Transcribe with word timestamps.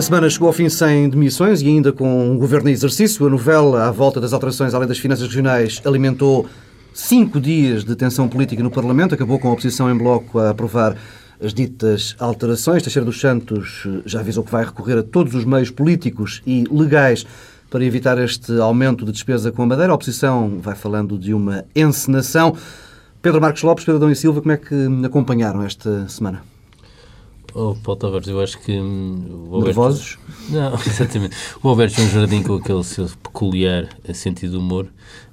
A 0.00 0.02
semana 0.02 0.30
chegou 0.30 0.46
ao 0.46 0.54
fim 0.54 0.66
sem 0.70 1.10
demissões 1.10 1.60
e 1.60 1.66
ainda 1.66 1.92
com 1.92 2.30
um 2.30 2.38
governo 2.38 2.70
em 2.70 2.72
exercício. 2.72 3.26
A 3.26 3.28
novela 3.28 3.86
à 3.86 3.90
volta 3.90 4.18
das 4.18 4.32
alterações 4.32 4.72
além 4.72 4.88
das 4.88 4.96
finanças 4.96 5.26
regionais 5.26 5.82
alimentou 5.84 6.46
cinco 6.94 7.38
dias 7.38 7.84
de 7.84 7.94
tensão 7.94 8.26
política 8.26 8.62
no 8.62 8.70
Parlamento. 8.70 9.14
Acabou 9.14 9.38
com 9.38 9.48
a 9.48 9.52
oposição 9.52 9.92
em 9.92 9.98
bloco 9.98 10.38
a 10.38 10.48
aprovar 10.48 10.96
as 11.38 11.52
ditas 11.52 12.16
alterações. 12.18 12.82
Teixeira 12.82 13.04
dos 13.04 13.20
Santos 13.20 13.86
já 14.06 14.20
avisou 14.20 14.42
que 14.42 14.50
vai 14.50 14.64
recorrer 14.64 14.96
a 14.96 15.02
todos 15.02 15.34
os 15.34 15.44
meios 15.44 15.70
políticos 15.70 16.40
e 16.46 16.64
legais 16.70 17.26
para 17.68 17.84
evitar 17.84 18.16
este 18.16 18.58
aumento 18.58 19.04
de 19.04 19.12
despesa 19.12 19.52
com 19.52 19.64
a 19.64 19.66
Madeira. 19.66 19.92
A 19.92 19.96
oposição 19.96 20.60
vai 20.62 20.74
falando 20.74 21.18
de 21.18 21.34
uma 21.34 21.66
encenação. 21.76 22.56
Pedro 23.20 23.38
Marcos 23.38 23.62
Lopes, 23.62 23.84
Pedro 23.84 23.98
Adão 23.98 24.10
e 24.10 24.16
Silva, 24.16 24.40
como 24.40 24.52
é 24.52 24.56
que 24.56 24.74
acompanharam 25.04 25.62
esta 25.62 26.08
semana? 26.08 26.40
Oh, 27.54 27.74
Paulo 27.82 27.98
Tavares, 27.98 28.28
eu 28.28 28.40
acho 28.40 28.58
que... 28.60 28.72
Hum, 28.72 29.48
Alberto... 29.52 29.66
Nervosos? 29.66 30.18
Não, 30.48 30.74
exatamente. 30.86 31.36
O 31.62 31.68
Alberto 31.68 31.96
João 31.96 32.08
Jardim, 32.08 32.42
com 32.42 32.54
aquele 32.54 32.84
seu 32.84 33.06
peculiar 33.22 33.88
sentido 34.14 34.52
de 34.52 34.56
humor, 34.58 34.86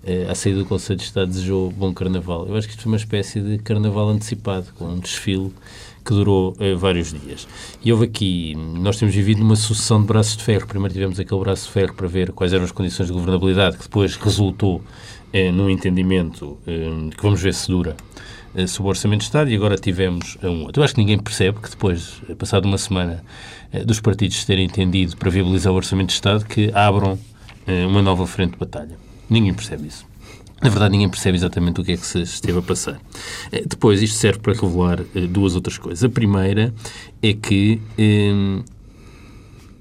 eh, 0.04 0.26
à 0.30 0.34
saída 0.34 0.60
do 0.60 0.66
Conselho 0.66 0.98
de 0.98 1.06
Estado, 1.06 1.30
desejou 1.30 1.70
bom 1.72 1.94
carnaval. 1.94 2.48
Eu 2.48 2.56
acho 2.56 2.68
que 2.68 2.74
isto 2.74 2.84
foi 2.84 2.92
uma 2.92 2.98
espécie 2.98 3.40
de 3.40 3.60
carnaval 3.60 4.10
antecipado, 4.10 4.68
com 4.78 4.86
um 4.86 5.00
desfile 5.00 5.54
que 6.04 6.14
durou 6.14 6.56
eh, 6.60 6.74
vários 6.74 7.14
dias. 7.14 7.48
E 7.84 7.92
houve 7.92 8.06
aqui, 8.06 8.56
nós 8.56 8.98
temos 8.98 9.14
vivido 9.14 9.40
numa 9.40 9.56
sucessão 9.56 10.02
de 10.02 10.08
braços 10.08 10.38
de 10.38 10.44
ferro. 10.44 10.66
Primeiro 10.66 10.94
tivemos 10.94 11.20
aquele 11.20 11.42
braço 11.42 11.68
de 11.68 11.72
ferro 11.72 11.94
para 11.94 12.08
ver 12.08 12.32
quais 12.32 12.54
eram 12.54 12.64
as 12.64 12.72
condições 12.72 13.08
de 13.08 13.14
governabilidade, 13.14 13.78
que 13.78 13.84
depois 13.84 14.16
resultou 14.16 14.82
eh, 15.34 15.52
num 15.52 15.70
entendimento 15.70 16.58
eh, 16.66 17.10
que 17.16 17.22
vamos 17.22 17.42
ver 17.42 17.54
se 17.54 17.68
dura 17.68 17.96
eh, 17.96 18.37
sobre 18.66 18.88
o 18.88 18.90
Orçamento 18.90 19.20
de 19.20 19.26
Estado 19.26 19.50
e 19.50 19.56
agora 19.56 19.76
tivemos 19.78 20.38
um 20.42 20.64
outro. 20.64 20.82
Eu 20.82 20.86
acho 20.86 20.96
que 20.96 21.02
ninguém 21.02 21.20
percebe 21.20 21.60
que 21.60 21.70
depois, 21.70 22.22
eh, 22.30 22.36
passado 22.36 22.66
uma 22.66 22.78
semana, 22.78 23.24
eh, 23.72 23.84
dos 23.84 24.00
partidos 24.00 24.44
terem 24.46 24.66
entendido 24.66 25.18
para 25.18 25.30
viabilizar 25.30 25.74
o 25.74 25.76
Orçamento 25.76 26.08
de 26.08 26.14
Estado, 26.14 26.46
que 26.46 26.72
abram 26.74 27.20
uma 27.90 28.02
nova 28.02 28.26
frente 28.26 28.54
de 28.54 28.58
batalha. 28.60 28.98
Ninguém 29.30 29.54
percebe 29.54 29.90
isso. 29.90 30.06
Na 30.62 30.70
verdade, 30.70 30.94
ninguém 30.94 31.10
percebe 31.10 31.38
exatamente 31.38 31.82
o 31.82 31.84
que 31.84 31.92
é 31.92 31.98
que 31.98 32.06
se 32.06 32.22
esteve 32.22 32.60
a 32.60 32.62
passar. 32.62 32.98
Depois, 33.68 34.02
isto 34.02 34.16
serve 34.18 34.40
para 34.40 34.54
revelar 34.54 35.04
duas 35.30 35.54
outras 35.54 35.78
coisas. 35.78 36.02
A 36.02 36.08
primeira 36.08 36.74
é 37.22 37.34
que 37.34 37.82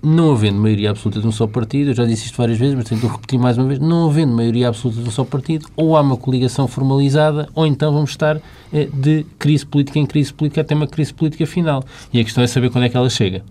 não 0.06 0.30
havendo 0.30 0.60
maioria 0.60 0.90
absoluta 0.90 1.20
de 1.20 1.26
um 1.26 1.32
só 1.32 1.48
partido, 1.48 1.90
eu 1.90 1.94
já 1.94 2.04
disse 2.04 2.26
isto 2.26 2.36
várias 2.36 2.56
vezes, 2.56 2.76
mas 2.76 2.84
tenho 2.84 3.00
que 3.00 3.06
repetir 3.08 3.40
mais 3.40 3.58
uma 3.58 3.66
vez, 3.66 3.80
não 3.80 4.08
havendo 4.08 4.32
maioria 4.32 4.68
absoluta 4.68 5.02
de 5.02 5.08
um 5.08 5.10
só 5.10 5.24
partido, 5.24 5.66
ou 5.74 5.96
há 5.96 6.00
uma 6.00 6.16
coligação 6.16 6.68
formalizada, 6.68 7.48
ou 7.56 7.66
então 7.66 7.92
vamos 7.92 8.10
estar 8.10 8.40
eh, 8.72 8.88
de 8.94 9.26
crise 9.36 9.66
política 9.66 9.98
em 9.98 10.06
crise 10.06 10.32
política 10.32 10.60
até 10.60 10.76
uma 10.76 10.86
crise 10.86 11.12
política 11.12 11.44
final. 11.44 11.82
E 12.12 12.20
a 12.20 12.24
questão 12.24 12.44
é 12.44 12.46
saber 12.46 12.70
quando 12.70 12.84
é 12.84 12.88
que 12.88 12.96
ela 12.96 13.10
chega. 13.10 13.42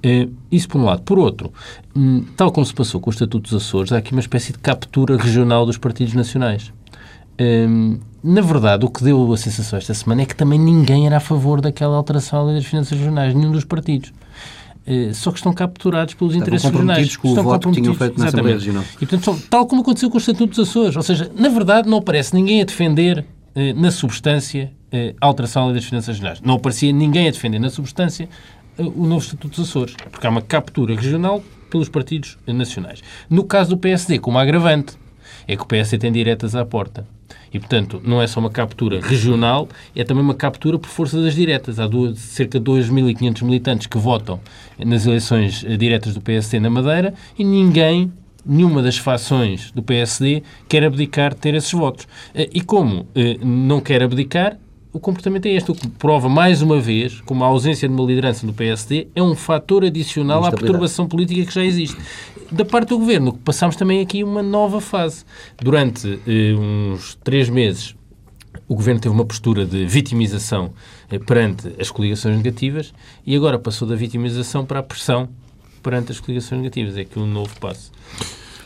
Eh, 0.00 0.28
isso 0.50 0.68
por 0.68 0.80
um 0.80 0.84
lado. 0.84 1.02
Por 1.02 1.18
outro, 1.18 1.52
hum, 1.96 2.24
tal 2.36 2.52
como 2.52 2.64
se 2.64 2.72
passou 2.72 3.00
com 3.00 3.10
o 3.10 3.12
Estatuto 3.12 3.50
dos 3.50 3.54
Açores, 3.54 3.90
há 3.90 3.96
aqui 3.96 4.12
uma 4.12 4.20
espécie 4.20 4.52
de 4.52 4.60
captura 4.60 5.16
regional 5.16 5.66
dos 5.66 5.76
partidos 5.76 6.14
nacionais. 6.14 6.72
Hum, 7.40 7.98
na 8.22 8.40
verdade, 8.42 8.86
o 8.86 8.90
que 8.90 9.02
deu 9.02 9.32
a 9.32 9.36
sensação 9.36 9.76
esta 9.76 9.92
semana 9.92 10.22
é 10.22 10.26
que 10.26 10.36
também 10.36 10.58
ninguém 10.58 11.06
era 11.06 11.16
a 11.16 11.20
favor 11.20 11.60
daquela 11.60 11.96
alteração 11.96 12.46
das 12.46 12.64
finanças 12.64 12.96
regionais, 12.96 13.34
nenhum 13.34 13.50
dos 13.50 13.64
partidos. 13.64 14.12
Eh, 14.86 15.12
só 15.12 15.32
que 15.32 15.38
estão 15.38 15.52
capturados 15.52 16.14
pelos 16.14 16.32
Estavam 16.32 16.46
interesses 16.46 16.70
regionais. 16.70 17.16
Com 17.16 17.28
o 17.28 17.30
estão 17.32 17.44
voto 17.44 17.70
que 17.70 17.80
tinham 17.80 17.94
feito 17.94 18.18
na 18.18 18.26
Assembleia 18.26 18.56
Regional. 18.56 18.84
E, 19.00 19.06
portanto, 19.06 19.42
tal 19.50 19.66
como 19.66 19.82
aconteceu 19.82 20.08
com 20.08 20.16
o 20.16 20.20
Estatuto 20.20 20.46
dos 20.46 20.58
Açores. 20.60 20.96
Ou 20.96 21.02
seja, 21.02 21.30
na 21.34 21.48
verdade, 21.48 21.88
não 21.88 21.98
aparece 21.98 22.34
ninguém 22.34 22.62
a 22.62 22.64
defender, 22.64 23.24
eh, 23.54 23.72
na 23.72 23.90
substância, 23.90 24.72
eh, 24.92 25.14
a 25.20 25.26
alteração 25.26 25.62
da 25.62 25.72
lei 25.72 25.80
das 25.80 25.84
finanças 25.84 26.14
regionais. 26.14 26.40
Não 26.40 26.54
aparecia 26.54 26.92
ninguém 26.92 27.26
a 27.26 27.30
defender, 27.32 27.58
na 27.58 27.68
substância, 27.68 28.28
o 28.78 29.06
novo 29.06 29.24
Estatuto 29.24 29.48
dos 29.48 29.68
Açores. 29.68 29.94
Porque 30.10 30.24
há 30.26 30.30
uma 30.30 30.42
captura 30.42 30.94
regional 30.94 31.42
pelos 31.68 31.88
partidos 31.88 32.38
nacionais. 32.46 33.02
No 33.28 33.42
caso 33.42 33.70
do 33.70 33.78
PSD, 33.78 34.20
como 34.20 34.38
agravante, 34.38 34.96
é 35.46 35.56
que 35.56 35.62
o 35.62 35.66
PSD 35.66 35.98
tem 35.98 36.12
diretas 36.12 36.54
à 36.54 36.64
porta. 36.64 37.06
E, 37.52 37.58
portanto, 37.58 38.00
não 38.04 38.20
é 38.20 38.26
só 38.26 38.40
uma 38.40 38.50
captura 38.50 39.00
regional, 39.00 39.68
é 39.94 40.04
também 40.04 40.22
uma 40.22 40.34
captura 40.34 40.78
por 40.78 40.88
força 40.88 41.20
das 41.20 41.34
diretas. 41.34 41.78
Há 41.78 41.86
duas, 41.86 42.18
cerca 42.18 42.58
de 42.58 42.64
2.500 42.64 43.42
militantes 43.44 43.86
que 43.86 43.98
votam 43.98 44.40
nas 44.78 45.06
eleições 45.06 45.64
eh, 45.66 45.76
diretas 45.76 46.14
do 46.14 46.20
PSD 46.20 46.60
na 46.60 46.68
Madeira 46.70 47.14
e 47.38 47.44
ninguém 47.44 48.12
nenhuma 48.44 48.82
das 48.82 48.96
fações 48.96 49.72
do 49.72 49.82
PSD 49.82 50.42
quer 50.68 50.84
abdicar 50.84 51.34
de 51.34 51.40
ter 51.40 51.54
esses 51.54 51.72
votos. 51.72 52.06
Eh, 52.34 52.50
e 52.52 52.60
como 52.60 53.06
eh, 53.14 53.38
não 53.42 53.80
quer 53.80 54.02
abdicar, 54.02 54.58
o 54.92 55.00
comportamento 55.00 55.46
é 55.46 55.50
este, 55.50 55.70
o 55.70 55.74
que 55.74 55.86
prova 55.88 56.28
mais 56.28 56.62
uma 56.62 56.80
vez 56.80 57.20
como 57.20 57.44
a 57.44 57.46
ausência 57.46 57.86
de 57.86 57.94
uma 57.94 58.04
liderança 58.04 58.46
do 58.46 58.52
PSD 58.52 59.08
é 59.14 59.22
um 59.22 59.34
fator 59.34 59.84
adicional 59.84 60.42
à 60.44 60.50
perturbação 60.50 61.06
política 61.06 61.44
que 61.44 61.54
já 61.54 61.64
existe 61.64 61.96
da 62.50 62.64
parte 62.64 62.88
do 62.88 62.98
governo, 62.98 63.32
passámos 63.32 63.76
também 63.76 64.00
aqui 64.00 64.22
uma 64.22 64.42
nova 64.42 64.80
fase. 64.80 65.24
Durante 65.60 66.20
eh, 66.26 66.54
uns 66.54 67.16
três 67.22 67.48
meses, 67.48 67.94
o 68.68 68.74
governo 68.74 69.00
teve 69.00 69.14
uma 69.14 69.24
postura 69.24 69.64
de 69.64 69.86
vitimização 69.86 70.72
eh, 71.10 71.18
perante 71.18 71.74
as 71.80 71.90
coligações 71.90 72.36
negativas 72.36 72.92
e 73.26 73.34
agora 73.36 73.58
passou 73.58 73.86
da 73.86 73.94
vitimização 73.94 74.64
para 74.64 74.80
a 74.80 74.82
pressão 74.82 75.28
perante 75.82 76.12
as 76.12 76.20
coligações 76.20 76.60
negativas. 76.60 76.96
É 76.96 77.02
aqui 77.02 77.18
um 77.18 77.26
novo 77.26 77.58
passo. 77.60 77.92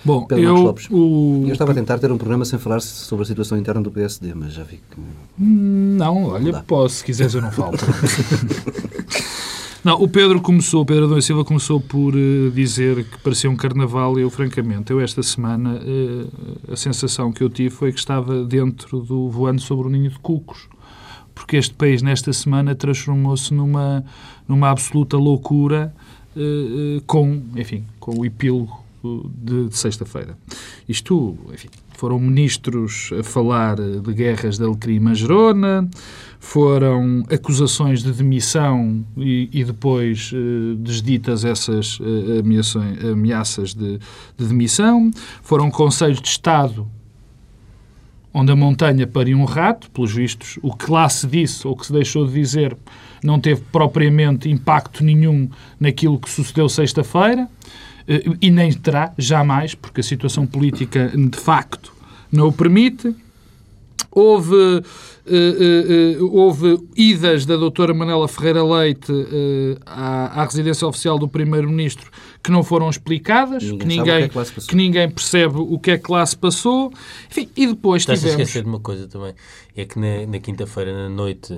Bom, 0.02 0.24
Pedro 0.24 0.44
eu, 0.44 0.54
Lopes, 0.54 0.88
o... 0.90 1.44
eu 1.46 1.52
estava 1.52 1.72
a 1.72 1.74
tentar 1.74 1.98
ter 1.98 2.10
um 2.10 2.16
programa 2.16 2.46
sem 2.46 2.58
falar 2.58 2.80
sobre 2.80 3.24
a 3.24 3.26
situação 3.26 3.58
interna 3.58 3.82
do 3.82 3.90
PSD, 3.90 4.32
mas 4.34 4.54
já 4.54 4.62
vi 4.62 4.76
que... 4.90 5.00
Não, 5.38 6.24
olha, 6.24 6.52
não 6.52 6.62
posso, 6.62 6.96
se 6.96 7.04
quiseres 7.04 7.34
eu 7.34 7.42
não 7.42 7.52
falo. 7.52 7.76
Não, 9.82 9.94
o 9.94 10.06
Pedro 10.06 10.42
começou, 10.42 10.82
o 10.82 10.86
Pedro 10.86 11.06
Adão 11.06 11.18
Silva 11.22 11.42
começou 11.42 11.80
por 11.80 12.14
uh, 12.14 12.50
dizer 12.50 13.02
que 13.02 13.18
parecia 13.20 13.50
um 13.50 13.56
carnaval 13.56 14.18
e 14.18 14.22
eu, 14.22 14.28
francamente, 14.28 14.92
eu 14.92 15.00
esta 15.00 15.22
semana, 15.22 15.80
uh, 15.80 16.72
a 16.72 16.76
sensação 16.76 17.32
que 17.32 17.42
eu 17.42 17.48
tive 17.48 17.70
foi 17.70 17.90
que 17.90 17.98
estava 17.98 18.44
dentro 18.44 19.00
do 19.00 19.30
voando 19.30 19.62
sobre 19.62 19.86
o 19.86 19.90
ninho 19.90 20.10
de 20.10 20.18
cucos. 20.18 20.68
Porque 21.34 21.56
este 21.56 21.72
país, 21.72 22.02
nesta 22.02 22.30
semana, 22.30 22.74
transformou-se 22.74 23.54
numa, 23.54 24.04
numa 24.46 24.68
absoluta 24.68 25.16
loucura 25.16 25.94
uh, 26.36 27.00
com, 27.06 27.42
enfim, 27.56 27.86
com 27.98 28.18
o 28.18 28.26
epílogo 28.26 28.84
de, 29.02 29.68
de 29.68 29.76
sexta-feira. 29.78 30.36
Isto, 30.86 31.38
enfim, 31.54 31.68
foram 31.96 32.18
ministros 32.18 33.10
a 33.18 33.22
falar 33.22 33.76
de 33.76 34.12
guerras 34.12 34.58
de 34.58 34.64
Alecrim 34.64 34.96
e 34.96 35.00
Magerona, 35.00 35.88
foram 36.40 37.22
acusações 37.30 38.02
de 38.02 38.10
demissão 38.10 39.04
e, 39.16 39.48
e 39.52 39.62
depois 39.62 40.32
eh, 40.34 40.74
desditas 40.78 41.44
essas 41.44 41.98
eh, 42.00 43.12
ameaças 43.12 43.74
de, 43.74 43.98
de, 44.36 44.46
demissão, 44.46 45.10
foram 45.42 45.70
conselhos 45.70 46.20
de 46.20 46.28
Estado 46.28 46.88
onde 48.32 48.50
a 48.50 48.56
montanha 48.56 49.06
paria 49.06 49.36
um 49.36 49.44
rato, 49.44 49.90
pelos 49.90 50.12
vistos, 50.12 50.58
o 50.62 50.74
que 50.74 50.90
lá 50.90 51.08
se 51.08 51.26
disse 51.26 51.66
ou 51.66 51.76
que 51.76 51.86
se 51.86 51.92
deixou 51.92 52.26
de 52.26 52.32
dizer 52.32 52.76
não 53.22 53.38
teve 53.38 53.60
propriamente 53.72 54.48
impacto 54.48 55.04
nenhum 55.04 55.48
naquilo 55.78 56.18
que 56.18 56.30
sucedeu 56.30 56.68
sexta-feira. 56.68 57.48
Eh, 58.08 58.24
e 58.40 58.50
nem 58.50 58.72
terá, 58.72 59.12
jamais, 59.18 59.74
porque 59.74 60.00
a 60.00 60.04
situação 60.04 60.46
política 60.46 61.12
de 61.14 61.38
facto 61.38 61.92
não 62.32 62.48
o 62.48 62.52
permite. 62.52 63.14
Houve, 64.10 64.82
uh, 65.26 66.22
uh, 66.22 66.36
houve 66.36 66.78
idas 66.96 67.44
da 67.46 67.56
doutora 67.56 67.92
Manela 67.92 68.26
Ferreira 68.28 68.62
Leite 68.62 69.12
à, 69.86 70.42
à, 70.42 70.44
residência 70.44 70.86
oficial 70.86 71.18
do 71.18 71.28
Primeiro-Ministro 71.28 72.10
que 72.42 72.50
não 72.50 72.62
foram 72.62 72.88
explicadas, 72.88 73.62
ninguém 73.62 73.78
que, 73.78 73.86
ninguém, 73.86 74.28
que, 74.28 74.38
é 74.38 74.44
que, 74.44 74.66
que, 74.66 74.76
ninguém 74.76 75.10
percebe 75.10 75.56
o 75.58 75.78
que 75.78 75.90
é 75.90 75.98
que 75.98 76.10
lá 76.10 76.24
se 76.24 76.36
passou. 76.36 76.90
Enfim, 77.30 77.50
e 77.54 77.66
depois 77.66 78.02
Estás 78.02 78.20
tivemos... 78.20 78.40
a 78.40 78.42
esquecer 78.42 78.62
de 78.62 78.68
uma 78.68 78.80
coisa 78.80 79.06
também, 79.06 79.34
é 79.76 79.84
que 79.84 79.98
na, 79.98 80.26
na 80.26 80.38
quinta-feira, 80.38 80.92
na 80.92 81.08
noite, 81.08 81.52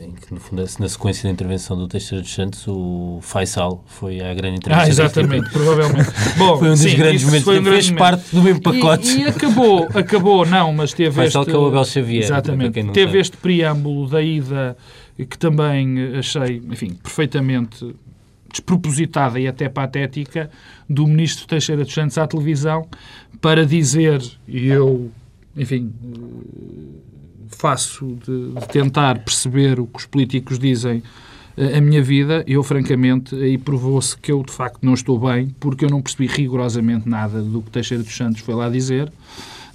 em 0.00 0.12
que 0.12 0.32
no 0.32 0.38
fundo, 0.38 0.62
na 0.78 0.88
sequência 0.88 1.24
da 1.24 1.30
intervenção 1.30 1.76
do 1.76 1.88
Teixeira 1.88 2.22
dos 2.22 2.32
Santos, 2.32 2.64
o 2.68 3.18
Faisal 3.22 3.82
foi 3.86 4.20
à 4.20 4.32
grande 4.34 4.58
intervenção. 4.58 4.84
Ah, 4.84 4.88
exatamente, 4.88 5.50
provavelmente. 5.50 6.10
Bom, 6.36 6.58
foi 6.58 6.68
um 6.68 6.72
dos 6.72 6.80
sim, 6.80 6.96
grandes 6.96 7.24
momentos, 7.24 7.44
foi 7.44 7.58
um 7.58 7.64
fez 7.64 7.90
parte 7.90 8.34
do 8.34 8.42
mesmo 8.42 8.60
pacote. 8.60 9.08
E, 9.08 9.22
e, 9.22 9.28
acabou, 9.28 9.88
acabou, 9.94 10.46
não, 10.46 10.72
mas 10.72 10.92
teve 10.92 11.14
Faisal 11.14 11.42
este... 11.42 11.50
que 11.50 11.56
é 11.56 11.60
o 11.60 11.66
Abel 11.66 11.84
Xavier. 11.84 12.24
Exatamente, 12.24 12.92
teve 12.92 13.05
sabe. 13.06 13.18
este 13.18 13.36
preâmbulo 13.36 14.08
da 14.08 14.22
ida 14.22 14.76
que 15.16 15.38
também 15.38 16.16
achei, 16.18 16.62
enfim, 16.70 16.94
perfeitamente 16.94 17.94
despropositada 18.50 19.38
e 19.40 19.46
até 19.46 19.68
patética 19.68 20.50
do 20.88 21.06
ministro 21.06 21.46
Teixeira 21.46 21.84
dos 21.84 21.92
Santos 21.92 22.16
à 22.18 22.26
televisão 22.26 22.86
para 23.40 23.66
dizer, 23.66 24.22
e 24.48 24.68
eu, 24.68 25.10
enfim, 25.56 25.92
faço 27.48 28.18
de, 28.24 28.52
de 28.52 28.68
tentar 28.68 29.18
perceber 29.20 29.78
o 29.78 29.86
que 29.86 29.98
os 29.98 30.06
políticos 30.06 30.58
dizem 30.58 31.02
a 31.56 31.80
minha 31.80 32.02
vida, 32.02 32.44
eu 32.46 32.62
francamente, 32.62 33.34
aí 33.34 33.56
provou-se 33.56 34.16
que 34.16 34.30
eu 34.30 34.42
de 34.42 34.52
facto 34.52 34.78
não 34.82 34.94
estou 34.94 35.18
bem, 35.18 35.54
porque 35.58 35.84
eu 35.84 35.90
não 35.90 36.02
percebi 36.02 36.26
rigorosamente 36.26 37.08
nada 37.08 37.40
do 37.40 37.62
que 37.62 37.70
Teixeira 37.70 38.02
dos 38.02 38.14
Santos 38.14 38.42
foi 38.42 38.54
lá 38.54 38.68
dizer 38.68 39.10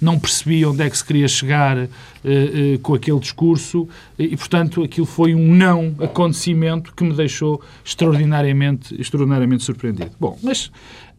não 0.02 0.18
percebia 0.18 0.68
onde 0.68 0.82
é 0.82 0.90
que 0.90 0.98
se 0.98 1.04
queria 1.04 1.28
chegar 1.28 1.78
uh, 1.78 1.84
uh, 1.84 2.78
com 2.80 2.94
aquele 2.94 3.20
discurso 3.20 3.88
e, 4.18 4.36
portanto, 4.36 4.82
aquilo 4.82 5.06
foi 5.06 5.32
um 5.32 5.54
não 5.54 5.94
acontecimento 6.00 6.92
que 6.92 7.04
me 7.04 7.14
deixou 7.14 7.62
extraordinariamente, 7.84 9.00
extraordinariamente 9.00 9.62
surpreendido. 9.62 10.10
Bom, 10.18 10.36
mas 10.42 10.66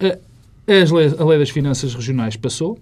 uh, 0.01 0.19
a 0.67 1.23
lei 1.23 1.39
das 1.39 1.49
finanças 1.49 1.95
regionais 1.95 2.35
passou. 2.35 2.77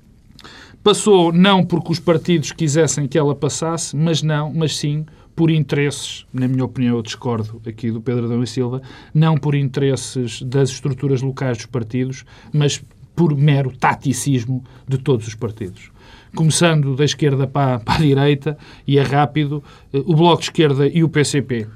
Passou 0.84 1.31
não 1.31 1.63
porque 1.63 1.92
os 1.92 2.00
partidos 2.00 2.51
quisessem 2.51 3.07
que 3.07 3.16
ela 3.16 3.36
passasse, 3.36 3.95
mas 3.95 4.24
não, 4.24 4.51
mas 4.51 4.75
sim 4.75 5.06
por 5.36 5.50
interesses, 5.50 6.25
na 6.33 6.48
minha 6.48 6.66
opinião, 6.66 6.98
eu 6.98 7.01
discordo 7.01 7.62
aqui 7.66 7.92
do 7.92 8.01
Pedro 8.01 8.25
Adão 8.25 8.44
e 8.44 8.48
Silva, 8.48 8.81
não 9.13 9.38
por 9.38 9.56
interesses 9.56 10.42
das 10.42 10.69
estruturas 10.69 11.22
locais 11.22 11.57
dos 11.57 11.66
partidos, 11.66 12.25
mas 12.54 12.83
por 13.16 13.36
mero 13.36 13.72
taticismo 13.72 14.63
de 14.88 14.98
todos 14.98 15.28
os 15.28 15.36
partidos. 15.36 15.92
Começando 16.36 16.95
da 16.95 17.04
esquerda 17.04 17.45
para, 17.45 17.80
para 17.80 17.95
a 17.95 17.98
direita, 18.00 18.57
e 18.88 18.98
é 18.98 19.04
rápido, 19.04 19.63
eh, 19.94 20.01
o 20.06 20.16
Bloco 20.16 20.42
de 20.42 20.50
Esquerda 20.50 20.88
e 20.88 21.04
o 21.04 21.10
PCP, 21.10 21.68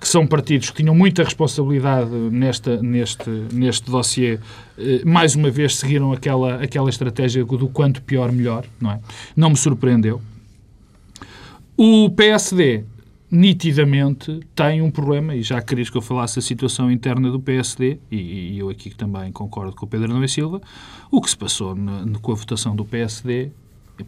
que 0.00 0.06
são 0.06 0.26
partidos 0.26 0.70
que 0.70 0.82
tinham 0.82 0.94
muita 0.94 1.24
responsabilidade 1.24 2.10
nesta, 2.10 2.80
neste, 2.82 3.30
neste 3.52 3.90
dossiê, 3.90 4.38
eh, 4.78 5.02
mais 5.04 5.34
uma 5.34 5.50
vez 5.50 5.76
seguiram 5.76 6.12
aquela, 6.12 6.62
aquela 6.62 6.90
estratégia 6.90 7.44
do 7.44 7.68
quanto 7.68 8.02
pior, 8.02 8.30
melhor, 8.30 8.66
não 8.80 8.92
é? 8.92 9.00
Não 9.34 9.50
me 9.50 9.56
surpreendeu. 9.56 10.20
O 11.76 12.10
PSD 12.10 12.84
nitidamente 13.34 14.40
tem 14.54 14.80
um 14.80 14.90
problema, 14.90 15.34
e 15.34 15.42
já 15.42 15.60
querias 15.60 15.90
que 15.90 15.96
eu 15.96 16.00
falasse 16.00 16.36
da 16.36 16.42
situação 16.42 16.88
interna 16.88 17.30
do 17.30 17.40
PSD, 17.40 17.98
e, 18.08 18.16
e 18.54 18.58
eu 18.60 18.68
aqui 18.68 18.90
também 18.90 19.32
concordo 19.32 19.74
com 19.74 19.84
o 19.84 19.88
Pedro 19.88 20.14
Nunes 20.14 20.32
Silva, 20.32 20.60
o 21.10 21.20
que 21.20 21.28
se 21.28 21.36
passou 21.36 21.74
na, 21.74 22.04
com 22.22 22.30
a 22.30 22.34
votação 22.36 22.76
do 22.76 22.84
PSD, 22.84 23.50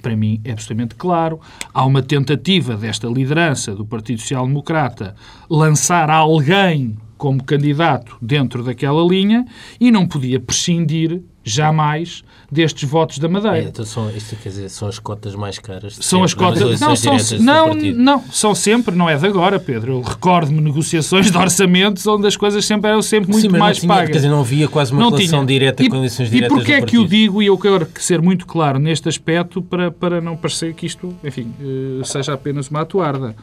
para 0.00 0.16
mim 0.16 0.40
é 0.44 0.52
absolutamente 0.52 0.94
claro. 0.94 1.40
Há 1.74 1.84
uma 1.84 2.02
tentativa 2.02 2.76
desta 2.76 3.08
liderança 3.08 3.74
do 3.74 3.84
Partido 3.84 4.20
Social 4.20 4.46
Democrata 4.46 5.14
lançar 5.50 6.08
alguém 6.08 6.96
como 7.18 7.42
candidato 7.42 8.16
dentro 8.20 8.62
daquela 8.62 9.02
linha 9.02 9.44
e 9.80 9.90
não 9.90 10.06
podia 10.06 10.38
prescindir 10.38 11.22
jamais 11.46 12.24
destes 12.50 12.88
votos 12.88 13.18
da 13.20 13.28
Madeira. 13.28 13.58
É, 13.58 13.62
então 13.62 13.84
são, 13.84 14.10
isto 14.10 14.34
quer 14.36 14.48
dizer, 14.48 14.68
são 14.68 14.88
as 14.88 14.98
cotas 14.98 15.36
mais 15.36 15.60
caras. 15.60 15.96
São 16.00 16.24
as 16.24 16.34
cotas. 16.34 16.80
Não, 16.80 16.96
são, 16.96 17.16
não, 17.38 17.74
não, 17.74 18.24
são 18.32 18.52
sempre, 18.52 18.96
não 18.96 19.08
é 19.08 19.16
de 19.16 19.26
agora, 19.26 19.60
Pedro. 19.60 19.92
Eu 19.92 20.00
recordo-me 20.02 20.60
negociações 20.60 21.30
de 21.30 21.38
orçamentos 21.38 22.04
onde 22.04 22.26
as 22.26 22.36
coisas 22.36 22.64
sempre 22.64 22.90
eram 22.90 23.00
sempre 23.00 23.30
muito 23.30 23.52
Sim, 23.52 23.56
mais 23.56 23.78
tinha, 23.78 23.88
pagas. 23.88 24.08
Quer 24.08 24.16
dizer, 24.16 24.28
não 24.28 24.40
havia 24.40 24.66
quase 24.66 24.92
uma 24.92 25.00
não 25.00 25.10
relação 25.10 25.46
tinha. 25.46 25.46
direta 25.46 25.84
e, 25.84 25.88
com 25.88 25.96
eleições 25.96 26.30
diretas. 26.30 26.56
E 26.56 26.58
porquê 26.58 26.72
é 26.72 26.82
que 26.82 26.96
eu 26.96 27.06
digo, 27.06 27.40
e 27.40 27.46
eu 27.46 27.56
quero 27.56 27.88
ser 27.94 28.20
muito 28.20 28.44
claro 28.44 28.80
neste 28.80 29.08
aspecto 29.08 29.62
para, 29.62 29.90
para 29.92 30.20
não 30.20 30.36
parecer 30.36 30.74
que 30.74 30.84
isto, 30.84 31.14
enfim, 31.22 31.54
eh, 31.60 32.04
seja 32.04 32.34
apenas 32.34 32.68
uma 32.68 32.80
atuarda. 32.80 33.36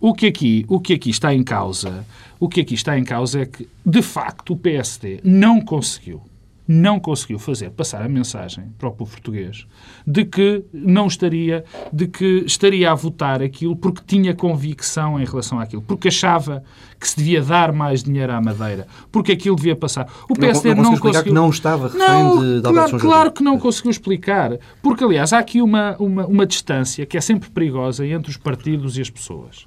O 0.00 0.14
que, 0.14 0.26
aqui, 0.26 0.64
o 0.68 0.80
que 0.80 0.94
aqui 0.94 1.10
está 1.10 1.34
em 1.34 1.42
causa, 1.42 2.04
o 2.40 2.48
que 2.48 2.60
aqui 2.60 2.74
está 2.74 2.98
em 2.98 3.04
causa 3.04 3.40
é 3.40 3.46
que, 3.46 3.68
de 3.84 4.02
facto, 4.02 4.52
o 4.52 4.56
PSD 4.56 5.20
não 5.22 5.60
conseguiu 5.60 6.22
não 6.66 6.98
conseguiu 6.98 7.38
fazer 7.38 7.70
passar 7.70 8.02
a 8.02 8.08
mensagem 8.08 8.72
para 8.78 8.88
o 8.88 8.92
povo 8.92 9.10
português 9.10 9.66
de 10.06 10.24
que 10.24 10.64
não 10.72 11.06
estaria, 11.06 11.64
de 11.92 12.06
que 12.06 12.44
estaria 12.46 12.90
a 12.90 12.94
votar 12.94 13.42
aquilo 13.42 13.76
porque 13.76 14.02
tinha 14.06 14.34
convicção 14.34 15.20
em 15.20 15.24
relação 15.24 15.60
àquilo, 15.60 15.82
porque 15.82 16.08
achava 16.08 16.64
que 16.98 17.08
se 17.08 17.16
devia 17.16 17.42
dar 17.42 17.72
mais 17.72 18.02
dinheiro 18.02 18.32
à 18.32 18.40
Madeira, 18.40 18.86
porque 19.12 19.32
aquilo 19.32 19.56
devia 19.56 19.76
passar. 19.76 20.08
O 20.28 20.34
PSD 20.34 20.74
não, 20.74 20.82
não, 20.82 20.92
não 20.92 20.98
conseguiu 20.98 21.24
que 21.24 21.32
não 21.32 21.50
estava 21.50 21.88
refém 21.88 22.00
não, 22.00 22.40
de, 22.40 22.56
de 22.56 22.72
claro, 22.72 22.98
claro 22.98 23.32
que 23.32 23.42
não 23.42 23.58
conseguiu 23.58 23.90
explicar, 23.90 24.58
porque 24.82 25.04
aliás 25.04 25.32
há 25.32 25.38
aqui 25.38 25.60
uma, 25.60 25.96
uma, 25.98 26.26
uma 26.26 26.46
distância 26.46 27.04
que 27.04 27.16
é 27.16 27.20
sempre 27.20 27.50
perigosa 27.50 28.06
entre 28.06 28.30
os 28.30 28.36
partidos 28.38 28.96
e 28.96 29.02
as 29.02 29.10
pessoas 29.10 29.66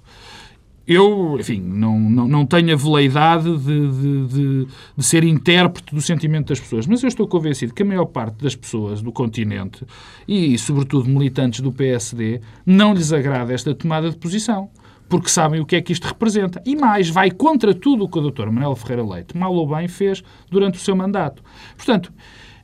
eu, 0.87 1.37
enfim, 1.37 1.59
não, 1.59 1.99
não, 1.99 2.27
não 2.27 2.45
tenho 2.45 2.71
a 2.71 2.75
veleidade 2.77 3.57
de, 3.57 3.91
de, 3.91 4.27
de, 4.27 4.67
de, 4.95 5.03
ser 5.03 5.25
intérprete 5.25 5.93
do 5.93 5.99
sentimento 5.99 6.47
das 6.47 6.61
pessoas, 6.61 6.87
mas 6.87 7.03
eu 7.03 7.09
estou 7.09 7.27
convencido 7.27 7.73
que 7.73 7.83
a 7.83 7.85
maior 7.85 8.05
parte 8.05 8.41
das 8.41 8.55
pessoas 8.55 9.01
do 9.01 9.11
continente 9.11 9.85
e, 10.25 10.57
sobretudo, 10.57 11.09
militantes 11.09 11.59
do 11.59 11.73
PSD, 11.73 12.39
não 12.65 12.93
lhes 12.93 13.11
agrada 13.11 13.53
esta 13.53 13.75
tomada 13.75 14.09
de 14.09 14.15
posição. 14.17 14.69
Porque 15.09 15.29
sabem 15.29 15.61
o 15.61 15.65
que 15.65 15.77
é 15.77 15.81
que 15.81 15.93
isto 15.93 16.05
representa. 16.05 16.61
E 16.65 16.75
mais, 16.75 17.09
vai 17.09 17.31
contra 17.31 17.73
tudo 17.73 18.03
o 18.03 18.09
que 18.09 18.19
o 18.19 18.29
Dr. 18.29 18.47
Manuel 18.47 18.75
Ferreira 18.75 19.05
Leite, 19.05 19.37
mal 19.37 19.53
ou 19.53 19.65
bem, 19.65 19.87
fez 19.87 20.21
durante 20.51 20.75
o 20.75 20.81
seu 20.81 20.97
mandato. 20.97 21.41
Portanto, 21.77 22.11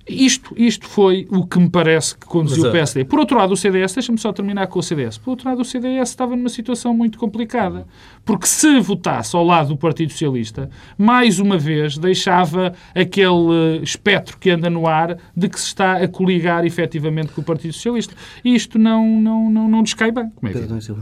isto, 0.08 0.54
isto 0.58 0.86
foi 0.86 1.26
o 1.30 1.46
que 1.46 1.58
me 1.58 1.70
parece 1.70 2.18
que 2.18 2.26
conduziu 2.26 2.64
Mas, 2.64 2.70
o 2.70 2.72
PSD. 2.74 3.06
Por 3.06 3.20
outro 3.20 3.38
lado, 3.38 3.54
o 3.54 3.58
CDS, 3.58 3.94
deixa-me 3.94 4.18
só 4.18 4.34
terminar 4.34 4.68
com 4.68 4.80
o 4.80 4.84
CDS. 4.84 5.18
Por 5.18 5.32
outro 5.32 5.48
lado, 5.48 5.62
o 5.62 5.66
CDS 5.66 6.10
estava 6.10 6.36
numa 6.36 6.50
situação 6.50 6.94
muito 6.94 7.18
complicada. 7.18 7.88
Porque 8.26 8.46
se 8.46 8.80
votasse 8.82 9.36
ao 9.36 9.46
lado 9.46 9.70
do 9.70 9.78
Partido 9.78 10.12
Socialista, 10.12 10.70
mais 10.98 11.40
uma 11.40 11.58
vez 11.58 11.98
deixava 11.98 12.74
aquele 12.94 13.82
espectro 13.82 14.38
que 14.38 14.50
anda 14.50 14.70
no 14.70 14.88
ar 14.88 15.18
de 15.36 15.48
que 15.48 15.60
se 15.60 15.68
está 15.68 15.98
a 15.98 16.08
coligar 16.08 16.66
efetivamente 16.66 17.32
com 17.32 17.42
o 17.42 17.44
Partido 17.44 17.74
Socialista. 17.74 18.14
E 18.44 18.54
isto 18.54 18.78
não, 18.78 19.08
não, 19.22 19.50
não, 19.50 19.68
não 19.70 19.84
descai 19.84 20.12
bem. 20.12 20.30
Como 20.36 20.50
é 20.50 20.52
que 20.52 20.92
é? 20.92 20.96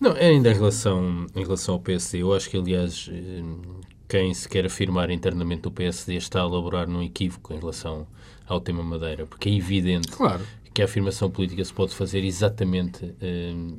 Não, 0.00 0.12
ainda 0.16 0.50
em 0.50 0.54
relação, 0.54 1.26
em 1.34 1.42
relação 1.44 1.74
ao 1.74 1.80
PSD, 1.80 2.22
eu 2.22 2.34
acho 2.34 2.50
que, 2.50 2.56
aliás, 2.56 3.08
eh, 3.12 3.40
quem 4.12 4.34
se 4.34 4.46
quer 4.46 4.66
afirmar 4.66 5.08
internamente 5.08 5.62
do 5.62 5.70
PSD 5.70 6.16
está 6.16 6.42
a 6.42 6.44
elaborar 6.44 6.86
num 6.86 7.02
equívoco 7.02 7.54
em 7.54 7.58
relação 7.58 8.06
ao 8.46 8.60
tema 8.60 8.82
Madeira, 8.82 9.24
porque 9.24 9.48
é 9.48 9.54
evidente 9.54 10.08
claro. 10.08 10.42
que 10.74 10.82
a 10.82 10.84
afirmação 10.84 11.30
política 11.30 11.64
se 11.64 11.72
pode 11.72 11.94
fazer 11.94 12.22
exatamente 12.22 13.06
uh, 13.06 13.14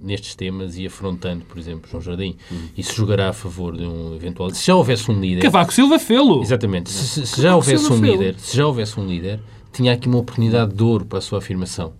nestes 0.01 0.33
temas 0.33 0.75
e 0.75 0.87
afrontando, 0.87 1.45
por 1.45 1.59
exemplo, 1.59 1.87
João 1.87 2.01
Jardim. 2.01 2.35
Uhum. 2.49 2.69
E 2.75 2.81
se 2.81 2.95
jogará 2.95 3.29
a 3.29 3.33
favor 3.33 3.77
de 3.77 3.85
um 3.85 4.15
eventual... 4.15 4.49
Se 4.49 4.65
já 4.65 4.75
houvesse 4.75 5.11
um 5.11 5.21
líder... 5.21 5.43
Cavaco 5.43 5.71
Silva 5.71 5.99
fê-lo! 5.99 6.41
Exatamente. 6.41 6.89
Se, 6.89 7.27
se 7.27 7.39
já 7.39 7.55
houvesse 7.55 7.85
Silva 7.85 7.95
um 7.95 8.03
líder, 8.03 8.39
se 8.39 8.57
já 8.57 8.65
houvesse 8.65 8.99
um 8.99 9.05
líder, 9.05 9.39
tinha 9.71 9.93
aqui 9.93 10.07
uma 10.07 10.17
oportunidade 10.17 10.73
de 10.73 10.81
ouro 10.81 11.05
para 11.05 11.19
a 11.19 11.21
sua 11.21 11.37
afirmação, 11.37 11.93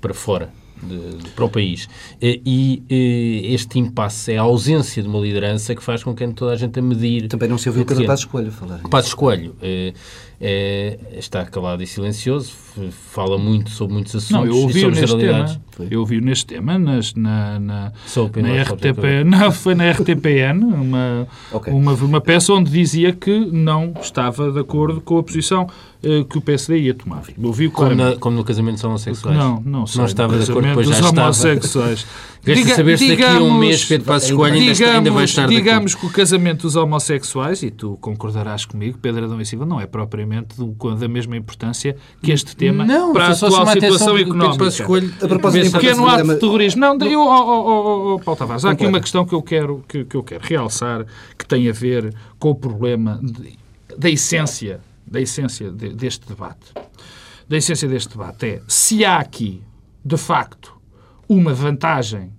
para 0.00 0.12
fora 0.12 0.52
de, 0.82 1.16
de, 1.16 1.30
para 1.30 1.44
o 1.44 1.48
país. 1.48 1.88
E, 2.20 2.82
e, 2.90 3.54
este 3.54 3.78
impasse 3.78 4.32
é 4.32 4.38
a 4.38 4.42
ausência 4.42 5.02
de 5.02 5.08
uma 5.08 5.20
liderança 5.20 5.74
que 5.74 5.82
faz 5.82 6.02
com 6.02 6.14
que 6.14 6.26
toda 6.28 6.52
a 6.52 6.56
gente 6.56 6.78
a 6.78 6.82
medir. 6.82 7.28
Também 7.28 7.48
não 7.48 7.58
se 7.58 7.68
ouviu 7.68 7.82
o 7.82 7.86
Pedro 7.86 8.04
Passos 8.04 8.24
Coelho 8.24 8.52
falar. 8.52 8.78
Passos 8.88 9.14
Coelho 9.14 9.54
é, 10.40 10.98
está 11.16 11.44
calado 11.46 11.82
e 11.82 11.86
silencioso, 11.86 12.52
fala 13.10 13.38
muito 13.38 13.70
sobre 13.70 13.94
muitos 13.94 14.14
assuntos 14.14 14.30
não, 14.30 14.46
eu 14.46 14.62
ouvi 14.62 14.80
sobre 14.80 15.00
neste 15.00 15.16
tema, 15.16 15.60
Eu 15.90 16.00
ouvi 16.00 16.20
neste 16.20 16.46
tema 16.46 16.78
nas, 16.78 17.14
na, 17.14 17.58
na, 17.58 17.92
na 18.42 18.62
RTP, 18.62 19.24
não, 19.24 19.50
foi 19.50 19.74
na 19.74 19.90
RTPN, 19.90 20.62
uma, 20.62 21.28
okay. 21.52 21.72
uma, 21.72 21.92
uma 21.92 22.20
peça 22.20 22.52
onde 22.52 22.70
dizia 22.70 23.12
que 23.12 23.46
não 23.50 23.94
estava 24.00 24.52
de 24.52 24.58
acordo 24.58 25.00
com 25.00 25.18
a 25.18 25.22
posição 25.22 25.66
uh, 26.02 26.24
que 26.24 26.36
o 26.36 26.40
PSD 26.40 26.80
ia 26.80 26.94
tomar. 26.94 27.22
Eu 27.42 27.52
vi 27.52 27.70
como, 27.70 27.94
na, 27.94 28.16
como 28.16 28.36
no 28.36 28.44
casamento 28.44 28.74
dos 28.74 28.84
homossexuais? 28.84 29.38
Não, 29.38 29.62
não 29.64 29.86
sei. 29.86 29.98
Não 29.98 30.06
estava 30.06 30.38
de 30.38 30.50
acordo, 30.50 30.68
depois 30.68 30.88
já 30.88 31.00
estava. 31.00 31.32
Diga, 32.54 32.74
saber 32.74 32.98
se 32.98 33.08
daqui 33.08 33.22
a 33.24 33.42
um 33.42 33.58
mês 33.58 33.84
Pedro 33.84 34.06
Passos 34.06 34.30
Coelho 34.30 34.54
ainda, 34.54 34.72
digamos, 34.72 34.96
ainda 34.96 35.10
vai 35.10 35.24
estar 35.24 35.48
Digamos 35.48 35.94
que 35.94 36.06
o 36.06 36.10
casamento 36.10 36.62
dos 36.62 36.76
homossexuais, 36.76 37.62
e 37.62 37.70
tu 37.70 37.98
concordarás 38.00 38.64
comigo, 38.64 38.98
Pedro 38.98 39.24
Adão 39.24 39.40
e 39.40 39.46
Silva, 39.46 39.66
não 39.66 39.80
é 39.80 39.86
propriamente 39.86 40.56
da 40.98 41.08
mesma 41.08 41.36
importância 41.36 41.96
que 42.22 42.30
este 42.30 42.54
tema 42.54 42.84
não, 42.84 43.12
para 43.12 43.28
a 43.28 43.30
atual 43.32 43.66
situação 43.66 44.16
económica. 44.16 44.64
A 45.22 45.28
propósito 45.28 45.72
pequeno 45.72 46.08
ato 46.08 46.24
de 46.24 46.36
terrorismo. 46.36 46.80
Não, 46.80 46.98
eu, 47.00 47.20
oh, 47.20 47.24
oh, 47.24 47.68
oh, 47.68 48.14
oh, 48.14 48.18
Paulo 48.20 48.38
Tavares, 48.38 48.64
há 48.64 48.70
aqui 48.70 48.86
uma 48.86 49.00
questão 49.00 49.24
que 49.24 49.34
eu 49.34 49.42
quero, 49.42 49.84
que, 49.88 50.04
que 50.04 50.16
eu 50.16 50.22
quero 50.22 50.44
realçar 50.44 51.04
que 51.36 51.46
tem 51.46 51.68
a 51.68 51.72
ver 51.72 52.14
com 52.38 52.50
o 52.50 52.54
problema 52.54 53.20
de, 53.22 53.58
da 53.96 54.08
essência 54.08 54.80
da 55.06 55.20
essência 55.20 55.70
de, 55.70 55.90
deste 55.90 56.26
debate. 56.26 56.72
Da 57.48 57.56
essência 57.56 57.88
deste 57.88 58.10
debate 58.10 58.46
é 58.46 58.62
se 58.66 59.04
há 59.04 59.18
aqui, 59.18 59.62
de 60.04 60.16
facto, 60.16 60.76
uma 61.28 61.54
vantagem 61.54 62.32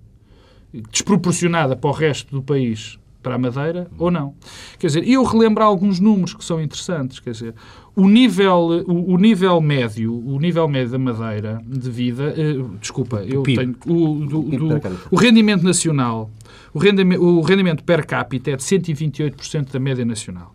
desproporcionada 0.90 1.76
para 1.76 1.90
o 1.90 1.92
resto 1.92 2.34
do 2.34 2.42
país 2.42 2.98
para 3.22 3.34
a 3.34 3.38
Madeira 3.38 3.88
ou 3.98 4.10
não. 4.10 4.34
Quer 4.78 4.86
dizer, 4.86 5.08
eu 5.08 5.22
relembro 5.24 5.62
alguns 5.62 5.98
números 5.98 6.34
que 6.34 6.44
são 6.44 6.62
interessantes. 6.62 7.18
Quer 7.18 7.32
dizer, 7.32 7.54
o 7.94 8.08
nível, 8.08 8.84
o, 8.86 9.14
o 9.14 9.18
nível 9.18 9.60
médio, 9.60 10.14
o 10.14 10.38
nível 10.38 10.68
médio 10.68 10.92
da 10.92 10.98
Madeira 10.98 11.60
de 11.66 11.90
vida, 11.90 12.34
uh, 12.36 12.78
desculpa, 12.80 13.22
eu 13.24 13.42
tenho 13.42 13.76
o, 13.86 14.26
do, 14.26 14.42
do, 14.42 14.80
o 15.10 15.16
rendimento 15.16 15.62
nacional, 15.62 16.30
o 16.72 16.78
rendimento, 16.78 17.22
o 17.22 17.40
rendimento 17.42 17.82
per 17.82 18.06
capita 18.06 18.52
é 18.52 18.56
de 18.56 18.62
128% 18.62 19.72
da 19.72 19.78
média 19.78 20.04
nacional. 20.04 20.54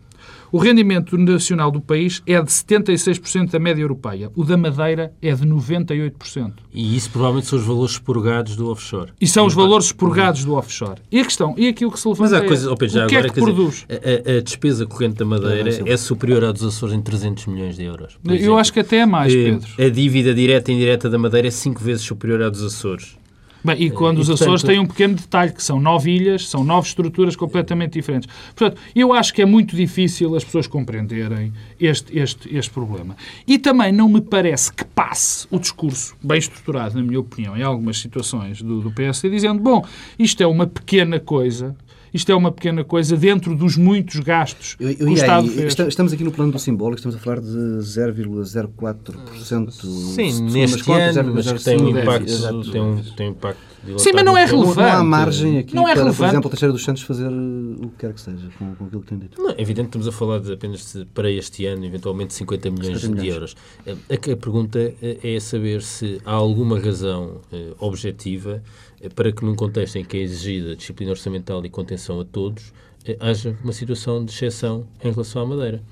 O 0.54 0.58
rendimento 0.58 1.18
nacional 1.18 1.68
do 1.68 1.80
país 1.80 2.22
é 2.24 2.40
de 2.40 2.48
76% 2.48 3.50
da 3.50 3.58
média 3.58 3.82
europeia. 3.82 4.30
O 4.36 4.44
da 4.44 4.56
Madeira 4.56 5.12
é 5.20 5.34
de 5.34 5.44
98%. 5.44 6.52
E 6.72 6.96
isso 6.96 7.10
provavelmente 7.10 7.48
são 7.48 7.58
os 7.58 7.64
valores 7.66 7.94
expurgados 7.94 8.54
do 8.54 8.68
offshore. 8.70 9.10
E 9.20 9.26
são 9.26 9.46
os 9.46 9.52
valores 9.54 9.86
expurgados 9.86 10.44
do 10.44 10.54
offshore. 10.54 11.00
E 11.10 11.18
a 11.18 11.24
questão, 11.24 11.56
e 11.58 11.66
aquilo 11.66 11.90
que 11.90 11.98
se 11.98 12.06
levanta 12.06 12.22
Mas 12.30 12.32
há 12.40 12.44
é, 12.44 12.46
coisa, 12.46 12.70
oh 12.70 12.76
Pedro, 12.76 12.94
já 12.94 13.04
o 13.04 13.08
que 13.08 13.16
agora, 13.16 13.26
é 13.26 13.30
que 13.34 13.40
dizer, 13.40 13.52
produz? 13.52 13.86
a, 13.90 14.30
a- 14.38 14.40
despesa 14.42 14.86
corrente 14.86 15.16
da 15.16 15.24
Madeira 15.24 15.70
é 15.90 15.96
superior 15.96 16.44
à 16.44 16.52
dos 16.52 16.62
Açores 16.62 16.94
em 16.94 17.02
300 17.02 17.46
milhões 17.46 17.74
de 17.74 17.82
euros. 17.82 18.16
Eu 18.24 18.34
exemplo. 18.36 18.56
acho 18.58 18.72
que 18.72 18.78
até 18.78 18.98
é 18.98 19.06
mais, 19.06 19.34
Eh, 19.34 19.44
Pedro. 19.50 19.68
A 19.76 19.88
dívida 19.88 20.32
direta 20.32 20.70
e 20.70 20.74
indireta 20.76 21.10
da 21.10 21.18
Madeira 21.18 21.48
é 21.48 21.50
5 21.50 21.82
vezes 21.82 22.04
superior 22.04 22.40
à 22.40 22.48
dos 22.48 22.62
Açores. 22.62 23.16
Bem, 23.64 23.82
e 23.82 23.90
quando 23.90 24.18
e, 24.18 24.20
os 24.20 24.26
portanto- 24.26 24.42
Açores 24.46 24.62
têm 24.62 24.78
um 24.78 24.84
pequeno 24.86 25.14
detalhe, 25.14 25.50
que 25.52 25.62
são 25.62 25.80
nove 25.80 26.10
ilhas, 26.10 26.48
são 26.48 26.62
nove 26.62 26.86
estruturas 26.88 27.34
completamente 27.34 27.94
diferentes. 27.94 28.28
Portanto, 28.54 28.78
eu 28.94 29.12
acho 29.12 29.32
que 29.32 29.40
é 29.40 29.46
muito 29.46 29.74
difícil 29.74 30.36
as 30.36 30.44
pessoas 30.44 30.66
compreenderem 30.66 31.50
este, 31.80 32.18
este, 32.18 32.54
este 32.54 32.70
problema. 32.70 33.16
E 33.46 33.58
também 33.58 33.90
não 33.90 34.08
me 34.08 34.20
parece 34.20 34.70
que 34.70 34.84
passe 34.84 35.46
o 35.50 35.58
discurso, 35.58 36.14
bem 36.22 36.38
estruturado, 36.38 36.94
na 36.96 37.02
minha 37.02 37.18
opinião, 37.18 37.56
em 37.56 37.62
algumas 37.62 37.98
situações 37.98 38.60
do, 38.60 38.82
do 38.82 38.90
PSD, 38.90 39.30
dizendo, 39.30 39.62
bom, 39.62 39.82
isto 40.18 40.42
é 40.42 40.46
uma 40.46 40.66
pequena 40.66 41.18
coisa, 41.18 41.74
isto 42.14 42.30
é 42.32 42.34
uma 42.34 42.50
pequena 42.52 42.84
coisa 42.84 43.16
dentro 43.16 43.54
dos 43.56 43.76
muitos 43.76 44.20
gastos 44.20 44.76
Eu, 44.80 44.88
eu 44.90 44.96
que 44.96 45.04
o 45.04 45.12
Estado 45.14 45.48
aí. 45.48 45.54
fez. 45.54 45.66
Esta- 45.66 45.88
Estamos 45.88 46.12
aqui 46.12 46.22
no 46.24 46.30
plano 46.32 46.52
do 46.52 46.58
simbólico, 46.58 46.96
estamos 46.98 47.16
a 47.16 47.18
falar 47.18 47.40
de 47.40 47.48
0,04%. 47.82 49.70
Sim, 49.72 50.42
neste 50.50 50.84
contas, 50.84 51.16
ano, 51.16 51.32
mas 51.34 51.50
que 51.52 51.64
tem 51.64 51.76
um 51.80 51.92
0,05%. 51.92 52.02
impacto, 52.02 52.70
tem 52.70 52.80
um, 52.80 53.02
tem 53.16 53.28
um 53.28 53.30
impacto 53.32 53.74
Sim, 53.98 54.12
mas 54.14 54.24
não 54.24 54.34
é 54.34 54.46
dilatável. 54.46 54.74
Não, 54.74 54.82
há 54.82 54.86
relevante. 54.86 55.06
margem 55.10 55.58
aqui 55.58 55.74
Não 55.74 55.82
é 55.86 55.92
para, 55.92 56.04
por 56.04 56.04
relevante. 56.06 56.30
exemplo, 56.32 56.46
o 56.46 56.50
Teixeira 56.50 56.72
dos 56.72 56.82
Santos 56.84 57.02
fazer 57.02 57.28
o 57.28 57.88
que 57.90 57.96
quer 57.98 58.14
que 58.14 58.20
seja 58.20 58.48
com, 58.58 58.74
com 58.76 58.84
aquilo 58.86 59.02
que 59.02 59.08
tem 59.08 59.18
dito. 59.18 59.42
Não, 59.42 59.50
é 59.50 59.54
evidente 59.60 59.88
que 59.90 59.98
estamos 59.98 60.08
a 60.08 60.12
falar 60.12 60.38
de 60.40 60.52
apenas 60.54 60.94
de, 60.94 61.04
para 61.06 61.30
este 61.30 61.66
ano, 61.66 61.84
eventualmente 61.84 62.32
50 62.32 62.70
milhões 62.70 63.00
50 63.02 63.06
de 63.06 63.12
milhões. 63.12 63.34
euros. 63.34 63.56
A, 63.86 64.32
a 64.32 64.36
pergunta 64.38 64.78
eh, 65.02 65.18
é 65.22 65.38
saber 65.38 65.82
se 65.82 66.18
há 66.24 66.32
alguma 66.32 66.78
razão 66.80 67.42
eh, 67.52 67.72
objetiva 67.78 68.62
eh, 68.62 68.93
para 69.10 69.32
que, 69.32 69.44
num 69.44 69.54
contexto 69.54 69.96
em 69.96 70.04
que 70.04 70.16
é 70.16 70.20
exigida 70.20 70.76
disciplina 70.76 71.12
orçamental 71.12 71.64
e 71.64 71.70
contenção 71.70 72.20
a 72.20 72.24
todos, 72.24 72.72
eh, 73.04 73.16
haja 73.20 73.56
uma 73.62 73.72
situação 73.72 74.24
de 74.24 74.32
exceção 74.32 74.86
em 75.02 75.10
relação 75.10 75.42
à 75.42 75.46
Madeira. 75.46 75.82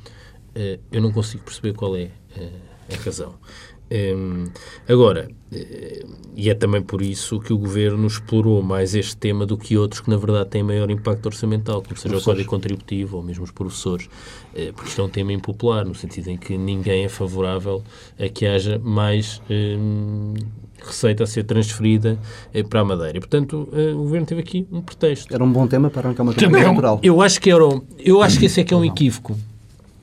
Eh, 0.55 0.79
eu 0.91 1.03
não 1.03 1.13
consigo 1.13 1.45
perceber 1.45 1.75
qual 1.75 1.97
é 1.97 2.11
eh, 2.37 2.51
a 2.93 2.97
razão. 2.97 3.35
Hum, 3.95 4.45
agora, 4.89 5.29
eh, 5.53 6.03
e 6.35 6.49
é 6.49 6.55
também 6.55 6.81
por 6.81 7.03
isso 7.03 7.39
que 7.41 7.53
o 7.53 7.59
Governo 7.59 8.07
explorou 8.07 8.63
mais 8.63 8.95
este 8.95 9.15
tema 9.17 9.45
do 9.45 9.59
que 9.59 9.77
outros 9.77 10.01
que, 10.01 10.09
na 10.09 10.17
verdade, 10.17 10.49
têm 10.49 10.63
maior 10.63 10.91
impacto 10.91 11.27
orçamental, 11.27 11.83
como 11.83 11.95
seja 11.97 12.17
o 12.17 12.23
Código 12.23 12.49
Contributivo 12.49 13.19
ou 13.19 13.23
mesmo 13.23 13.45
os 13.45 13.51
professores, 13.51 14.09
eh, 14.55 14.73
porque 14.75 14.89
isto 14.89 15.01
é 15.01 15.05
um 15.05 15.11
tema 15.11 15.31
impopular, 15.33 15.85
no 15.85 15.95
sentido 15.95 16.29
em 16.31 16.39
que 16.39 16.57
ninguém 16.57 17.05
é 17.05 17.09
favorável 17.11 17.83
a 18.19 18.29
que 18.31 18.47
haja 18.47 18.79
mais 18.83 19.43
hum, 19.51 20.35
receita 20.83 21.25
a 21.25 21.27
ser 21.27 21.45
transferida 21.45 22.19
eh, 22.55 22.63
para 22.63 22.81
a 22.81 22.85
Madeira. 22.85 23.19
E, 23.19 23.21
portanto, 23.21 23.69
o 23.73 23.97
Governo 23.99 24.27
teve 24.27 24.41
aqui 24.41 24.67
um 24.73 24.81
pretexto. 24.81 25.35
Era 25.35 25.45
um 25.45 25.53
bom 25.53 25.67
tema 25.67 25.91
para 25.91 26.09
arrancar 26.09 26.23
uma 26.23 26.33
campanha 26.33 26.63
é 26.63 26.67
eleitoral. 26.67 26.99
Eu 27.03 27.21
acho 27.21 27.39
que 27.41 27.51
era, 27.51 27.67
um- 27.69 27.83
eu 27.99 28.23
acho 28.23 28.39
que 28.39 28.47
esse 28.47 28.61
é 28.61 28.65
que 28.65 28.73
é 28.73 28.77
um 28.77 28.85
equívoco. 28.85 29.37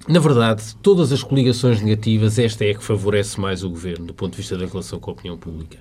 Na 0.09 0.19
verdade, 0.19 0.75
todas 0.81 1.11
as 1.11 1.21
coligações 1.21 1.83
negativas, 1.83 2.39
esta 2.39 2.65
é 2.65 2.71
a 2.71 2.73
que 2.73 2.83
favorece 2.83 3.39
mais 3.39 3.63
o 3.63 3.69
governo 3.69 4.07
do 4.07 4.13
ponto 4.15 4.31
de 4.31 4.37
vista 4.37 4.57
da 4.57 4.65
relação 4.65 4.99
com 4.99 5.11
a 5.11 5.13
opinião 5.13 5.37
pública. 5.37 5.77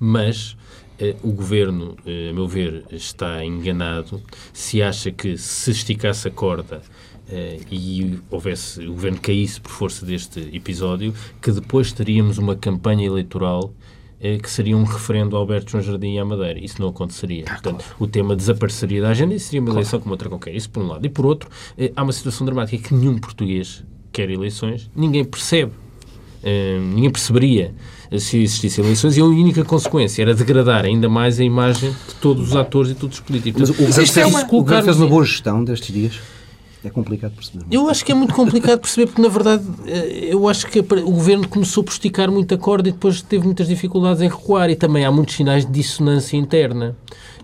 Mas 0.00 0.56
eh, 0.98 1.14
o 1.22 1.30
governo, 1.30 1.94
eh, 2.06 2.30
a 2.30 2.32
meu 2.32 2.48
ver, 2.48 2.86
está 2.90 3.44
enganado 3.44 4.22
se 4.54 4.80
acha 4.80 5.12
que 5.12 5.36
se 5.36 5.70
esticasse 5.70 6.26
a 6.26 6.30
corda 6.30 6.80
eh, 7.28 7.60
e 7.70 8.18
houvesse 8.30 8.86
o 8.86 8.94
governo 8.94 9.20
caísse 9.20 9.60
por 9.60 9.70
força 9.70 10.06
deste 10.06 10.40
episódio, 10.56 11.12
que 11.42 11.52
depois 11.52 11.92
teríamos 11.92 12.38
uma 12.38 12.56
campanha 12.56 13.04
eleitoral 13.04 13.74
que 14.42 14.50
seria 14.50 14.76
um 14.76 14.82
referendo 14.82 15.36
ao 15.36 15.42
Alberto 15.42 15.70
João 15.70 15.82
Jardim 15.82 16.14
e 16.14 16.18
à 16.18 16.24
Madeira. 16.24 16.58
Isso 16.58 16.80
não 16.80 16.88
aconteceria. 16.88 17.44
Portanto, 17.44 17.84
o 17.98 18.06
tema 18.06 18.34
desapareceria 18.34 19.00
da 19.00 19.10
agenda 19.10 19.34
e 19.34 19.40
seria 19.40 19.60
uma 19.60 19.70
eleição 19.70 20.00
como 20.00 20.12
outra 20.12 20.28
qualquer. 20.28 20.54
Isso 20.54 20.68
por 20.70 20.82
um 20.82 20.88
lado. 20.88 21.06
E 21.06 21.08
por 21.08 21.24
outro, 21.24 21.48
eh, 21.76 21.92
há 21.94 22.02
uma 22.02 22.12
situação 22.12 22.44
dramática 22.44 22.88
que 22.88 22.94
nenhum 22.94 23.16
português 23.18 23.84
quer 24.10 24.28
eleições, 24.30 24.90
ninguém 24.94 25.24
percebe. 25.24 25.72
Eh, 26.42 26.78
ninguém 26.94 27.10
perceberia 27.10 27.74
eh, 28.10 28.18
se 28.18 28.38
existissem 28.38 28.84
eleições 28.84 29.16
e 29.16 29.20
a 29.20 29.24
única 29.24 29.64
consequência 29.64 30.22
era 30.22 30.34
degradar 30.34 30.84
ainda 30.84 31.08
mais 31.08 31.38
a 31.38 31.44
imagem 31.44 31.90
de 31.90 32.14
todos 32.20 32.48
os 32.48 32.56
atores 32.56 32.90
e 32.90 32.94
todos 32.94 33.18
os 33.18 33.24
políticos. 33.24 33.60
Mas 33.60 33.70
o 33.70 33.74
governo 33.74 33.92
se 33.92 34.12
fez, 34.12 34.28
isso 34.28 34.38
o 34.38 34.62
governo 34.62 34.84
fez 34.84 34.96
uma 34.96 35.06
boa 35.06 35.24
gestão 35.24 35.64
destes 35.64 35.94
dias. 35.94 36.20
É 36.84 36.90
complicado 36.90 37.32
perceber. 37.32 37.64
é? 37.64 37.76
eu 37.76 37.88
acho 37.88 38.04
que 38.04 38.12
é 38.12 38.14
muito 38.14 38.34
complicado 38.34 38.80
perceber, 38.80 39.06
porque 39.06 39.22
na 39.22 39.28
verdade 39.28 39.64
eh, 39.86 40.28
eu 40.30 40.48
acho 40.48 40.66
que 40.66 40.78
o 40.78 41.10
governo 41.10 41.48
começou 41.48 41.82
por 41.82 41.92
esticar 41.92 42.30
muito 42.30 42.54
a 42.54 42.58
corda 42.58 42.88
e 42.88 42.92
depois 42.92 43.20
teve 43.20 43.44
muitas 43.44 43.66
dificuldades 43.66 44.22
em 44.22 44.28
recuar. 44.28 44.70
E 44.70 44.76
também 44.76 45.04
há 45.04 45.10
muitos 45.10 45.34
sinais 45.34 45.66
de 45.66 45.72
dissonância 45.72 46.36
interna. 46.36 46.96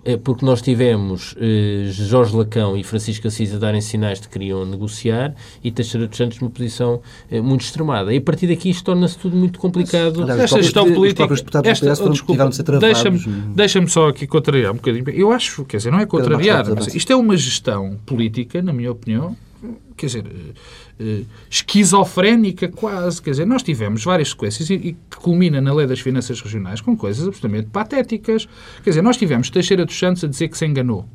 Eh, 0.04 0.16
Porque 0.18 0.44
nós 0.44 0.61
tivemos 0.61 1.34
eh, 1.40 1.87
Jorge 1.90 2.37
Lacão 2.37 2.76
e 2.76 2.84
Francisco 2.84 3.26
Assis 3.26 3.54
a 3.54 3.58
darem 3.58 3.80
sinais 3.80 4.20
de 4.20 4.28
que 4.28 4.34
queriam 4.34 4.64
negociar 4.66 5.34
e 5.62 5.70
Teixeira 5.70 6.06
dos 6.06 6.16
Santos 6.16 6.38
numa 6.40 6.50
posição 6.50 7.00
eh, 7.30 7.40
muito 7.40 7.62
extremada. 7.62 8.12
E 8.12 8.18
a 8.18 8.20
partir 8.20 8.46
daqui 8.46 8.68
isto 8.70 8.84
torna-se 8.84 9.16
tudo 9.18 9.37
muito 9.37 9.58
complicado. 9.58 10.23
Aliás, 10.23 10.40
Esta 10.40 10.62
gestão 10.62 10.84
os 10.84 10.92
política. 10.94 11.26
deputados 11.26 11.70
esta, 11.70 11.90
PS 11.90 11.99
foram- 11.99 12.12
desculpa, 12.12 12.49
de. 12.50 12.78
Deixa-me 12.78 13.18
deixa 13.54 13.87
só 13.87 14.08
aqui 14.08 14.26
contrariar 14.26 14.73
um 14.73 14.76
bocadinho. 14.76 15.08
Eu 15.11 15.32
acho, 15.32 15.64
quer 15.64 15.78
dizer, 15.78 15.90
não 15.90 16.00
é 16.00 16.06
contrariar, 16.06 16.64
mas 16.75 16.94
isto 16.94 17.11
é 17.12 17.16
uma 17.16 17.37
gestão 17.37 17.96
política, 18.04 18.61
na 18.61 18.73
minha 18.73 18.92
opinião, 18.92 19.37
quer 19.97 20.06
dizer, 20.06 20.26
eh, 20.26 20.54
eh, 21.00 21.23
esquizofrénica 21.50 22.68
quase. 22.68 23.21
Quer 23.21 23.30
dizer, 23.30 23.47
nós 23.47 23.62
tivemos 23.62 24.04
várias 24.04 24.30
sequências 24.30 24.71
e, 24.71 24.97
que 25.11 25.16
culmina 25.16 25.61
na 25.61 25.73
lei 25.73 25.87
das 25.87 26.00
finanças 26.00 26.40
regionais 26.40 26.80
com 26.80 26.97
coisas 26.97 27.26
absolutamente 27.26 27.68
patéticas. 27.71 28.47
Quer 28.83 28.90
dizer, 28.90 29.02
nós 29.02 29.16
tivemos 29.16 29.50
Teixeira 29.50 29.85
dos 29.85 29.99
Santos 29.99 30.25
a 30.25 30.28
dizer 30.28 30.49
que 30.49 30.59
se 30.59 30.66
enganou. 30.66 31.09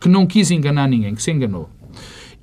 Que 0.00 0.08
não 0.08 0.26
quis 0.26 0.50
enganar 0.50 0.88
ninguém, 0.88 1.14
que 1.14 1.22
se 1.22 1.30
enganou. 1.30 1.70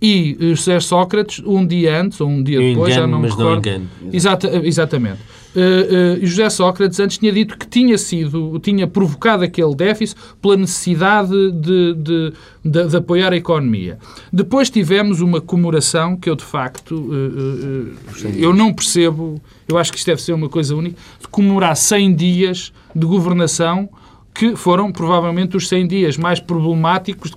E 0.01 0.37
José 0.55 0.79
Sócrates, 0.79 1.43
um 1.45 1.65
dia 1.65 2.01
antes, 2.01 2.21
ou 2.21 2.27
um 2.29 2.41
dia 2.41 2.57
depois, 2.59 2.93
já 2.93 3.01
engano, 3.01 3.11
não 3.13 3.19
me 3.21 3.27
não 3.29 3.35
recordo. 3.37 3.67
engano. 3.67 3.89
Exata, 4.13 4.47
exatamente. 4.65 5.19
Uh, 5.55 6.21
uh, 6.21 6.25
José 6.25 6.47
Sócrates 6.49 6.99
antes 6.99 7.17
tinha 7.17 7.31
dito 7.31 7.57
que 7.57 7.67
tinha 7.67 7.97
sido, 7.97 8.59
tinha 8.59 8.87
provocado 8.87 9.43
aquele 9.43 9.75
déficit 9.75 10.15
pela 10.41 10.55
necessidade 10.55 11.31
de, 11.51 11.95
de, 11.95 12.33
de- 12.63 12.87
de 12.87 12.95
apoiar 12.95 13.33
a 13.33 13.35
economia. 13.35 13.97
Depois 14.31 14.69
tivemos 14.69 15.21
uma 15.21 15.41
comemoração 15.41 16.15
que 16.15 16.29
eu, 16.29 16.35
de 16.35 16.43
facto, 16.45 16.95
uh, 16.95 17.93
eu 18.37 18.53
não 18.53 18.71
percebo, 18.71 19.41
eu 19.67 19.77
acho 19.77 19.91
que 19.91 19.97
isto 19.97 20.05
deve 20.07 20.21
ser 20.21 20.33
uma 20.33 20.47
coisa 20.47 20.75
única, 20.75 20.95
de 21.19 21.27
comemorar 21.27 21.75
100 21.75 22.13
dias 22.15 22.71
de 22.95 23.05
governação 23.05 23.89
que 24.33 24.55
foram 24.55 24.91
provavelmente 24.91 25.57
os 25.57 25.67
100 25.67 25.87
dias 25.87 26.17
mais 26.17 26.39
problemáticos 26.39 27.31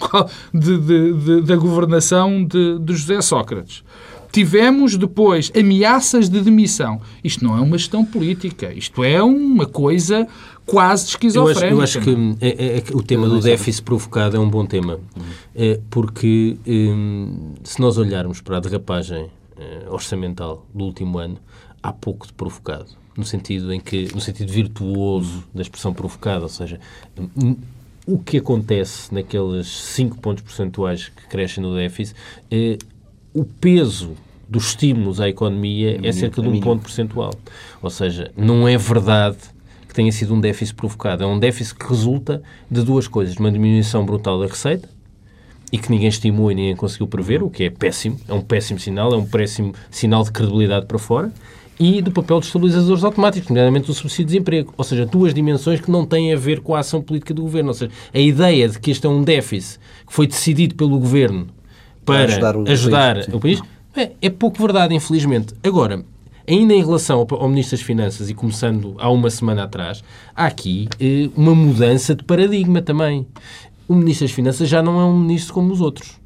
de 0.54 0.78
de- 0.78 1.12
de- 1.12 1.40
da 1.42 1.56
governação 1.56 2.44
de, 2.44 2.78
José 2.94 3.20
Sócrates. 3.20 3.82
Tivemos 4.30 4.96
depois 4.96 5.52
ameaças 5.58 6.28
de 6.30 6.40
demissão. 6.40 7.00
Isto 7.22 7.44
não 7.44 7.56
é 7.56 7.60
uma 7.60 7.76
gestão 7.76 8.02
política, 8.02 8.72
isto 8.72 9.04
é 9.04 9.22
uma 9.22 9.66
coisa 9.66 10.26
quase 10.64 11.04
Eu 11.04 11.08
esquizofrénica. 11.10 11.82
acho, 11.82 11.98
eu 11.98 12.02
acho 12.04 12.36
que 12.38 12.44
é- 12.46 12.48
é- 12.48 12.78
é 12.78 12.82
o 12.94 13.02
tema 13.02 13.28
do 13.28 13.40
déficit 13.40 13.82
provocado 13.82 14.36
é 14.36 14.40
um 14.40 14.48
bom 14.48 14.64
tema. 14.64 15.00
É, 15.54 15.78
porque 15.90 16.56
hum, 16.66 17.52
se 17.62 17.78
nós 17.80 17.98
olharmos 17.98 18.40
para 18.40 18.56
a 18.56 18.60
derrapagem 18.60 19.26
eh, 19.58 19.84
orçamental 19.90 20.66
do 20.74 20.84
último 20.84 21.18
ano, 21.18 21.36
há 21.82 21.92
pouco 21.92 22.26
de 22.26 22.32
provocado. 22.32 22.86
No 23.16 23.24
sentido 23.24 23.72
em 23.72 23.80
que, 23.80 24.08
no 24.14 24.20
sentido 24.20 24.50
virtuoso 24.50 25.44
da 25.54 25.62
expressão 25.62 25.92
provocada, 25.92 26.42
ou 26.44 26.48
seja, 26.48 26.80
o 28.06 28.18
que 28.18 28.38
acontece 28.38 29.14
naqueles 29.14 29.66
5 29.66 30.18
pontos 30.18 30.42
percentuais 30.42 31.08
que 31.08 31.26
crescem 31.26 31.62
no 31.62 31.74
déficit, 31.74 32.16
é 32.50 32.78
o 33.34 33.44
peso 33.44 34.12
dos 34.48 34.68
estímulos 34.68 35.20
à 35.20 35.28
economia 35.28 36.00
é 36.02 36.12
cerca 36.12 36.42
de 36.42 36.48
um 36.48 36.60
ponto 36.60 36.82
percentual. 36.82 37.32
Ou 37.82 37.90
seja, 37.90 38.30
não 38.36 38.66
é 38.66 38.76
verdade 38.76 39.38
que 39.86 39.94
tenha 39.94 40.10
sido 40.10 40.34
um 40.34 40.40
déficit 40.40 40.74
provocado. 40.74 41.22
É 41.22 41.26
um 41.26 41.38
déficit 41.38 41.74
que 41.74 41.86
resulta 41.86 42.42
de 42.70 42.82
duas 42.82 43.06
coisas. 43.06 43.36
Uma 43.36 43.50
diminuição 43.50 44.04
brutal 44.06 44.38
da 44.40 44.46
receita, 44.46 44.88
e 45.70 45.78
que 45.78 45.90
ninguém 45.90 46.08
estimou 46.08 46.52
e 46.52 46.54
ninguém 46.54 46.76
conseguiu 46.76 47.06
prever, 47.06 47.42
o 47.42 47.48
que 47.48 47.64
é 47.64 47.70
péssimo, 47.70 48.20
é 48.28 48.34
um 48.34 48.42
péssimo 48.42 48.78
sinal, 48.78 49.14
é 49.14 49.16
um 49.16 49.24
péssimo 49.24 49.74
sinal 49.90 50.22
de 50.22 50.30
credibilidade 50.30 50.84
para 50.84 50.98
fora, 50.98 51.32
e 51.78 52.00
do 52.00 52.10
papel 52.10 52.38
dos 52.38 52.48
estabilizadores 52.48 53.02
automáticos, 53.02 53.48
nomeadamente 53.48 53.86
do 53.86 53.94
subsídio 53.94 54.26
de 54.26 54.32
desemprego. 54.32 54.74
Ou 54.76 54.84
seja, 54.84 55.06
duas 55.06 55.34
dimensões 55.34 55.80
que 55.80 55.90
não 55.90 56.06
têm 56.06 56.32
a 56.32 56.36
ver 56.36 56.60
com 56.60 56.74
a 56.74 56.80
ação 56.80 57.00
política 57.00 57.34
do 57.34 57.42
governo. 57.42 57.70
Ou 57.70 57.74
seja, 57.74 57.90
a 58.12 58.18
ideia 58.18 58.68
de 58.68 58.78
que 58.78 58.90
este 58.90 59.06
é 59.06 59.10
um 59.10 59.22
déficit 59.22 59.80
que 60.06 60.12
foi 60.12 60.26
decidido 60.26 60.74
pelo 60.74 60.98
governo 60.98 61.48
para 62.04 62.24
ajudar 62.24 62.56
ajudar, 62.68 63.16
o 63.16 63.16
país, 63.16 63.26
sim. 63.26 63.32
o 63.32 63.40
país, 63.40 63.62
é, 63.96 64.12
é 64.22 64.30
pouco 64.30 64.58
verdade, 64.60 64.94
infelizmente. 64.94 65.54
Agora, 65.62 66.04
ainda 66.48 66.74
em 66.74 66.84
relação 66.84 67.26
ao, 67.30 67.42
ao 67.42 67.48
Ministro 67.48 67.76
das 67.76 67.84
Finanças, 67.84 68.30
e 68.30 68.34
começando 68.34 68.94
há 68.98 69.10
uma 69.10 69.30
semana 69.30 69.64
atrás, 69.64 70.02
há 70.34 70.46
aqui 70.46 70.88
eh, 71.00 71.28
uma 71.36 71.54
mudança 71.54 72.14
de 72.14 72.24
paradigma 72.24 72.82
também. 72.82 73.26
O 73.88 73.94
Ministro 73.94 74.26
das 74.26 74.34
Finanças 74.34 74.68
já 74.68 74.82
não 74.82 75.00
é 75.00 75.04
um 75.04 75.18
ministro 75.18 75.54
como 75.54 75.72
os 75.72 75.80
outros. 75.80 76.21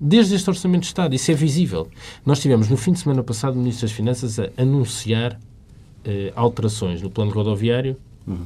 Desde 0.00 0.34
este 0.34 0.48
Orçamento 0.50 0.82
de 0.82 0.88
Estado. 0.88 1.14
Isso 1.14 1.30
é 1.30 1.34
visível. 1.34 1.88
Nós 2.26 2.40
tivemos, 2.40 2.68
no 2.68 2.76
fim 2.76 2.92
de 2.92 2.98
semana 2.98 3.22
passado, 3.22 3.54
o 3.54 3.58
Ministro 3.58 3.86
das 3.86 3.96
Finanças 3.96 4.38
a 4.38 4.50
anunciar 4.56 5.38
eh, 6.04 6.32
alterações 6.34 7.00
no 7.00 7.10
plano 7.10 7.30
rodoviário 7.30 7.96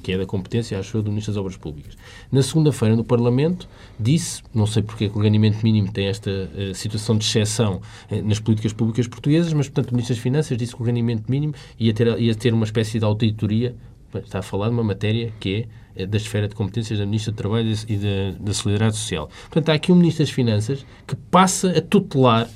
que 0.02 0.12
é 0.12 0.18
da 0.18 0.26
competência, 0.26 0.78
acho 0.78 0.96
eu, 0.96 1.02
do 1.02 1.10
Ministro 1.10 1.32
das 1.32 1.40
Obras 1.40 1.56
Públicas. 1.56 1.96
Na 2.32 2.42
segunda-feira, 2.42 2.96
no 2.96 3.04
Parlamento, 3.04 3.68
disse, 3.98 4.42
não 4.52 4.66
sei 4.66 4.82
porque 4.82 5.06
o 5.06 5.20
ganhamento 5.20 5.58
mínimo 5.62 5.92
tem 5.92 6.06
esta 6.06 6.30
uh, 6.30 6.74
situação 6.74 7.16
de 7.16 7.24
exceção 7.24 7.80
uh, 8.10 8.22
nas 8.22 8.40
políticas 8.40 8.72
públicas 8.72 9.06
portuguesas, 9.06 9.52
mas, 9.52 9.68
portanto, 9.68 9.90
o 9.90 9.94
Ministro 9.94 10.16
das 10.16 10.22
Finanças 10.22 10.56
disse 10.56 10.74
que 10.74 10.82
o 10.82 10.84
ganhamento 10.84 11.30
mínimo 11.30 11.54
ia 11.78 11.94
ter, 11.94 12.18
ia 12.20 12.34
ter 12.34 12.52
uma 12.52 12.64
espécie 12.64 12.98
de 12.98 13.04
auditoria, 13.04 13.74
está 14.14 14.38
a 14.38 14.42
falar 14.42 14.68
de 14.68 14.74
uma 14.74 14.84
matéria 14.84 15.32
que 15.38 15.66
é 15.94 16.06
da 16.06 16.16
esfera 16.16 16.48
de 16.48 16.54
competências 16.54 16.98
da 16.98 17.04
Ministra 17.04 17.32
do 17.32 17.36
Trabalho 17.36 17.74
e 17.88 17.96
da, 17.96 18.38
da 18.38 18.54
Solidariedade 18.54 18.96
Social. 18.96 19.28
Portanto, 19.42 19.70
há 19.70 19.74
aqui 19.74 19.90
um 19.90 19.96
Ministro 19.96 20.24
das 20.24 20.32
Finanças 20.32 20.86
que 21.06 21.16
passa 21.16 21.76
a 21.76 21.80
tutelar 21.80 22.48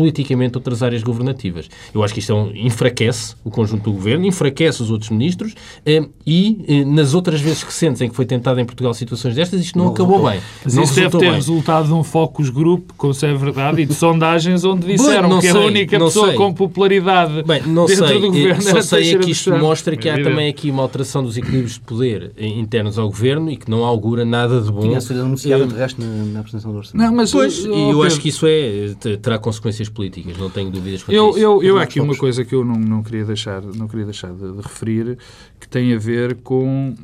politicamente 0.00 0.56
outras 0.56 0.82
áreas 0.82 1.02
governativas. 1.02 1.68
Eu 1.92 2.02
acho 2.02 2.14
que 2.14 2.20
isto 2.20 2.32
é 2.32 2.34
um, 2.34 2.50
enfraquece 2.54 3.34
o 3.44 3.50
conjunto 3.50 3.82
do 3.84 3.92
governo, 3.92 4.24
enfraquece 4.24 4.82
os 4.82 4.90
outros 4.90 5.10
ministros 5.10 5.54
eh, 5.84 6.08
e 6.26 6.64
eh, 6.66 6.84
nas 6.86 7.12
outras 7.12 7.38
vezes 7.38 7.62
recentes 7.62 8.00
em 8.00 8.08
que 8.08 8.16
foi 8.16 8.24
tentado 8.24 8.58
em 8.58 8.64
Portugal 8.64 8.94
situações 8.94 9.34
destas, 9.34 9.60
isto 9.60 9.76
não, 9.76 9.84
não 9.84 9.92
acabou 9.92 10.22
resultou. 10.22 10.32
bem. 10.32 10.40
Mas 10.64 10.74
não 10.74 10.82
isso 10.84 10.94
deve 10.94 11.10
ter 11.10 11.18
bem. 11.18 11.34
resultado 11.34 11.88
de 11.88 11.92
um 11.92 12.02
focus 12.02 12.48
group, 12.48 12.92
como 12.96 13.12
se 13.12 13.26
é 13.26 13.34
verdade, 13.34 13.82
e 13.82 13.84
de 13.84 13.92
sondagens 13.92 14.64
onde 14.64 14.86
disseram 14.86 15.28
bem, 15.28 15.40
que 15.40 15.52
sei, 15.52 15.60
a 15.60 15.64
única 15.66 15.98
pessoa 15.98 16.28
sei. 16.28 16.36
com 16.36 16.54
popularidade 16.54 17.42
bem, 17.42 17.62
não 17.66 17.84
dentro 17.84 18.08
sei. 18.08 18.20
do 18.20 18.28
governo 18.28 18.62
Só 18.62 18.80
sei 18.80 19.14
é 19.14 19.18
que 19.18 19.30
isto 19.32 19.50
mostra 19.50 19.94
que 19.98 20.08
há 20.08 20.14
também 20.14 20.48
aqui 20.48 20.70
uma 20.70 20.82
alteração 20.82 21.22
dos 21.22 21.36
equilíbrios 21.36 21.74
de 21.74 21.80
poder 21.80 22.32
internos 22.38 22.98
ao 22.98 23.06
governo 23.06 23.50
e 23.50 23.56
que 23.58 23.70
não 23.70 23.84
augura 23.84 24.24
nada 24.24 24.62
de 24.62 24.72
bom. 24.72 24.80
Tinha 24.80 25.00
sido 25.02 25.20
anunciado, 25.20 25.66
de 25.66 25.74
resto, 25.74 26.00
na, 26.00 26.06
na 26.06 26.40
apresentação 26.40 26.72
do 26.72 26.78
orçamento. 26.78 27.06
Não, 27.06 27.14
mas, 27.14 27.30
pois, 27.32 27.58
e 27.66 27.68
eu 27.68 28.02
acho 28.02 28.18
que 28.18 28.30
isso 28.30 28.46
é, 28.46 28.94
terá 29.20 29.38
consequências 29.38 29.89
políticas, 29.90 30.36
não 30.36 30.50
tenho 30.50 30.70
dúvidas 30.70 31.02
quanto 31.02 31.14
eu, 31.14 31.30
isso. 31.30 31.38
Eu, 31.38 31.62
eu 31.62 31.78
há 31.78 31.82
aqui 31.82 32.00
uma 32.00 32.16
coisa 32.16 32.44
que 32.44 32.54
eu 32.54 32.64
não, 32.64 32.76
não 32.76 33.02
queria 33.02 33.24
deixar, 33.24 33.62
não 33.62 33.86
queria 33.86 34.04
deixar 34.04 34.32
de, 34.32 34.52
de 34.52 34.62
referir, 34.62 35.18
que 35.58 35.68
tem 35.68 35.94
a 35.94 35.98
ver 35.98 36.36
com, 36.36 36.94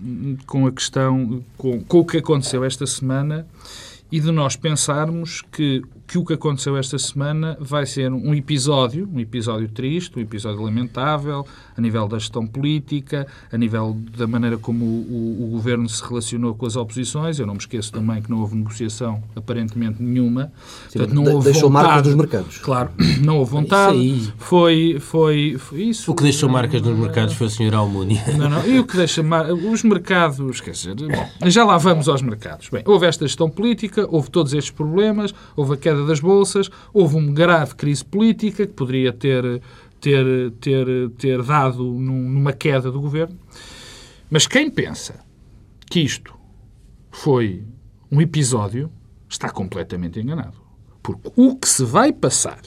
com 0.47 0.67
a 0.67 0.73
questão, 0.73 1.43
com, 1.57 1.81
com 1.83 2.01
o 2.01 2.05
que 2.05 2.19
aconteceu 2.19 2.65
esta 2.65 2.87
semana 2.87 3.47
e 4.11 4.21
de 4.21 4.31
nós 4.31 4.57
pensarmos 4.57 5.43
que 5.53 5.83
que 6.07 6.19
o 6.19 6.25
que 6.25 6.35
aconteceu 6.35 6.77
esta 6.77 6.99
semana 6.99 7.57
vai 7.61 7.85
ser 7.85 8.13
um 8.13 8.35
episódio, 8.35 9.09
um 9.13 9.19
episódio 9.19 9.69
triste, 9.69 10.19
um 10.19 10.23
episódio 10.23 10.63
lamentável, 10.63 11.45
a 11.77 11.81
nível 11.81 12.07
da 12.07 12.19
gestão 12.19 12.47
política, 12.47 13.27
a 13.53 13.59
nível 13.59 13.97
da 14.17 14.27
maneira 14.27 14.57
como 14.57 14.85
o, 14.85 14.89
o, 14.89 15.45
o, 15.45 15.51
governo 15.51 15.89
se 15.89 16.03
relacionou 16.07 16.55
com 16.55 16.65
as 16.65 16.77
oposições. 16.77 17.39
Eu 17.39 17.47
não 17.47 17.55
me 17.55 17.61
esqueço 17.61 17.93
também 17.93 18.23
que 18.23 18.31
não 18.31 18.41
houve 18.41 18.55
negociação 18.55 19.23
aparentemente 19.35 20.01
nenhuma. 20.03 20.53
Sim, 20.89 20.99
Portanto, 20.99 21.15
não 21.15 21.25
houve 21.33 21.51
deixou 21.51 21.71
vontade, 21.71 21.87
marcas 21.87 22.07
nos 22.07 22.15
mercados. 22.15 22.59
Claro, 22.59 22.91
não 23.23 23.39
houve 23.39 23.51
vontade. 23.51 24.33
Foi, 24.39 24.99
foi, 25.01 25.57
foi 25.59 25.83
isso. 25.83 26.11
O 26.11 26.15
que 26.15 26.23
deixou 26.23 26.49
marcas 26.49 26.81
nos 26.83 26.97
mercados 26.97 27.35
foi 27.35 27.49
o 27.49 27.51
Sr. 27.51 27.75
Almunia. 27.75 28.23
Não, 28.37 28.49
não. 28.49 28.67
E 28.67 28.79
o 28.79 28.87
que 28.87 28.97
deixa 28.97 29.23
os 29.23 29.83
mercados, 29.83 30.61
quer 30.61 30.71
dizer, 30.71 30.95
bom, 30.95 31.51
já 31.51 31.65
lá 31.65 31.77
vamos 31.77 32.09
aos 32.09 32.23
mercados. 32.23 32.69
Bem, 32.69 32.83
houve 32.87 33.07
esta 33.07 33.27
gestão 33.27 33.51
política, 33.51 34.07
houve 34.09 34.31
todos 34.31 34.53
estes 34.55 34.71
problemas, 34.71 35.35
houve 35.57 35.75
a 35.75 35.77
queda 35.77 35.96
das 36.05 36.21
bolsas, 36.21 36.71
houve 36.93 37.17
uma 37.17 37.33
grave 37.33 37.75
crise 37.75 38.05
política 38.05 38.67
que 38.67 38.73
poderia 38.73 39.13
ter, 39.13 39.63
ter, 40.01 40.51
ter, 40.61 41.11
ter 41.11 41.43
dado 41.43 41.85
numa 41.85 42.53
queda 42.53 42.91
do 42.91 43.01
governo. 43.01 43.39
Mas 44.31 44.47
quem 44.47 44.69
pensa 44.71 45.25
que 45.89 46.01
isto 46.01 46.35
foi 47.11 47.65
um 48.11 48.21
episódio 48.21 48.91
está 49.29 49.49
completamente 49.51 50.21
enganado. 50.21 50.61
Porque 51.03 51.31
o 51.37 51.57
que 51.57 51.69
se 51.69 51.85
vai 51.85 52.13
passar 52.13 52.61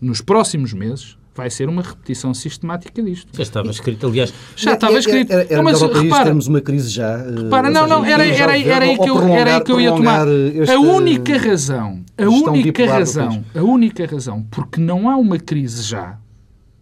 nos 0.00 0.20
próximos 0.20 0.72
meses 0.72 1.16
vai 1.36 1.50
ser 1.50 1.68
uma 1.68 1.82
repetição 1.82 2.32
sistemática 2.32 3.02
disto. 3.02 3.28
Já 3.36 3.42
estava 3.42 3.70
escrito, 3.70 4.06
aliás. 4.06 4.32
Já 4.56 4.72
estava 4.72 4.98
escrito. 4.98 5.30
Era, 5.30 5.42
era, 5.42 5.52
era 5.54 5.62
mas, 5.62 5.82
repara, 5.82 6.24
termos 6.24 6.46
uma 6.46 6.60
crise 6.60 6.88
já. 6.88 7.16
Repara, 7.18 7.70
não, 7.70 7.86
não, 7.86 8.04
era, 8.04 8.26
era, 8.26 8.58
era, 8.58 8.84
aí 8.84 8.98
que 8.98 9.10
eu, 9.10 9.22
era 9.28 9.56
aí 9.56 9.60
que 9.62 9.70
eu 9.70 9.80
ia 9.80 9.92
tomar. 9.92 10.26
A 10.26 10.78
única 10.78 11.36
razão, 11.36 12.02
a 12.16 12.24
única 12.24 12.86
razão, 12.86 13.44
a 13.54 13.62
única 13.62 14.06
razão, 14.06 14.42
porque 14.50 14.80
não 14.80 15.10
há 15.10 15.16
uma 15.16 15.38
crise 15.38 15.82
já, 15.82 16.18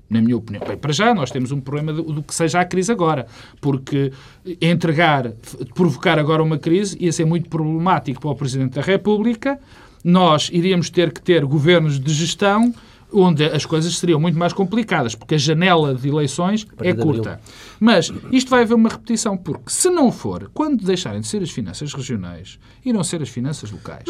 na 0.08 0.22
minha 0.22 0.36
opinião. 0.36 0.64
Bem, 0.66 0.76
para 0.76 0.92
já 0.92 1.12
nós 1.12 1.30
temos 1.30 1.50
um 1.50 1.60
problema 1.60 1.92
do, 1.92 2.02
do, 2.04 2.22
que 2.22 2.34
seja 2.34 2.60
a 2.60 2.64
crise 2.64 2.92
agora, 2.92 3.26
porque 3.60 4.12
entregar, 4.60 5.32
provocar 5.74 6.18
agora 6.18 6.42
uma 6.42 6.58
crise 6.58 6.96
ia 7.00 7.12
ser 7.12 7.24
muito 7.24 7.48
problemático 7.48 8.20
para 8.20 8.30
o 8.30 8.36
Presidente 8.36 8.74
da 8.74 8.82
República. 8.82 9.58
Nós 10.04 10.50
iríamos 10.52 10.90
ter 10.90 11.12
que 11.12 11.20
ter 11.20 11.44
governos 11.44 11.98
de 11.98 12.12
gestão 12.12 12.72
onde 13.14 13.44
as 13.44 13.64
coisas 13.64 13.96
seriam 13.96 14.20
muito 14.20 14.38
mais 14.38 14.52
complicadas, 14.52 15.14
porque 15.14 15.34
a 15.34 15.38
janela 15.38 15.94
de 15.94 16.08
eleições 16.08 16.66
é 16.80 16.92
curta. 16.92 17.40
Mas 17.78 18.12
isto 18.32 18.50
vai 18.50 18.62
haver 18.62 18.74
uma 18.74 18.88
repetição, 18.88 19.36
porque 19.36 19.70
se 19.70 19.88
não 19.88 20.10
for, 20.10 20.50
quando 20.52 20.84
deixarem 20.84 21.20
de 21.20 21.26
ser 21.26 21.42
as 21.42 21.50
finanças 21.50 21.92
regionais, 21.92 22.58
irão 22.84 23.02
ser 23.04 23.22
as 23.22 23.28
finanças 23.28 23.70
locais. 23.70 24.04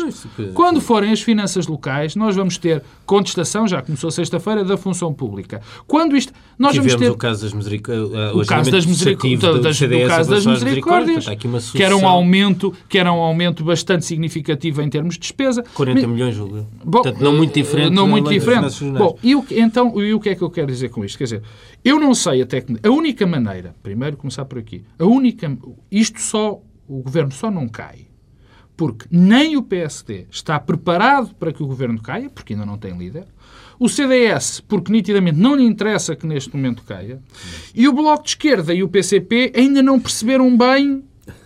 Quando 0.55 0.81
forem 0.81 1.13
as 1.13 1.21
finanças 1.21 1.67
locais, 1.67 2.17
nós 2.17 2.35
vamos 2.35 2.59
ter 2.59 2.83
contestação, 3.07 3.67
já 3.69 3.83
começou 3.83 4.11
sexta-feira, 4.11 4.65
da 4.65 4.77
função 4.77 5.13
pública. 5.13 5.61
Quando 5.87 6.17
isto... 6.17 6.33
Nós 6.59 6.77
vamos 6.77 6.95
ter... 6.95 7.11
o 7.11 7.17
caso 7.17 7.43
das 7.43 7.53
misericórdias. 7.53 8.35
O, 8.35 8.47
caso 8.47 8.71
das, 8.71 8.87
miseric... 8.87 9.37
do, 9.37 9.61
das, 9.61 9.79
do 9.79 10.07
caso 10.07 10.31
das 10.31 10.47
misericórdias, 10.47 11.27
que 11.73 11.83
era 11.83 11.97
um 11.97 12.07
aumento 12.07 12.73
que 12.89 12.99
era 12.99 13.13
um 13.13 13.21
aumento 13.21 13.65
bastante 13.65 14.05
significativo 14.05 14.83
em 14.83 14.89
termos 14.89 15.15
de 15.15 15.21
despesa. 15.21 15.65
40 15.75 16.07
milhões, 16.07 16.35
julgo. 16.35 16.67
Portanto, 16.91 17.21
não 17.21 17.35
muito 17.35 17.55
diferente. 17.55 17.91
Não 17.91 18.07
muito 18.07 18.31
diferente. 18.31 18.85
Bom, 18.99 19.19
e 19.23 19.35
o, 19.35 19.45
então, 19.51 20.01
e 20.03 20.15
o 20.15 20.21
que 20.21 20.31
é 20.31 20.35
que 20.35 20.43
eu 20.43 20.51
quero 20.51 20.67
dizer 20.67 20.89
com 20.89 21.05
isto? 21.05 21.19
Quer 21.19 21.25
dizer, 21.25 21.43
eu 21.85 21.99
não 21.99 22.15
sei 22.15 22.43
até 22.43 22.61
que... 22.61 22.75
A 22.83 22.91
única 22.91 23.27
maneira, 23.27 23.75
primeiro 23.83 24.17
começar 24.17 24.45
por 24.45 24.59
aqui, 24.59 24.85
a 24.99 25.05
única... 25.05 25.57
Isto 25.91 26.21
só... 26.21 26.61
O 26.87 27.03
governo 27.03 27.33
só 27.33 27.51
não 27.51 27.67
cai 27.67 28.09
porque 28.77 29.07
nem 29.11 29.57
o 29.57 29.63
PSD 29.63 30.27
está 30.31 30.59
preparado 30.59 31.35
para 31.35 31.53
que 31.53 31.63
o 31.63 31.67
governo 31.67 32.01
caia, 32.01 32.29
porque 32.29 32.55
ainda 32.55 32.67
não 32.67 32.77
tem 32.77 32.97
líder. 32.97 33.27
O 33.79 33.89
CDS, 33.89 34.61
porque 34.61 34.91
nitidamente 34.91 35.39
não 35.39 35.55
lhe 35.55 35.65
interessa 35.65 36.17
que 36.17 36.27
neste 36.27 36.55
momento 36.55 36.83
caia. 36.83 37.21
E 37.75 37.89
o 37.89 37.93
Bloco 37.93 38.25
de 38.25 38.31
Esquerda 38.31 38.75
e 38.75 38.83
o 38.83 38.89
PCP 38.89 39.53
ainda 39.55 39.83
não 39.83 39.99
perceberam 39.99 40.57
bem 40.57 41.05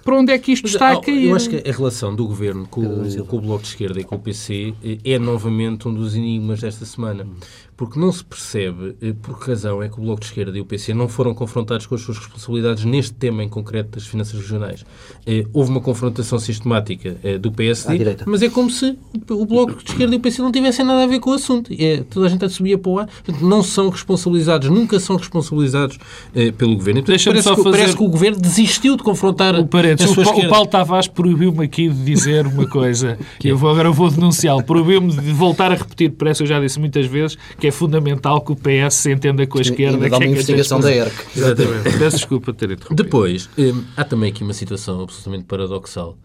para 0.08 0.16
onde 0.16 0.32
é 0.32 0.38
que 0.38 0.52
isto 0.52 0.62
Mas, 0.62 0.72
está 0.72 0.92
a 0.92 1.00
cair? 1.02 1.26
Eu 1.26 1.36
acho 1.36 1.50
que 1.50 1.68
a 1.68 1.70
relação 1.70 2.16
do 2.16 2.26
Governo 2.26 2.66
com, 2.66 2.80
com, 3.26 3.36
o 3.36 3.40
Bloco 3.42 3.62
de 3.62 3.68
Esquerda 3.68 4.00
e 4.00 4.04
com 4.04 4.16
o 4.16 4.18
PC 4.18 4.72
é 5.04 5.18
novamente 5.18 5.86
um 5.86 5.92
dos 5.92 6.16
enigmas 6.16 6.62
desta 6.62 6.86
semana 6.86 7.26
porque 7.78 7.98
não 7.98 8.10
se 8.10 8.24
percebe 8.24 8.96
eh, 9.00 9.14
por 9.22 9.38
que 9.38 9.50
razão 9.50 9.80
é 9.80 9.88
que 9.88 10.00
o 10.00 10.02
Bloco 10.02 10.18
de 10.18 10.26
Esquerda 10.26 10.58
e 10.58 10.60
o 10.60 10.64
PC 10.64 10.92
não 10.92 11.06
foram 11.06 11.32
confrontados 11.32 11.86
com 11.86 11.94
as 11.94 12.00
suas 12.00 12.18
responsabilidades 12.18 12.84
neste 12.84 13.12
tema 13.12 13.44
em 13.44 13.48
concreto 13.48 13.90
das 13.90 14.04
finanças 14.04 14.34
regionais. 14.34 14.84
Eh, 15.24 15.46
houve 15.52 15.70
uma 15.70 15.80
confrontação 15.80 16.40
sistemática 16.40 17.16
eh, 17.22 17.38
do 17.38 17.52
PSD, 17.52 18.16
mas 18.26 18.42
é 18.42 18.48
como 18.48 18.68
se 18.68 18.98
o 19.30 19.46
Bloco 19.46 19.76
de 19.76 19.92
Esquerda 19.92 20.12
e 20.12 20.18
o 20.18 20.20
PC 20.20 20.42
não 20.42 20.50
tivessem 20.50 20.84
nada 20.84 21.04
a 21.04 21.06
ver 21.06 21.20
com 21.20 21.30
o 21.30 21.34
assunto. 21.34 21.72
É, 21.78 22.02
toda 22.10 22.26
a 22.26 22.28
gente 22.28 22.44
a 22.44 22.48
subir 22.48 22.76
para 22.78 22.90
o 22.90 22.98
ar. 22.98 23.08
Não 23.40 23.62
são 23.62 23.90
responsabilizados, 23.90 24.68
nunca 24.68 24.98
são 24.98 25.14
responsabilizados 25.14 25.98
pelo 26.56 26.74
Governo. 26.74 27.00
Então, 27.00 27.14
parece, 27.14 27.42
só 27.42 27.54
que, 27.54 27.62
fazer... 27.62 27.76
parece 27.78 27.96
que 27.96 28.02
o 28.02 28.08
Governo 28.08 28.40
desistiu 28.40 28.96
de 28.96 29.04
confrontar 29.04 29.54
o 29.54 29.68
a 29.68 30.06
sua 30.06 30.34
o, 30.34 30.46
o 30.46 30.48
Paulo 30.48 30.66
Tavares 30.66 31.06
proibiu-me 31.06 31.64
aqui 31.64 31.88
de 31.88 32.04
dizer 32.04 32.44
uma 32.44 32.66
coisa. 32.66 33.16
que 33.38 33.46
eu 33.46 33.56
vou, 33.56 33.70
agora 33.70 33.90
vou 33.92 34.10
denunciá-lo. 34.10 34.64
Proibiu-me 34.64 35.12
de 35.12 35.32
voltar 35.32 35.70
a 35.70 35.76
repetir, 35.76 36.10
parece 36.10 36.38
que 36.38 36.42
eu 36.42 36.48
já 36.48 36.60
disse 36.60 36.80
muitas 36.80 37.06
vezes, 37.06 37.38
que 37.58 37.67
é 37.68 37.70
fundamental 37.70 38.40
que 38.40 38.52
o 38.52 38.56
PS 38.56 38.94
se 38.94 39.12
entenda 39.12 39.46
com 39.46 39.58
a 39.58 39.60
esquerda. 39.60 40.06
E, 40.06 40.08
que 40.08 40.14
é 40.14 40.18
uma 40.18 40.26
investigação 40.26 40.80
da 40.80 40.92
ERC. 40.92 41.38
Exatamente. 41.38 41.98
Peço 41.98 42.16
desculpa 42.16 42.52
ter 42.52 42.70
interrompido. 42.70 43.02
Depois, 43.02 43.48
hum, 43.58 43.84
há 43.96 44.04
também 44.04 44.30
aqui 44.30 44.42
uma 44.42 44.54
situação 44.54 45.02
absolutamente 45.02 45.44
paradoxal 45.44 46.16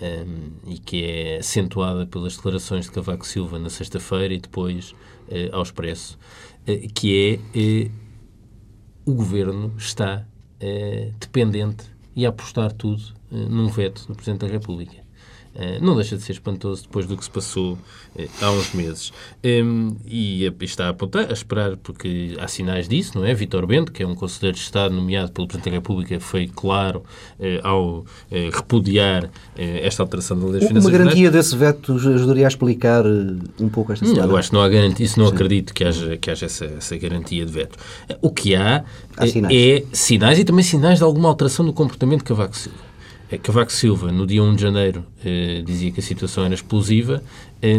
um, 0.00 0.70
e 0.70 0.78
que 0.78 1.04
é 1.04 1.38
acentuada 1.38 2.06
pelas 2.06 2.36
declarações 2.36 2.86
de 2.86 2.92
Cavaco 2.92 3.26
Silva 3.26 3.58
na 3.58 3.70
sexta-feira 3.70 4.32
e 4.32 4.38
depois 4.38 4.92
uh, 4.92 5.52
ao 5.52 5.62
Expresso, 5.62 6.18
uh, 6.66 6.92
que 6.94 7.40
é 7.54 7.88
uh, 7.88 7.90
o 9.04 9.14
Governo 9.14 9.74
está 9.78 10.24
dependente 11.20 11.84
e 12.16 12.26
a 12.26 12.30
apostar 12.30 12.72
tudo 12.72 13.00
num 13.30 13.68
veto 13.68 14.08
do 14.08 14.14
Presidente 14.16 14.40
da 14.40 14.48
República. 14.48 14.96
Eh, 15.58 15.78
não 15.80 15.96
deixa 15.96 16.16
de 16.16 16.22
ser 16.22 16.32
espantoso 16.32 16.84
depois 16.84 17.04
do 17.04 17.16
que 17.16 17.24
se 17.24 17.30
passou 17.30 17.76
eh, 18.16 18.28
há 18.40 18.50
uns 18.52 18.72
meses. 18.72 19.12
Um, 19.44 19.96
e 20.06 20.44
está 20.60 20.86
a 20.86 20.90
apontar, 20.90 21.28
a 21.28 21.32
esperar, 21.32 21.76
porque 21.76 22.36
há 22.38 22.46
sinais 22.46 22.88
disso, 22.88 23.18
não 23.18 23.24
é? 23.24 23.34
Vitor 23.34 23.66
Bento, 23.66 23.90
que 23.90 24.04
é 24.04 24.06
um 24.06 24.14
Conselheiro 24.14 24.56
de 24.56 24.62
Estado 24.62 24.94
nomeado 24.94 25.32
pelo 25.32 25.48
Presidente 25.48 25.72
da 25.72 25.76
República, 25.76 26.20
foi 26.20 26.46
claro 26.46 27.02
eh, 27.40 27.60
ao 27.64 28.04
repudiar 28.52 29.30
esta 29.56 30.02
alteração 30.02 30.38
da 30.38 30.46
lei 30.46 30.60
finanças 30.60 30.84
Uma 30.84 30.96
garantia 30.96 31.30
desse 31.30 31.56
veto 31.56 31.94
ajudaria 31.94 32.46
a 32.46 32.48
explicar 32.48 33.04
um 33.60 33.68
pouco 33.68 33.92
esta 33.92 34.06
situação? 34.06 34.30
Eu 34.30 34.36
acho 34.36 34.50
que 34.50 34.54
não 34.54 34.62
há 34.62 34.68
garantia, 34.68 35.04
isso 35.04 35.18
não 35.18 35.28
Sim. 35.28 35.34
acredito 35.34 35.74
que 35.74 35.84
haja, 35.84 36.16
que 36.16 36.30
haja 36.30 36.46
essa, 36.46 36.66
essa 36.66 36.96
garantia 36.96 37.44
de 37.44 37.50
veto. 37.50 37.76
O 38.20 38.30
que 38.30 38.54
há, 38.54 38.84
há 39.16 39.26
sinais. 39.26 39.54
é 39.56 39.84
sinais 39.92 40.38
e 40.38 40.44
também 40.44 40.62
sinais 40.62 40.98
de 40.98 41.04
alguma 41.04 41.28
alteração 41.28 41.64
no 41.64 41.72
comportamento 41.72 42.20
de 42.20 42.24
Cavaco 42.26 42.56
Silva. 42.56 42.87
É 43.30 43.36
Cavaco 43.36 43.70
Silva, 43.70 44.10
no 44.10 44.26
dia 44.26 44.42
1 44.42 44.54
de 44.54 44.62
janeiro, 44.62 45.04
eh, 45.22 45.62
dizia 45.62 45.92
que 45.92 46.00
a 46.00 46.02
situação 46.02 46.46
era 46.46 46.54
explosiva 46.54 47.22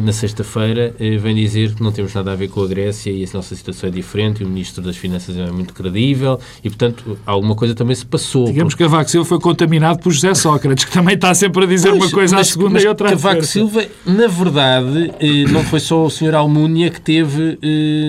na 0.02 0.12
sexta-feira, 0.12 0.94
eh, 1.00 1.18
vem 1.18 1.36
dizer 1.36 1.74
que 1.74 1.82
não 1.82 1.92
temos 1.92 2.14
nada 2.14 2.34
a 2.34 2.36
ver 2.36 2.50
com 2.50 2.62
a 2.62 2.68
Grécia 2.68 3.12
e 3.12 3.24
a 3.24 3.28
nossa 3.34 3.56
situação 3.56 3.88
é 3.88 3.92
diferente 3.92 4.42
e 4.42 4.46
o 4.46 4.50
Ministro 4.50 4.84
das 4.84 4.98
Finanças 4.98 5.38
é 5.38 5.50
muito 5.52 5.74
credível 5.74 6.40
e, 6.64 6.70
portanto, 6.70 7.18
alguma 7.26 7.56
coisa 7.56 7.74
também 7.74 7.96
se 7.96 8.06
passou. 8.06 8.46
Digamos 8.46 8.76
que 8.76 8.84
Cavaco 8.84 9.10
Silva 9.10 9.26
foi 9.26 9.40
contaminado 9.40 10.00
por 10.00 10.12
José 10.12 10.34
Sócrates, 10.34 10.84
que 10.84 10.92
também 10.92 11.16
está 11.16 11.34
sempre 11.34 11.64
a 11.64 11.68
dizer 11.68 11.92
pois, 11.92 12.04
uma 12.04 12.12
coisa 12.12 12.36
mas, 12.36 12.48
à 12.48 12.52
segunda 12.52 12.74
mas 12.74 12.84
e 12.84 12.88
outra 12.88 13.08
à 13.08 13.12
Cavaco 13.12 13.44
Silva, 13.44 13.86
na 14.06 14.28
verdade, 14.28 15.14
eh, 15.20 15.50
não 15.50 15.64
foi 15.64 15.80
só 15.80 16.06
o 16.06 16.10
Sr. 16.10 16.36
Almunia 16.36 16.90
que 16.90 17.00
teve 17.00 17.58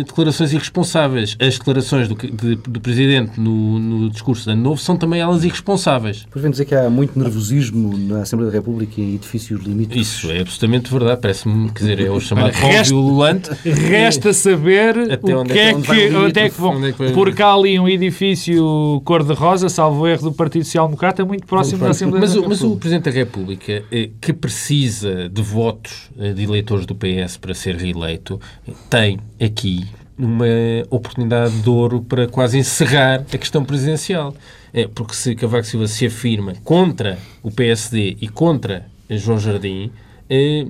declarações 0.06 0.52
irresponsáveis. 0.52 1.36
As 1.38 1.56
declarações 1.56 2.08
do, 2.08 2.14
de, 2.14 2.56
do 2.56 2.80
Presidente 2.80 3.38
no, 3.38 3.78
no, 3.78 4.10
discurso 4.10 4.44
de 4.44 4.50
Ano 4.50 4.62
Novo 4.62 4.80
são 4.80 4.96
também 4.96 5.20
elas 5.20 5.44
irresponsáveis. 5.44 6.26
Pois 6.30 6.42
vem 6.42 6.50
dizer 6.50 6.64
que 6.64 6.74
há 6.74 6.90
muito 6.90 7.18
nervosismo 7.18 7.96
na 7.96 8.22
Assembleia 8.22 8.50
da 8.50 8.58
República 8.58 9.00
em 9.00 9.14
edifícios 9.14 9.62
limítrofes. 9.62 10.08
Isso 10.08 10.30
é 10.30 10.40
absolutamente 10.40 10.90
verdade. 10.90 11.20
Parece-me 11.20 11.59
quer 11.68 11.80
dizer, 11.80 12.00
é 12.00 12.10
o 12.10 12.20
chamado 12.20 12.52
violante. 12.84 13.50
Resta 13.64 14.32
saber 14.32 15.12
até 15.12 15.36
onde, 15.36 15.50
o 15.50 15.54
que 15.54 15.58
é 15.58 15.74
que, 15.74 16.38
é 16.40 16.48
que 16.48 16.60
vão. 16.60 16.84
É 16.84 16.92
que 16.92 17.12
porque 17.12 17.42
há 17.42 17.52
ali 17.52 17.78
um 17.78 17.88
edifício 17.88 19.02
cor-de-rosa, 19.04 19.68
salvo 19.68 20.06
erro 20.06 20.30
do 20.30 20.32
Partido 20.32 20.64
Social 20.64 20.86
Democrata, 20.86 21.24
muito 21.24 21.46
próximo 21.46 21.84
da 21.84 21.90
Assembleia 21.90 22.20
mas, 22.20 22.34
da 22.34 22.48
Mas 22.48 22.62
o 22.62 22.76
Presidente 22.76 23.04
da 23.04 23.10
República, 23.10 23.84
eh, 23.90 24.10
que 24.20 24.32
precisa 24.32 25.28
de 25.28 25.42
votos 25.42 26.10
eh, 26.18 26.32
de 26.32 26.42
eleitores 26.42 26.86
do 26.86 26.94
PS 26.94 27.36
para 27.36 27.54
ser 27.54 27.76
reeleito, 27.76 28.40
tem 28.88 29.18
aqui 29.40 29.86
uma 30.18 30.46
oportunidade 30.90 31.60
de 31.60 31.70
ouro 31.70 32.02
para 32.02 32.28
quase 32.28 32.58
encerrar 32.58 33.24
a 33.32 33.38
questão 33.38 33.64
presidencial. 33.64 34.34
É, 34.72 34.86
porque 34.86 35.14
se 35.14 35.34
Cavaco 35.34 35.66
Silva 35.66 35.88
se 35.88 36.06
afirma 36.06 36.54
contra 36.62 37.18
o 37.42 37.50
PSD 37.50 38.18
e 38.20 38.28
contra 38.28 38.86
João 39.08 39.38
Jardim, 39.38 39.90
eh, 40.28 40.66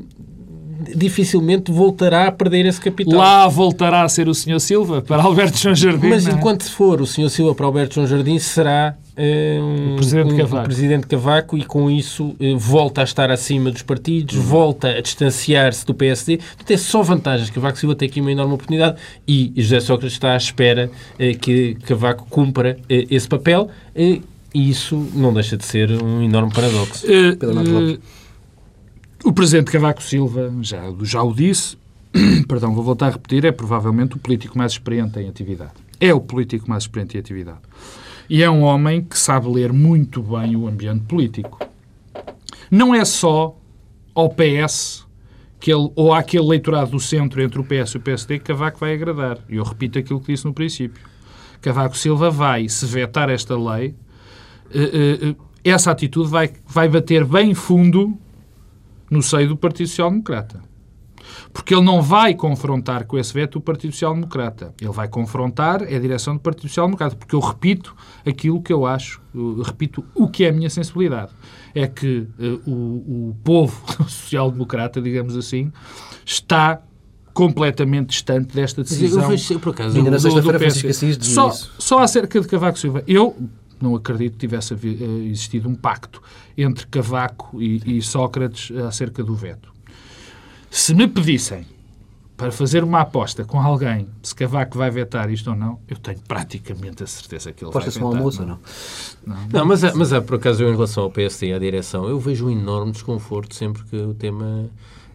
dificilmente 0.95 1.71
voltará 1.71 2.27
a 2.27 2.33
perder 2.33 2.67
esse 2.67 2.81
capital. 2.81 3.19
Lá 3.19 3.49
voltará 3.49 4.03
a 4.03 4.09
ser 4.09 4.29
o 4.29 4.35
Sr. 4.35 4.61
Silva 4.61 5.03
para 5.03 5.23
Alberto 5.23 5.59
João 5.59 5.75
Jardim. 5.75 6.09
Mas 6.09 6.27
é? 6.27 6.33
enquanto 6.33 6.71
for 6.71 7.01
o 7.01 7.07
Sr. 7.07 7.29
Silva 7.29 7.55
para 7.55 7.67
Alberto 7.67 7.95
João 7.95 8.07
Jardim, 8.07 8.39
será 8.39 8.97
uh, 9.17 9.63
um, 9.63 9.93
o 9.93 9.97
Presidente, 9.97 10.33
um, 10.33 10.37
Cavaco. 10.37 10.63
Um 10.63 10.65
Presidente 10.65 11.07
Cavaco 11.07 11.59
e 11.59 11.65
com 11.65 11.91
isso 11.91 12.37
uh, 12.41 12.59
volta 12.59 13.01
a 13.01 13.05
estar 13.05 13.31
acima 13.31 13.71
dos 13.71 13.83
partidos, 13.83 14.37
uhum. 14.37 14.43
volta 14.43 14.89
a 14.89 15.01
distanciar-se 15.01 15.85
do 15.85 15.95
PSD. 15.95 16.39
Portanto, 16.39 16.71
é 16.71 16.77
só 16.77 17.03
vantagens. 17.03 17.51
Cavaco 17.51 17.79
Silva 17.79 17.95
tem 17.95 18.09
aqui 18.09 18.21
uma 18.21 18.33
enorme 18.33 18.55
oportunidade 18.55 18.97
e 19.27 19.53
José 19.57 19.81
Sócrates 19.81 20.15
está 20.15 20.33
à 20.33 20.37
espera 20.37 20.91
uh, 21.15 21.39
que 21.39 21.77
Cavaco 21.87 22.27
cumpra 22.29 22.79
esse 22.89 23.29
papel. 23.29 23.69
e 23.95 24.23
isso 24.55 25.09
não 25.15 25.33
deixa 25.33 25.57
de 25.57 25.65
ser 25.65 25.91
um 26.03 26.23
enorme 26.23 26.53
paradoxo. 26.53 27.07
Uh, 27.07 27.99
o 29.25 29.33
Presidente 29.33 29.71
Cavaco 29.71 30.03
Silva 30.03 30.53
já, 30.63 30.83
já 31.03 31.23
o 31.23 31.35
disse, 31.35 31.77
perdão, 32.49 32.75
vou 32.75 32.83
voltar 32.83 33.09
a 33.09 33.11
repetir, 33.11 33.45
é 33.45 33.53
provavelmente 33.53 34.17
o 34.17 34.19
político 34.19 34.57
mais 34.57 34.73
experiente 34.73 35.19
em 35.19 35.29
atividade. 35.29 35.73
É 36.01 36.13
o 36.15 36.21
político 36.21 36.69
mais 36.69 36.85
experiente 36.85 37.17
em 37.17 37.21
atividade. 37.21 37.61
E 38.29 38.43
é 38.43 38.51
um 38.51 38.63
homem 38.63 39.03
que 39.03 39.19
sabe 39.19 39.49
ler 39.49 39.73
muito 39.73 40.23
bem 40.23 40.57
o 40.57 40.67
ambiente 40.67 41.05
político. 41.05 41.59
Não 42.71 42.95
é 42.95 43.05
só 43.05 43.57
ao 44.15 44.31
PS 44.31 45.07
que 45.59 45.71
ele, 45.71 45.91
ou 45.95 46.15
àquele 46.15 46.47
leitorado 46.47 46.93
do 46.93 47.01
centro 47.01 47.43
entre 47.43 47.61
o 47.61 47.65
PS 47.65 47.93
e 47.93 47.97
o 47.99 48.01
PSD 48.01 48.39
que 48.39 48.47
Cavaco 48.47 48.79
vai 48.79 48.95
agradar. 48.95 49.39
E 49.49 49.57
eu 49.57 49.65
repito 49.65 49.99
aquilo 49.99 50.21
que 50.21 50.33
disse 50.33 50.47
no 50.47 50.55
princípio. 50.55 51.03
Cavaco 51.61 51.97
Silva 51.97 52.31
vai, 52.31 52.69
se 52.69 52.87
vetar 52.87 53.29
esta 53.29 53.59
lei, 53.59 53.95
eh, 54.73 55.19
eh, 55.23 55.35
essa 55.63 55.91
atitude 55.91 56.31
vai, 56.31 56.51
vai 56.67 56.89
bater 56.89 57.25
bem 57.25 57.53
fundo 57.53 58.17
no 59.11 59.23
seio 59.23 59.49
do 59.49 59.57
Partido 59.57 59.89
Social 59.89 60.11
Democrata. 60.11 60.71
Porque 61.53 61.75
ele 61.75 61.85
não 61.85 62.01
vai 62.01 62.35
confrontar 62.35 63.07
com 63.07 63.19
esse 63.19 63.33
veto 63.33 63.57
o 63.57 63.61
Partido 63.61 63.93
Social 63.93 64.15
Democrata. 64.15 64.73
Ele 64.81 64.91
vai 64.91 65.09
confrontar 65.09 65.83
a 65.83 65.99
direção 65.99 66.35
do 66.35 66.41
Partido 66.41 66.69
Social 66.69 66.87
Democrata. 66.87 67.17
Porque 67.17 67.35
eu 67.35 67.41
repito 67.41 67.95
aquilo 68.27 68.63
que 68.63 68.73
eu 68.73 68.87
acho, 68.87 69.21
eu 69.35 69.63
repito 69.63 70.05
o 70.15 70.29
que 70.29 70.45
é 70.45 70.51
a 70.51 70.53
minha 70.53 70.71
sensibilidade. 70.71 71.33
É 71.75 71.87
que 71.87 72.27
uh, 72.39 72.71
o, 72.71 73.31
o 73.31 73.37
povo 73.45 73.85
social-democrata, 74.09 75.01
digamos 75.01 75.37
assim, 75.37 75.73
está 76.25 76.81
completamente 77.33 78.09
distante 78.09 78.55
desta 78.55 78.83
decisão. 78.83 79.23
Eu 79.23 79.29
vejo, 79.29 79.59
por 79.61 79.71
acaso, 79.71 79.97
ainda 79.97 80.11
na 80.11 80.19
sexta-feira 80.19 80.59
Francisco 80.59 80.89
Assis 80.89 81.19
só, 81.21 81.51
só 81.51 81.99
acerca 82.01 82.41
de 82.41 82.47
Cavaco 82.47 82.79
Silva. 82.79 83.03
Eu 83.07 83.37
não 83.85 83.95
acredito 83.95 84.33
que 84.33 84.39
tivesse 84.39 84.75
eh, 84.75 85.29
existido 85.29 85.69
um 85.69 85.75
pacto 85.75 86.23
entre 86.57 86.87
Cavaco 86.87 87.61
e, 87.61 87.99
e 87.99 88.03
Sócrates 88.03 88.77
acerca 88.77 89.23
do 89.23 89.35
veto. 89.35 89.73
Se 90.71 90.95
me 90.95 91.09
pedissem 91.09 91.67
para 92.41 92.51
fazer 92.51 92.83
uma 92.83 93.01
aposta 93.01 93.45
com 93.45 93.61
alguém 93.61 94.09
se 94.23 94.35
Cavaco 94.35 94.79
vai 94.79 94.91
vetar 94.91 95.31
isto 95.31 95.51
ou 95.51 95.57
não, 95.57 95.79
eu 95.87 95.99
tenho 95.99 96.21
praticamente 96.27 97.03
a 97.03 97.07
certeza 97.07 97.53
que 97.53 97.63
ele 97.63 97.71
vai 97.71 97.85
vetar. 97.85 98.03
um 98.03 98.07
almoço 98.07 98.41
ou 98.41 98.49
não? 98.49 98.59
Não, 99.27 99.49
não 99.53 99.67
mas, 99.67 99.83
mas 99.95 100.11
há, 100.11 100.23
por 100.23 100.37
acaso, 100.37 100.63
eu, 100.63 100.71
em 100.71 100.73
relação 100.73 101.03
ao 101.03 101.11
PSD 101.11 101.49
e 101.49 101.53
à 101.53 101.59
direção, 101.59 102.09
eu 102.09 102.19
vejo 102.19 102.47
um 102.47 102.51
enorme 102.51 102.93
desconforto 102.93 103.55
sempre 103.55 103.83
que 103.85 103.97
o 103.97 104.15
tema 104.15 104.71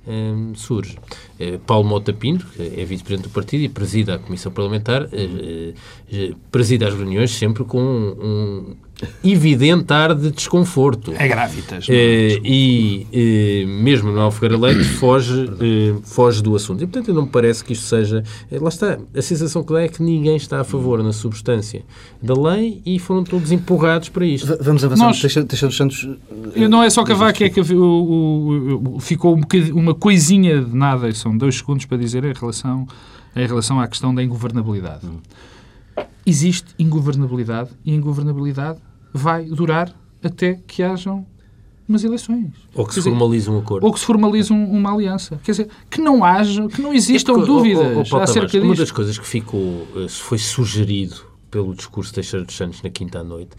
um, 0.07 0.53
surge. 0.55 0.97
Uh, 1.39 1.59
Paulo 1.59 1.87
Mota 1.87 2.13
Pinto, 2.13 2.45
que 2.47 2.61
é 2.61 2.85
vice-presidente 2.85 3.29
do 3.29 3.29
partido 3.29 3.63
e 3.63 3.69
presida 3.69 4.15
a 4.15 4.19
Comissão 4.19 4.51
Parlamentar, 4.51 5.03
uh, 5.03 5.07
uh, 5.07 6.35
presida 6.51 6.87
as 6.87 6.93
reuniões 6.93 7.31
sempre 7.31 7.63
com 7.63 7.81
um, 7.81 8.11
um 8.21 8.75
evidente 9.23 9.91
ar 9.91 10.13
de 10.13 10.31
desconforto. 10.31 11.13
É 11.17 11.27
grávidas. 11.27 11.87
É, 11.89 12.39
e 12.43 13.65
mesmo 13.67 14.11
no 14.11 14.19
Alfeira 14.19 14.57
Leite 14.57 14.83
foge, 14.99 15.49
foge 16.03 16.41
do 16.41 16.55
assunto. 16.55 16.83
E, 16.83 16.87
portanto, 16.87 17.13
não 17.13 17.23
me 17.23 17.29
parece 17.29 17.63
que 17.63 17.73
isto 17.73 17.85
seja... 17.85 18.23
lá 18.51 18.69
está, 18.69 18.97
a 19.15 19.21
sensação 19.21 19.63
que 19.63 19.73
dá 19.73 19.81
é 19.81 19.87
que 19.87 20.01
ninguém 20.01 20.35
está 20.35 20.61
a 20.61 20.63
favor 20.63 21.03
na 21.03 21.11
substância 21.11 21.83
da 22.21 22.33
lei 22.33 22.81
e 22.85 22.99
foram 22.99 23.23
todos 23.23 23.51
empurrados 23.51 24.09
para 24.09 24.25
isto. 24.25 24.47
V 24.47 24.57
vamos 24.61 24.83
avançar. 24.83 25.05
Nós, 25.05 25.19
Teixeira, 25.19 25.47
dos 25.47 25.77
Santos... 25.77 26.07
Não 26.69 26.83
é 26.83 26.89
só 26.89 27.03
Cavaco, 27.03 27.43
é 27.43 27.49
que 27.49 27.59
o, 27.73 28.95
o, 28.95 28.99
ficou 28.99 29.35
um 29.35 29.45
uma 29.73 29.93
coisinha 29.93 30.61
de 30.61 30.75
nada, 30.75 31.11
são 31.13 31.37
dois 31.37 31.57
segundos 31.57 31.85
para 31.85 31.97
dizer 31.97 32.23
em 32.23 32.33
relação, 32.33 32.87
em 33.35 33.47
relação 33.47 33.79
à 33.79 33.87
questão 33.87 34.13
da 34.13 34.23
ingovernabilidade. 34.23 35.05
Hum. 35.05 35.19
Existe 36.25 36.73
ingovernabilidade 36.79 37.69
e 37.85 37.91
a 37.91 37.95
ingovernabilidade 37.95 38.79
vai 39.13 39.45
durar 39.45 39.93
até 40.23 40.55
que 40.67 40.81
hajam 40.81 41.25
umas 41.87 42.03
eleições. 42.03 42.51
Ou 42.73 42.85
que 42.85 42.95
Quer 42.95 43.01
se 43.01 43.09
formalize 43.09 43.49
um 43.49 43.59
acordo. 43.59 43.85
Ou 43.85 43.93
que 43.93 43.99
se 43.99 44.05
formalize 44.05 44.51
um, 44.51 44.71
uma 44.71 44.91
aliança. 44.91 45.39
Quer 45.43 45.51
dizer, 45.51 45.69
que 45.89 46.01
não 46.01 46.23
haja, 46.23 46.67
que 46.67 46.81
não 46.81 46.93
existam 46.93 47.33
é 47.33 47.35
porque, 47.35 47.51
dúvidas 47.51 48.11
oh, 48.11 48.15
oh, 48.15 48.19
acerca 48.19 48.47
disso. 48.47 48.65
Uma 48.65 48.75
das 48.75 48.91
coisas 48.91 49.17
que 49.19 49.27
ficou, 49.27 49.87
eh, 49.95 50.07
foi 50.07 50.37
sugerido 50.37 51.17
pelo 51.51 51.73
discurso 51.75 52.09
de 52.09 52.15
Teixeira 52.15 52.45
dos 52.45 52.55
Santos 52.55 52.81
na 52.81 52.89
quinta 52.89 53.19
à 53.19 53.23
noite, 53.23 53.51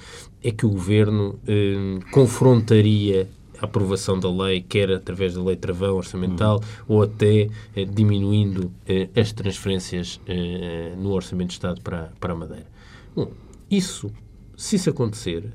é 0.42 0.50
que 0.50 0.66
o 0.66 0.70
Governo 0.70 1.38
eh, 1.46 1.98
confrontaria 2.10 3.28
a 3.60 3.64
aprovação 3.64 4.18
da 4.18 4.30
lei, 4.30 4.60
quer 4.60 4.90
através 4.90 5.34
da 5.34 5.42
lei 5.42 5.56
travão 5.56 5.96
orçamental, 5.96 6.56
uhum. 6.56 6.96
ou 6.96 7.02
até 7.02 7.48
eh, 7.74 7.84
diminuindo 7.84 8.72
eh, 8.86 9.08
as 9.16 9.32
transferências 9.32 10.20
eh, 10.26 10.94
no 10.96 11.12
Orçamento 11.12 11.48
de 11.48 11.54
Estado 11.54 11.80
para, 11.80 12.12
para 12.20 12.32
a 12.32 12.36
Madeira. 12.36 12.66
Bom, 13.14 13.30
isso, 13.70 14.10
se 14.56 14.76
isso 14.76 14.90
acontecer, 14.90 15.52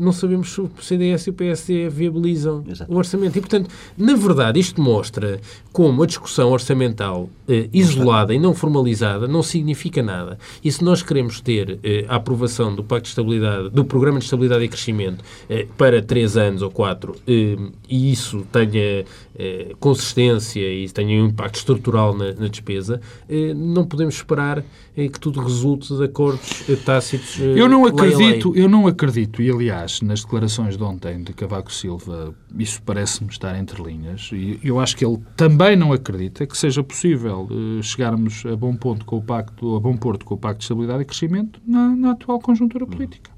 não 0.00 0.12
sabemos 0.12 0.52
se 0.52 0.60
o 0.60 0.70
CDS 0.80 1.26
e 1.26 1.30
o 1.30 1.32
PSD 1.32 1.88
viabilizam 1.88 2.64
Exato. 2.68 2.92
o 2.92 2.96
orçamento. 2.96 3.36
E, 3.36 3.40
portanto, 3.40 3.70
na 3.96 4.14
verdade, 4.14 4.58
isto 4.58 4.80
mostra 4.80 5.40
como 5.72 6.02
a 6.02 6.06
discussão 6.06 6.50
orçamental 6.50 7.28
eh, 7.48 7.68
isolada 7.72 8.34
e 8.34 8.38
não 8.38 8.54
formalizada 8.54 9.28
não 9.28 9.42
significa 9.42 10.02
nada. 10.02 10.38
E 10.64 10.70
se 10.72 10.82
nós 10.82 11.02
queremos 11.02 11.40
ter 11.40 11.78
eh, 11.82 12.04
a 12.08 12.16
aprovação 12.16 12.74
do 12.74 12.82
Pacto 12.82 13.04
de 13.04 13.08
Estabilidade, 13.10 13.70
do 13.70 13.84
Programa 13.84 14.18
de 14.18 14.24
Estabilidade 14.24 14.64
e 14.64 14.68
Crescimento 14.68 15.24
eh, 15.48 15.66
para 15.76 16.02
três 16.02 16.36
anos 16.36 16.62
ou 16.62 16.70
quatro, 16.70 17.14
eh, 17.26 17.56
e 17.88 18.10
isso 18.10 18.46
tenha 18.52 19.04
eh, 19.36 19.74
consistência 19.78 20.60
e 20.60 20.88
tenha 20.88 21.22
um 21.22 21.26
impacto 21.26 21.56
estrutural 21.56 22.16
na, 22.16 22.32
na 22.32 22.48
despesa, 22.48 23.00
eh, 23.28 23.52
não 23.54 23.84
podemos 23.84 24.14
esperar 24.14 24.64
que 24.94 25.18
tudo 25.18 25.40
resulte 25.40 25.96
de 25.96 26.04
acordos 26.04 26.62
tácitos. 26.84 27.38
eu 27.38 27.66
não 27.68 27.86
acredito, 27.86 28.54
eu 28.54 28.68
não 28.68 28.86
acredito, 28.86 29.40
e 29.40 29.50
aliás, 29.50 29.89
nas 30.02 30.22
declarações 30.22 30.76
de 30.76 30.82
ontem 30.82 31.22
de 31.22 31.32
Cavaco 31.32 31.72
Silva, 31.72 32.34
isso 32.56 32.82
parece-me 32.82 33.30
estar 33.30 33.58
entre 33.58 33.82
linhas, 33.82 34.30
e 34.32 34.60
eu 34.62 34.78
acho 34.78 34.96
que 34.96 35.04
ele 35.04 35.18
também 35.36 35.76
não 35.76 35.92
acredita 35.92 36.46
que 36.46 36.56
seja 36.56 36.82
possível 36.82 37.48
chegarmos 37.82 38.44
a 38.46 38.56
bom 38.56 38.74
ponto 38.76 39.04
com 39.04 39.16
o 39.16 39.22
pacto, 39.22 39.76
a 39.76 39.80
bom 39.80 39.96
porto 39.96 40.24
com 40.24 40.34
o 40.34 40.38
Pacto 40.38 40.58
de 40.58 40.64
Estabilidade 40.64 41.02
e 41.02 41.04
Crescimento 41.04 41.60
na, 41.66 41.94
na 41.96 42.10
atual 42.12 42.38
conjuntura 42.40 42.86
política 42.86 43.29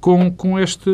com, 0.00 0.30
com, 0.30 0.58
este, 0.58 0.90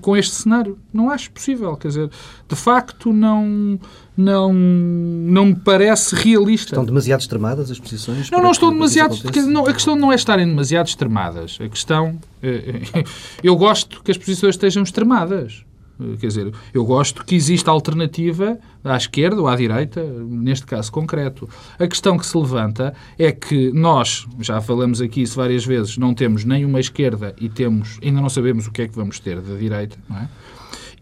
com 0.00 0.16
este 0.16 0.34
cenário. 0.34 0.78
Não 0.92 1.10
acho 1.10 1.30
possível. 1.30 1.76
Quer 1.76 1.88
dizer, 1.88 2.10
de 2.48 2.56
facto, 2.56 3.12
não, 3.12 3.78
não, 4.16 4.52
não 4.52 5.46
me 5.46 5.54
parece 5.54 6.14
realista. 6.14 6.72
Estão 6.72 6.84
demasiado 6.84 7.20
extremadas 7.20 7.70
as 7.70 7.78
posições? 7.78 8.30
Não, 8.30 8.42
não 8.42 8.50
estão 8.50 8.70
demasiado. 8.70 9.16
Não, 9.46 9.66
a 9.66 9.72
questão 9.72 9.96
não 9.96 10.12
é 10.12 10.14
estarem 10.14 10.46
demasiado 10.46 10.88
extremadas. 10.88 11.58
A 11.60 11.68
questão. 11.68 12.18
Eh, 12.42 12.82
eu 13.42 13.56
gosto 13.56 14.02
que 14.02 14.10
as 14.10 14.18
posições 14.18 14.54
estejam 14.54 14.82
extremadas. 14.82 15.64
Eh, 16.00 16.16
quer 16.18 16.26
dizer, 16.28 16.52
eu 16.72 16.84
gosto 16.84 17.24
que 17.24 17.34
exista 17.34 17.70
alternativa 17.70 18.58
à 18.82 18.96
esquerda 18.96 19.40
ou 19.40 19.48
à 19.48 19.56
direita, 19.56 20.02
neste 20.02 20.66
caso 20.66 20.90
concreto. 20.90 21.48
A 21.78 21.86
questão 21.86 22.18
que 22.18 22.26
se 22.26 22.36
levanta 22.36 22.94
é 23.18 23.30
que 23.30 23.70
nós, 23.72 24.26
já 24.40 24.60
falamos 24.60 25.00
aqui 25.00 25.22
isso 25.22 25.36
várias 25.36 25.64
vezes, 25.64 25.98
não 25.98 26.14
temos 26.14 26.44
nem 26.44 26.64
uma 26.64 26.80
esquerda 26.80 27.34
e 27.40 27.48
temos, 27.48 27.98
ainda 28.02 28.20
não 28.20 28.28
sabemos 28.28 28.66
o 28.66 28.72
que 28.72 28.82
é 28.82 28.88
que 28.88 28.94
vamos 28.94 29.18
ter 29.20 29.40
da 29.40 29.56
direita, 29.56 29.98
não 30.08 30.16
é? 30.16 30.28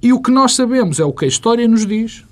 E 0.01 0.13
o 0.13 0.23
que 0.23 0.31
nós 0.31 0.55
sabemos 0.55 1.01
é 1.01 1.05
o 1.05 1.13
que 1.13 1.25
a 1.25 1.29
história 1.29 1.67
nos 1.67 1.85
diz, 1.85 2.25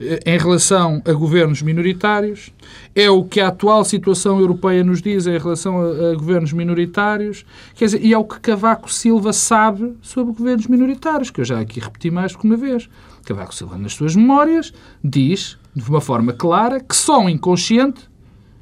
em 0.00 0.38
relação 0.38 1.02
a 1.04 1.12
governos 1.12 1.62
minoritários, 1.62 2.52
é 2.94 3.10
o 3.10 3.24
que 3.24 3.40
a 3.40 3.48
atual 3.48 3.84
situação 3.84 4.40
europeia 4.40 4.82
nos 4.82 5.00
diz 5.00 5.26
em 5.26 5.38
relação 5.38 5.80
a, 5.80 6.10
a, 6.10 6.14
governos 6.14 6.52
minoritários, 6.52 7.44
quer 7.74 7.86
dizer, 7.86 8.04
e 8.04 8.12
é 8.12 8.18
o 8.18 8.24
que 8.24 8.40
Cavaco 8.40 8.92
Silva 8.92 9.32
sabe 9.32 9.94
sobre 10.02 10.34
governos 10.34 10.66
minoritários, 10.66 11.30
que 11.30 11.40
eu 11.40 11.44
já 11.44 11.60
aqui 11.60 11.80
repeti 11.80 12.10
mais 12.10 12.32
do 12.32 12.38
que 12.38 12.44
uma 12.44 12.56
vez. 12.56 12.88
Cavaco 13.24 13.54
Silva, 13.54 13.78
nas 13.78 13.94
suas 13.94 14.16
memórias, 14.16 14.72
diz, 15.02 15.56
de 15.74 15.88
uma 15.88 16.00
forma 16.00 16.32
clara, 16.32 16.80
que 16.80 16.96
só 16.96 17.20
um 17.20 17.28
inconsciente 17.28 18.10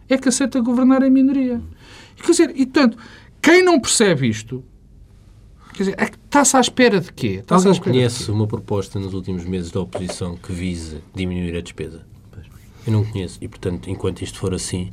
é 0.08 0.18
que 0.18 0.28
aceita 0.28 0.60
governar 0.60 1.02
em 1.02 1.10
minoria. 1.10 1.60
Quer 2.16 2.30
dizer, 2.30 2.52
e 2.54 2.66
portanto, 2.66 2.98
quem 3.40 3.64
não 3.64 3.80
percebe 3.80 4.28
isto 4.28 4.62
Quer 5.80 5.84
dizer, 5.84 5.96
é 5.98 6.04
está-se 6.04 6.56
à 6.58 6.60
espera 6.60 7.00
de 7.00 7.10
quê? 7.10 7.38
Está 7.40 7.54
Alguém 7.54 7.74
conhece 7.80 8.30
uma 8.30 8.46
proposta 8.46 8.98
nos 9.00 9.14
últimos 9.14 9.46
meses 9.46 9.70
da 9.70 9.80
oposição 9.80 10.36
que 10.36 10.52
vise 10.52 11.02
diminuir 11.14 11.56
a 11.56 11.62
despesa? 11.62 12.04
Eu 12.86 12.92
não 12.92 13.02
conheço. 13.02 13.38
E, 13.40 13.48
portanto, 13.48 13.88
enquanto 13.88 14.20
isto 14.20 14.38
for 14.38 14.52
assim, 14.52 14.92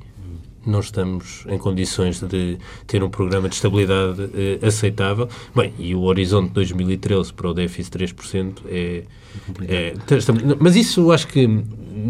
não 0.68 0.80
estamos 0.80 1.46
em 1.48 1.58
condições 1.58 2.22
de 2.22 2.58
ter 2.86 3.04
um 3.04 3.10
programa 3.10 3.50
de 3.50 3.56
estabilidade 3.56 4.30
eh, 4.34 4.66
aceitável. 4.66 5.28
Bem, 5.56 5.74
e 5.80 5.96
o 5.96 6.02
horizonte 6.02 6.50
de 6.50 6.54
2013 6.54 7.34
para 7.34 7.50
o 7.50 7.54
déficit 7.54 7.98
3% 7.98 8.58
é, 8.68 9.04
é, 9.68 9.94
Mas 10.60 10.76
isso 10.76 11.12
acho 11.12 11.28
que 11.28 11.64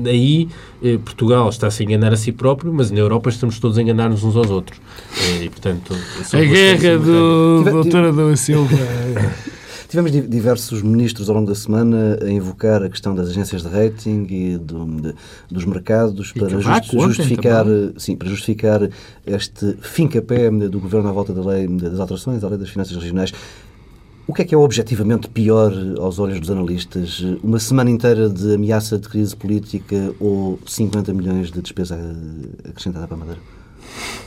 aí 0.05 0.49
eh, 0.83 0.97
Portugal 0.97 1.49
está-se 1.49 1.83
a 1.83 1.85
enganar 1.85 2.13
a 2.13 2.17
si 2.17 2.31
próprio, 2.31 2.73
mas 2.73 2.91
na 2.91 2.99
Europa 2.99 3.29
estamos 3.29 3.59
todos 3.59 3.77
a 3.77 3.81
enganar-nos 3.81 4.23
uns 4.23 4.35
aos 4.35 4.49
outros. 4.49 4.79
Eh, 5.17 5.45
e, 5.45 5.49
portanto, 5.49 5.95
a 6.33 6.41
guerra 6.41 6.97
do 6.97 7.63
doutor 7.63 8.05
Adão 8.05 8.35
Silva. 8.35 8.75
Tivemos 9.89 10.11
diversos 10.11 10.81
ministros 10.81 11.29
ao 11.29 11.35
longo 11.35 11.47
da 11.47 11.55
semana 11.55 12.19
a 12.21 12.29
invocar 12.29 12.83
a 12.83 12.89
questão 12.89 13.15
das 13.15 13.29
agências 13.29 13.61
de 13.61 13.69
rating 13.69 14.27
e 14.29 14.57
do, 14.57 14.85
de, 14.85 15.15
dos 15.49 15.63
mercados 15.63 16.33
para 16.33 16.49
just, 16.49 16.91
justificar, 16.91 17.65
sim, 17.97 18.17
para 18.17 18.27
justificar 18.27 18.89
este 19.25 19.77
fim-capé 19.79 20.49
do 20.49 20.79
governo 20.79 21.07
à 21.07 21.11
volta 21.13 21.33
da 21.33 21.41
lei 21.41 21.67
das 21.67 22.01
alterações 22.01 22.43
à 22.43 22.49
lei 22.49 22.57
das 22.57 22.69
finanças 22.69 22.95
regionais. 22.97 23.31
O 24.27 24.33
que 24.33 24.41
é 24.41 24.45
que 24.45 24.53
é 24.53 24.57
objetivamente 24.57 25.29
pior 25.29 25.71
aos 25.99 26.19
olhos 26.19 26.41
dos 26.41 26.51
analistas? 26.51 27.21
Uma 27.41 27.59
semana 27.59 27.89
inteira 27.89 28.29
de 28.29 28.55
ameaça 28.55 28.99
de 28.99 29.07
crise 29.07 29.33
política 29.33 30.13
ou 30.19 30.59
50 30.65 31.13
milhões 31.13 31.49
de 31.49 31.61
despesa 31.61 31.97
acrescentada 32.67 33.07
para 33.07 33.15
a 33.15 33.19
Madeira? 33.19 33.39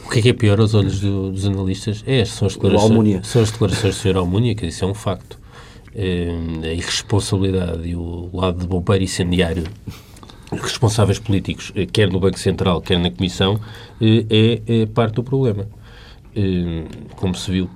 O 0.06 0.08
que 0.08 0.20
é 0.20 0.22
que 0.22 0.28
é 0.30 0.32
pior 0.32 0.58
aos 0.58 0.72
olhos 0.72 1.00
do, 1.00 1.30
dos 1.30 1.44
analistas? 1.44 2.02
É, 2.06 2.24
são 2.24 2.48
as 2.48 2.54
declarações, 2.54 3.26
são 3.26 3.42
as 3.42 3.50
declarações 3.50 3.94
do 3.94 4.00
Sr. 4.00 4.16
Almunia, 4.16 4.54
que 4.54 4.66
isso 4.66 4.82
é 4.82 4.88
um 4.88 4.94
facto. 4.94 5.39
É, 5.94 6.28
a 6.62 6.72
irresponsabilidade 6.72 7.88
e 7.88 7.96
o 7.96 8.30
lado 8.32 8.60
de 8.60 8.66
bombeiro 8.66 9.02
incendiário 9.02 9.64
responsáveis 10.52 11.18
políticos, 11.18 11.72
eh, 11.74 11.86
quer 11.86 12.10
no 12.10 12.18
Banco 12.18 12.38
Central, 12.38 12.80
quer 12.80 12.98
na 12.98 13.10
Comissão, 13.10 13.60
eh, 14.00 14.26
é, 14.68 14.82
é 14.82 14.86
parte 14.86 15.14
do 15.14 15.22
problema. 15.22 15.66
Eh, 16.34 16.84
como 17.16 17.34
se 17.34 17.50
viu 17.50 17.70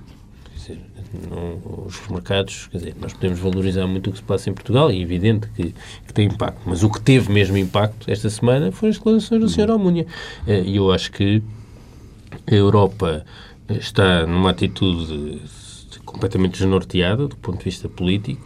não, 1.31 1.87
os 1.87 2.09
mercados, 2.09 2.67
quer 2.69 2.79
dizer, 2.79 2.97
nós 3.01 3.13
podemos 3.13 3.39
valorizar 3.39 3.87
muito 3.87 4.11
o 4.11 4.13
que 4.13 4.19
se 4.19 4.25
passa 4.25 4.51
em 4.51 4.53
Portugal 4.53 4.91
e 4.91 4.99
é 4.99 5.01
evidente 5.01 5.49
que, 5.55 5.75
que 6.07 6.13
tem 6.13 6.27
impacto, 6.27 6.61
mas 6.67 6.83
o 6.83 6.91
que 6.91 7.01
teve 7.01 7.33
mesmo 7.33 7.57
impacto 7.57 8.11
esta 8.11 8.29
semana 8.29 8.73
foram 8.73 8.91
as 8.91 8.97
declarações 8.97 9.41
do 9.41 9.49
Sr. 9.49 9.71
Almunia. 9.71 10.07
Eh, 10.47 10.63
e 10.67 10.77
eu 10.77 10.91
acho 10.93 11.13
que 11.13 11.43
a 12.47 12.55
Europa 12.55 13.25
está 13.69 14.27
numa 14.27 14.51
atitude 14.51 15.41
completamente 16.01 16.59
desnorteada 16.59 17.29
do 17.29 17.37
ponto 17.37 17.59
de 17.59 17.65
vista 17.65 17.89
político 17.89 18.43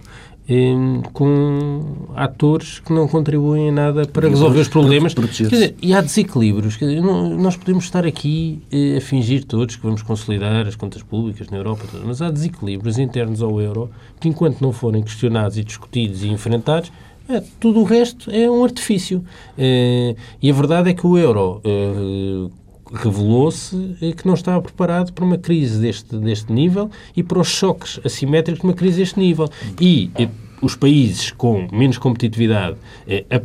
com 1.12 2.08
atores 2.16 2.80
que 2.80 2.90
não 2.90 3.06
contribuem 3.06 3.68
em 3.68 3.70
nada 3.70 4.06
para 4.06 4.28
resolver 4.30 4.60
os 4.60 4.68
problemas. 4.68 5.14
Dizer, 5.14 5.74
e 5.82 5.92
há 5.92 6.00
desequilíbrios. 6.00 6.78
Dizer, 6.78 7.02
nós 7.02 7.54
podemos 7.54 7.84
estar 7.84 8.06
aqui 8.06 8.62
eh, 8.72 8.96
a 8.96 9.00
fingir 9.00 9.44
todos 9.44 9.76
que 9.76 9.82
vamos 9.82 10.00
consolidar 10.00 10.66
as 10.66 10.74
contas 10.74 11.02
públicas 11.02 11.50
na 11.50 11.58
Europa, 11.58 11.84
mas 12.02 12.22
há 12.22 12.30
desequilíbrios 12.30 12.98
internos 12.98 13.42
ao 13.42 13.60
euro 13.60 13.90
que, 14.18 14.28
enquanto 14.28 14.62
não 14.62 14.72
forem 14.72 15.02
questionados 15.02 15.58
e 15.58 15.64
discutidos 15.64 16.24
e 16.24 16.28
enfrentados, 16.28 16.90
é, 17.28 17.42
tudo 17.60 17.80
o 17.80 17.84
resto 17.84 18.30
é 18.30 18.50
um 18.50 18.64
artifício. 18.64 19.22
É, 19.58 20.16
e 20.40 20.50
a 20.50 20.54
verdade 20.54 20.88
é 20.88 20.94
que 20.94 21.06
o 21.06 21.18
euro 21.18 21.60
é, 21.62 22.48
revelou-se 22.92 23.76
que 24.16 24.26
não 24.26 24.34
estava 24.34 24.60
preparado 24.62 25.12
para 25.12 25.24
uma 25.24 25.38
crise 25.38 25.80
deste, 25.80 26.16
deste 26.16 26.52
nível 26.52 26.90
e 27.16 27.22
para 27.22 27.38
os 27.38 27.48
choques 27.48 28.00
assimétricos 28.04 28.60
de 28.60 28.66
uma 28.66 28.74
crise 28.74 28.98
deste 28.98 29.18
nível. 29.18 29.48
E 29.80 30.10
eh, 30.16 30.28
os 30.62 30.74
países 30.74 31.30
com 31.30 31.68
menos 31.72 31.98
competitividade 31.98 32.76
eh, 33.06 33.42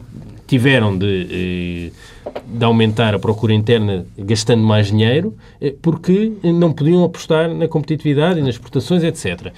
tiveram 0.48 0.98
de, 0.98 1.92
eh, 2.26 2.32
de, 2.46 2.66
aumentar 2.66 3.14
a 3.14 3.20
procura 3.20 3.54
interna 3.54 4.06
gastando 4.18 4.64
mais 4.64 4.88
dinheiro 4.88 5.36
porque 5.82 6.34
não 6.44 6.72
podiam 6.72 7.04
apostar 7.04 7.54
na 7.54 7.68
competitividade 7.68 8.40
e 8.40 8.42
nas 8.42 8.56
exportações, 8.56 9.04
etc. 9.04 9.52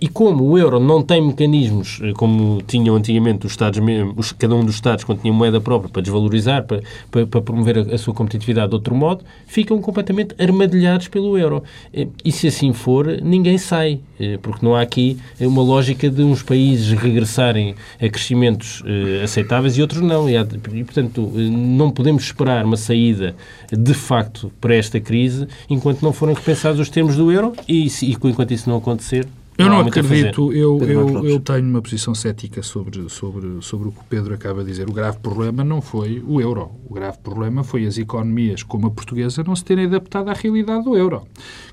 E 0.00 0.08
como 0.08 0.44
o 0.44 0.58
euro 0.58 0.80
não 0.80 1.02
tem 1.02 1.20
mecanismos 1.24 2.00
eh, 2.02 2.12
como 2.14 2.60
tinham 2.62 2.96
antigamente 2.96 3.46
os 3.46 3.52
Estados, 3.52 3.80
os, 4.16 4.32
cada 4.32 4.54
um 4.54 4.64
dos 4.64 4.74
Estados, 4.74 5.04
quando 5.04 5.20
tinha 5.20 5.32
moeda 5.32 5.60
própria, 5.60 5.88
para 5.88 6.02
desvalorizar, 6.02 6.64
para, 6.64 6.82
para, 7.10 7.26
para 7.26 7.40
promover 7.40 7.78
a, 7.78 7.94
a, 7.94 7.98
sua 7.98 8.12
competitividade 8.12 8.68
de 8.68 8.74
outro 8.74 8.94
modo, 8.94 9.24
ficam 9.46 9.80
completamente 9.80 10.34
armadilhados 10.38 11.08
pelo 11.08 11.38
euro. 11.38 11.62
Eh, 11.92 12.08
e 12.24 12.32
se 12.32 12.48
assim 12.48 12.72
for, 12.72 13.06
ninguém 13.22 13.56
sai, 13.56 14.00
eh, 14.18 14.38
porque 14.42 14.64
não 14.64 14.74
há 14.74 14.82
aqui 14.82 15.16
uma 15.40 15.62
lógica 15.62 16.10
de 16.10 16.22
uns 16.22 16.42
países 16.42 16.90
regressarem 16.98 17.74
a 18.00 18.08
crescimentos 18.08 18.82
aceitáveis 19.22 19.76
e 19.78 19.82
outros 19.82 20.00
não. 20.00 20.28
E, 20.28 20.36
há, 20.36 20.42
e 20.72 20.84
portanto, 20.84 21.30
não 21.34 21.90
podemos 21.90 22.24
esperar 22.24 22.64
uma 22.64 22.76
saída 22.76 23.34
de 23.72 23.94
facto 23.94 24.50
para 24.60 24.74
esta 24.74 25.00
crise 25.00 25.46
enquanto 25.68 26.02
não 26.02 26.12
forem 26.12 26.34
repensados 26.34 26.80
os 26.80 26.88
termos 26.88 27.16
do 27.16 27.30
euro 27.30 27.52
e, 27.68 27.86
e 27.86 28.12
enquanto 28.12 28.52
isso 28.52 28.68
não 28.68 28.78
acontecer, 28.78 29.26
eu 29.56 29.66
não, 29.66 29.80
não 29.80 29.86
acredito, 29.86 30.52
eu, 30.52 30.82
eu, 30.82 31.26
eu 31.28 31.40
tenho 31.40 31.68
uma 31.68 31.80
posição 31.80 32.12
cética 32.12 32.60
sobre, 32.60 33.08
sobre, 33.08 33.62
sobre 33.62 33.88
o 33.88 33.92
que 33.92 34.00
o 34.00 34.04
Pedro 34.04 34.34
acaba 34.34 34.64
de 34.64 34.70
dizer. 34.70 34.88
O 34.88 34.92
grave 34.92 35.18
problema 35.18 35.62
não 35.62 35.80
foi 35.80 36.22
o 36.26 36.40
euro. 36.40 36.72
O 36.88 36.94
grave 36.94 37.18
problema 37.18 37.62
foi 37.62 37.86
as 37.86 37.96
economias 37.96 38.64
como 38.64 38.88
a 38.88 38.90
portuguesa 38.90 39.44
não 39.44 39.54
se 39.54 39.64
terem 39.64 39.86
adaptado 39.86 40.28
à 40.28 40.32
realidade 40.32 40.84
do 40.84 40.96
euro. 40.96 41.22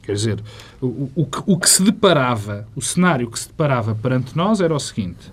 Quer 0.03 0.13
dizer, 0.13 0.43
o, 0.79 1.09
o, 1.15 1.25
que, 1.25 1.41
o 1.47 1.57
que 1.57 1.67
se 1.67 1.81
deparava, 1.81 2.67
o 2.75 2.81
cenário 2.81 3.29
que 3.29 3.39
se 3.39 3.47
deparava 3.47 3.95
perante 3.95 4.37
nós 4.37 4.61
era 4.61 4.75
o 4.75 4.79
seguinte. 4.79 5.31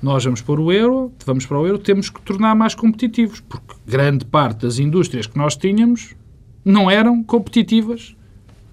Nós 0.00 0.24
vamos 0.24 0.40
para 0.40 0.60
o 0.60 0.72
euro, 0.72 1.12
vamos 1.26 1.44
para 1.44 1.58
o 1.58 1.66
euro, 1.66 1.78
temos 1.78 2.08
que 2.08 2.22
tornar 2.22 2.54
mais 2.54 2.74
competitivos, 2.74 3.40
porque 3.40 3.74
grande 3.86 4.24
parte 4.24 4.62
das 4.62 4.78
indústrias 4.78 5.26
que 5.26 5.36
nós 5.36 5.56
tínhamos 5.56 6.14
não 6.64 6.90
eram 6.90 7.22
competitivas 7.22 8.14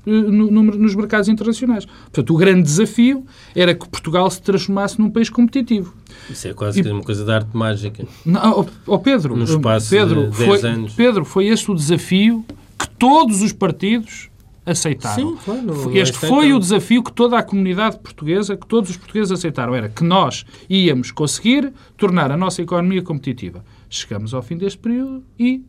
no, 0.07 0.49
no, 0.49 0.63
nos 0.63 0.95
mercados 0.95 1.27
internacionais. 1.27 1.85
Portanto, 1.85 2.33
o 2.33 2.37
grande 2.37 2.63
desafio 2.63 3.25
era 3.53 3.75
que 3.75 3.87
Portugal 3.87 4.29
se 4.31 4.41
transformasse 4.41 4.99
num 4.99 5.09
país 5.09 5.29
competitivo. 5.29 5.93
Isso 6.29 6.47
é 6.47 6.53
quase 6.53 6.81
e, 6.81 6.91
uma 6.91 7.03
coisa 7.03 7.25
de 7.25 7.31
arte 7.31 7.55
mágica. 7.55 8.05
Não, 8.25 8.61
oh, 8.61 8.93
oh 8.93 8.99
Pedro, 8.99 9.35
no 9.35 9.43
espaço 9.43 9.89
Pedro, 9.89 10.29
de 10.29 10.37
10 10.37 10.61
foi, 10.61 10.69
anos. 10.69 10.93
Pedro, 10.93 11.25
foi 11.25 11.47
esse 11.47 11.69
o 11.69 11.75
desafio 11.75 12.45
que 12.79 12.87
todos 12.89 13.41
os 13.41 13.51
partidos 13.51 14.29
aceitaram. 14.65 15.31
Sim, 15.31 15.37
claro, 15.43 15.97
este 15.97 16.17
foi 16.17 16.53
o 16.53 16.59
desafio 16.59 17.01
que 17.01 17.11
toda 17.11 17.37
a 17.37 17.43
comunidade 17.43 17.99
portuguesa, 17.99 18.57
que 18.57 18.67
todos 18.67 18.89
os 18.89 18.97
portugueses 18.97 19.31
aceitaram, 19.31 19.73
era 19.73 19.87
que 19.87 20.03
nós 20.03 20.45
íamos 20.69 21.11
conseguir 21.11 21.71
tornar 21.95 22.31
a 22.31 22.37
nossa 22.37 22.61
economia 22.61 23.01
competitiva. 23.01 23.63
Chegamos 23.89 24.33
ao 24.33 24.41
fim 24.41 24.57
deste 24.57 24.77
período 24.77 25.23
e 25.39 25.63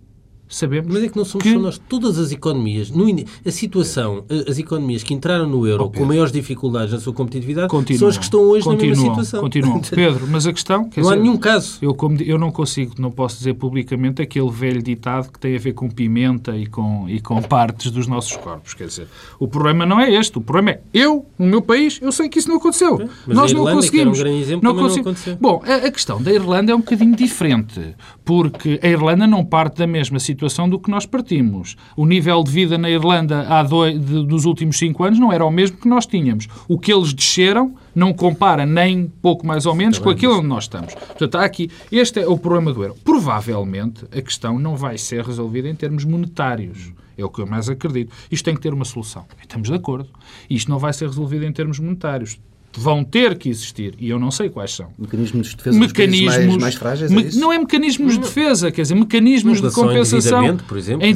sabemos. 0.48 0.92
Mas 0.92 1.04
é 1.04 1.08
que 1.08 1.16
não 1.16 1.24
somos 1.24 1.42
que... 1.42 1.52
só 1.52 1.58
nós. 1.58 1.78
Todas 1.88 2.18
as 2.18 2.32
economias, 2.32 2.90
no, 2.90 3.04
a 3.44 3.50
situação, 3.50 4.24
as 4.48 4.58
economias 4.58 5.02
que 5.02 5.14
entraram 5.14 5.46
no 5.46 5.66
euro 5.66 5.84
oh, 5.84 5.90
com 5.90 6.04
maiores 6.04 6.32
dificuldades 6.32 6.92
na 6.92 7.00
sua 7.00 7.12
competitividade 7.12 7.68
continuam, 7.68 7.98
são 7.98 8.08
as 8.08 8.18
que 8.18 8.24
estão 8.24 8.40
hoje 8.40 8.68
na 8.68 8.76
mesma 8.76 8.96
situação. 8.96 9.40
Continuam. 9.40 9.80
Pedro, 9.90 10.26
mas 10.28 10.46
a 10.46 10.52
questão. 10.52 10.82
não 10.82 10.88
dizer, 10.88 11.12
há 11.12 11.16
nenhum 11.16 11.36
caso. 11.36 11.78
Eu, 11.82 11.94
como, 11.94 12.20
eu 12.22 12.38
não 12.38 12.50
consigo, 12.50 12.94
não 12.98 13.10
posso 13.10 13.38
dizer 13.38 13.54
publicamente 13.54 14.22
aquele 14.22 14.50
velho 14.50 14.82
ditado 14.82 15.30
que 15.30 15.38
tem 15.38 15.54
a 15.54 15.58
ver 15.58 15.72
com 15.72 15.88
pimenta 15.88 16.56
e 16.56 16.66
com, 16.66 17.08
e 17.08 17.20
com 17.20 17.40
partes 17.42 17.90
dos 17.90 18.06
nossos 18.06 18.36
corpos. 18.36 18.74
Quer 18.74 18.86
dizer, 18.86 19.08
o 19.38 19.46
problema 19.46 19.84
não 19.84 20.00
é 20.00 20.12
este. 20.12 20.38
O 20.38 20.40
problema 20.40 20.70
é 20.70 20.80
eu, 20.92 21.26
no 21.38 21.46
meu 21.46 21.62
país, 21.62 21.98
eu 22.00 22.12
sei 22.12 22.28
que 22.28 22.38
isso 22.38 22.48
não 22.48 22.56
aconteceu. 22.56 23.00
É, 23.00 23.08
Nós 23.26 23.52
não 23.52 23.64
conseguimos. 23.64 24.20
Um 24.20 24.26
exemplo, 24.26 24.64
não, 24.64 24.80
consegui... 24.80 25.04
não 25.04 25.12
aconteceu. 25.12 25.36
Bom, 25.40 25.62
a, 25.64 25.86
a 25.86 25.90
questão 25.90 26.20
da 26.20 26.32
Irlanda 26.32 26.72
é 26.72 26.74
um 26.74 26.80
bocadinho 26.80 27.14
diferente, 27.14 27.94
porque 28.24 28.80
a 28.82 28.86
Irlanda 28.86 29.26
não 29.26 29.44
parte 29.44 29.78
da 29.78 29.86
mesma 29.86 30.18
situação 30.18 30.37
do 30.68 30.78
que 30.78 30.90
nós 30.90 31.06
partimos. 31.06 31.76
O 31.96 32.06
nível 32.06 32.42
de 32.42 32.50
vida 32.50 32.78
na 32.78 32.90
Irlanda 32.90 33.46
há 33.48 33.62
dois, 33.62 33.98
de, 33.98 34.24
dos 34.24 34.44
últimos 34.44 34.78
cinco 34.78 35.04
anos 35.04 35.18
não 35.18 35.32
era 35.32 35.44
o 35.44 35.50
mesmo 35.50 35.76
que 35.76 35.88
nós 35.88 36.06
tínhamos. 36.06 36.48
O 36.68 36.78
que 36.78 36.92
eles 36.92 37.12
desceram 37.12 37.74
não 37.94 38.12
compara 38.12 38.64
nem 38.64 39.06
pouco 39.20 39.46
mais 39.46 39.66
ou 39.66 39.74
menos 39.74 39.98
com 39.98 40.10
aquilo 40.10 40.38
onde 40.38 40.46
nós 40.46 40.64
estamos. 40.64 40.94
Portanto, 40.94 41.34
há 41.36 41.44
aqui, 41.44 41.70
este 41.90 42.20
é 42.20 42.28
o 42.28 42.38
problema 42.38 42.72
do 42.72 42.82
euro. 42.82 42.96
Provavelmente 43.04 44.04
a 44.16 44.22
questão 44.22 44.58
não 44.58 44.76
vai 44.76 44.96
ser 44.98 45.24
resolvida 45.24 45.68
em 45.68 45.74
termos 45.74 46.04
monetários. 46.04 46.92
É 47.16 47.24
o 47.24 47.28
que 47.28 47.40
eu 47.40 47.46
mais 47.46 47.68
acredito. 47.68 48.12
Isto 48.30 48.44
tem 48.44 48.54
que 48.54 48.60
ter 48.60 48.72
uma 48.72 48.84
solução. 48.84 49.24
Estamos 49.40 49.68
de 49.68 49.74
acordo. 49.74 50.08
Isto 50.48 50.70
não 50.70 50.78
vai 50.78 50.92
ser 50.92 51.06
resolvido 51.06 51.44
em 51.44 51.52
termos 51.52 51.80
monetários 51.80 52.38
vão 52.78 53.02
ter 53.02 53.36
que 53.36 53.48
existir, 53.48 53.94
e 53.98 54.08
eu 54.08 54.18
não 54.18 54.30
sei 54.30 54.48
quais 54.48 54.72
são. 54.72 54.88
Mecanismos 54.96 55.48
de 55.48 55.56
defesa 55.56 55.78
mecanismos, 55.78 56.36
mais, 56.36 56.56
mais, 56.56 56.74
frágeis? 56.76 57.10
Me, 57.10 57.26
é 57.26 57.30
não 57.32 57.52
é 57.52 57.58
mecanismos 57.58 58.12
de 58.12 58.20
defesa, 58.20 58.70
quer 58.70 58.82
dizer, 58.82 58.94
mecanismos 58.94 59.60
de 59.60 59.70
compensação. 59.70 60.38
Endividamento, 60.38 60.64
por 60.64 60.78
exemplo. 60.78 61.06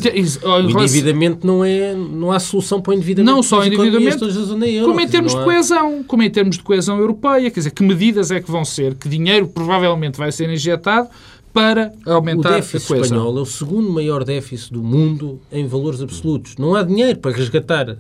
o 0.43 0.83
endividamento 0.83 1.47
não, 1.47 1.65
é, 1.65 1.95
não 1.95 2.33
há 2.33 2.41
solução 2.41 2.81
para 2.81 2.91
o 2.91 2.95
endividamento. 2.95 3.35
Não 3.35 3.43
só 3.43 3.65
endividamento, 3.65 4.25
euro, 4.25 4.89
como 4.89 5.01
em 5.01 5.09
termos 5.09 5.35
há... 5.35 5.39
de 5.39 5.45
coesão, 5.45 6.03
como 6.03 6.23
em 6.23 6.31
termos 6.31 6.57
de 6.57 6.63
coesão 6.63 6.99
europeia, 6.99 7.51
quer 7.51 7.61
dizer, 7.61 7.71
que 7.71 7.83
medidas 7.83 8.31
é 8.31 8.41
que 8.41 8.51
vão 8.51 8.65
ser, 8.65 8.95
que 8.95 9.09
dinheiro 9.09 9.47
provavelmente 9.47 10.19
vai 10.19 10.33
ser 10.33 10.51
injetado 10.51 11.09
para 11.53 11.93
aumentar 12.07 12.51
o 12.51 12.55
déficit 12.55 12.95
espanhol 12.95 13.39
é 13.39 13.41
o 13.41 13.45
segundo 13.45 13.91
maior 13.91 14.25
déficit 14.25 14.73
do 14.73 14.83
mundo 14.83 15.41
em 15.51 15.67
valores 15.67 16.01
absolutos. 16.01 16.57
Não 16.57 16.75
há 16.75 16.83
dinheiro 16.83 17.19
para 17.19 17.37
resgatar 17.37 17.91
uh, 17.91 17.97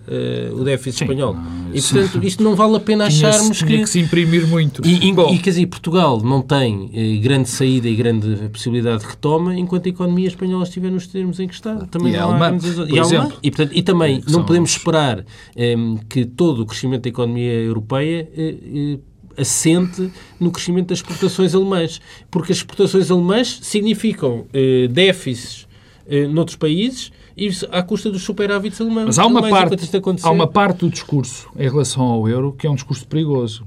o 0.55 0.65
déficit 0.65 0.99
Sim, 0.99 1.05
espanhol. 1.05 1.37
e, 1.73 1.83
portanto, 1.83 2.21
isto 2.25 2.43
não 2.43 2.55
vale 2.57 2.77
a 2.77 2.81
pena 2.81 3.07
acharmos 3.07 3.59
tinha 3.59 3.71
que... 3.71 3.83
que 3.83 3.87
se 3.87 4.01
imprimir 4.01 4.47
muito. 4.47 4.83
E, 4.87 5.11
e, 5.11 5.35
e 5.35 5.38
quer 5.38 5.51
dizer, 5.51 5.67
Portugal 5.67 6.21
não 6.23 6.41
tem 6.41 6.87
uh, 6.87 7.21
grande 7.21 7.49
saída 7.49 7.88
e 7.88 7.95
grande 7.95 8.49
possibilidade 8.49 9.03
de 9.03 9.09
retoma 9.09 9.55
enquanto 9.55 9.87
a 9.87 9.88
economia 9.91 10.29
espanhola 10.29 10.65
estiver 10.65 10.91
nos 10.91 11.07
termos 11.07 11.38
em 11.38 11.47
que 11.47 11.55
está. 11.55 11.75
Também 11.87 12.15
e 12.15 12.17
não 12.17 12.33
há 12.33 12.38
grandes... 12.38 12.77
e, 12.77 12.99
exemplo, 12.99 13.38
e, 13.43 13.51
portanto, 13.51 13.77
e 13.77 13.83
também 13.83 14.23
não 14.29 14.45
podemos 14.45 14.71
esperar 14.71 15.21
um, 15.21 15.97
eh, 15.97 16.01
que 16.09 16.25
todo 16.25 16.62
o 16.62 16.67
crescimento 16.67 17.03
da 17.03 17.09
economia 17.11 17.53
europeia 17.53 18.29
uh, 18.35 19.12
assente 19.37 20.11
no 20.38 20.51
crescimento 20.51 20.88
das 20.88 20.99
exportações 20.99 21.55
alemãs, 21.55 22.01
porque 22.31 22.53
as 22.53 22.59
exportações 22.59 23.11
alemãs 23.11 23.59
significam 23.62 24.47
eh, 24.53 24.88
déficits 24.88 25.66
eh, 26.07 26.27
noutros 26.27 26.57
países 26.57 27.12
e 27.37 27.51
à 27.71 27.83
custa 27.83 28.11
dos 28.11 28.23
superávites 28.23 28.81
alemães. 28.81 29.07
Mas 29.07 29.18
há 29.18 29.27
uma, 29.27 29.49
parte, 29.49 29.77
há 30.23 30.31
uma 30.31 30.47
parte 30.47 30.81
do 30.81 30.90
discurso 30.90 31.49
em 31.57 31.68
relação 31.68 32.03
ao 32.05 32.29
euro 32.29 32.53
que 32.53 32.66
é 32.66 32.71
um 32.71 32.75
discurso 32.75 33.07
perigoso. 33.07 33.64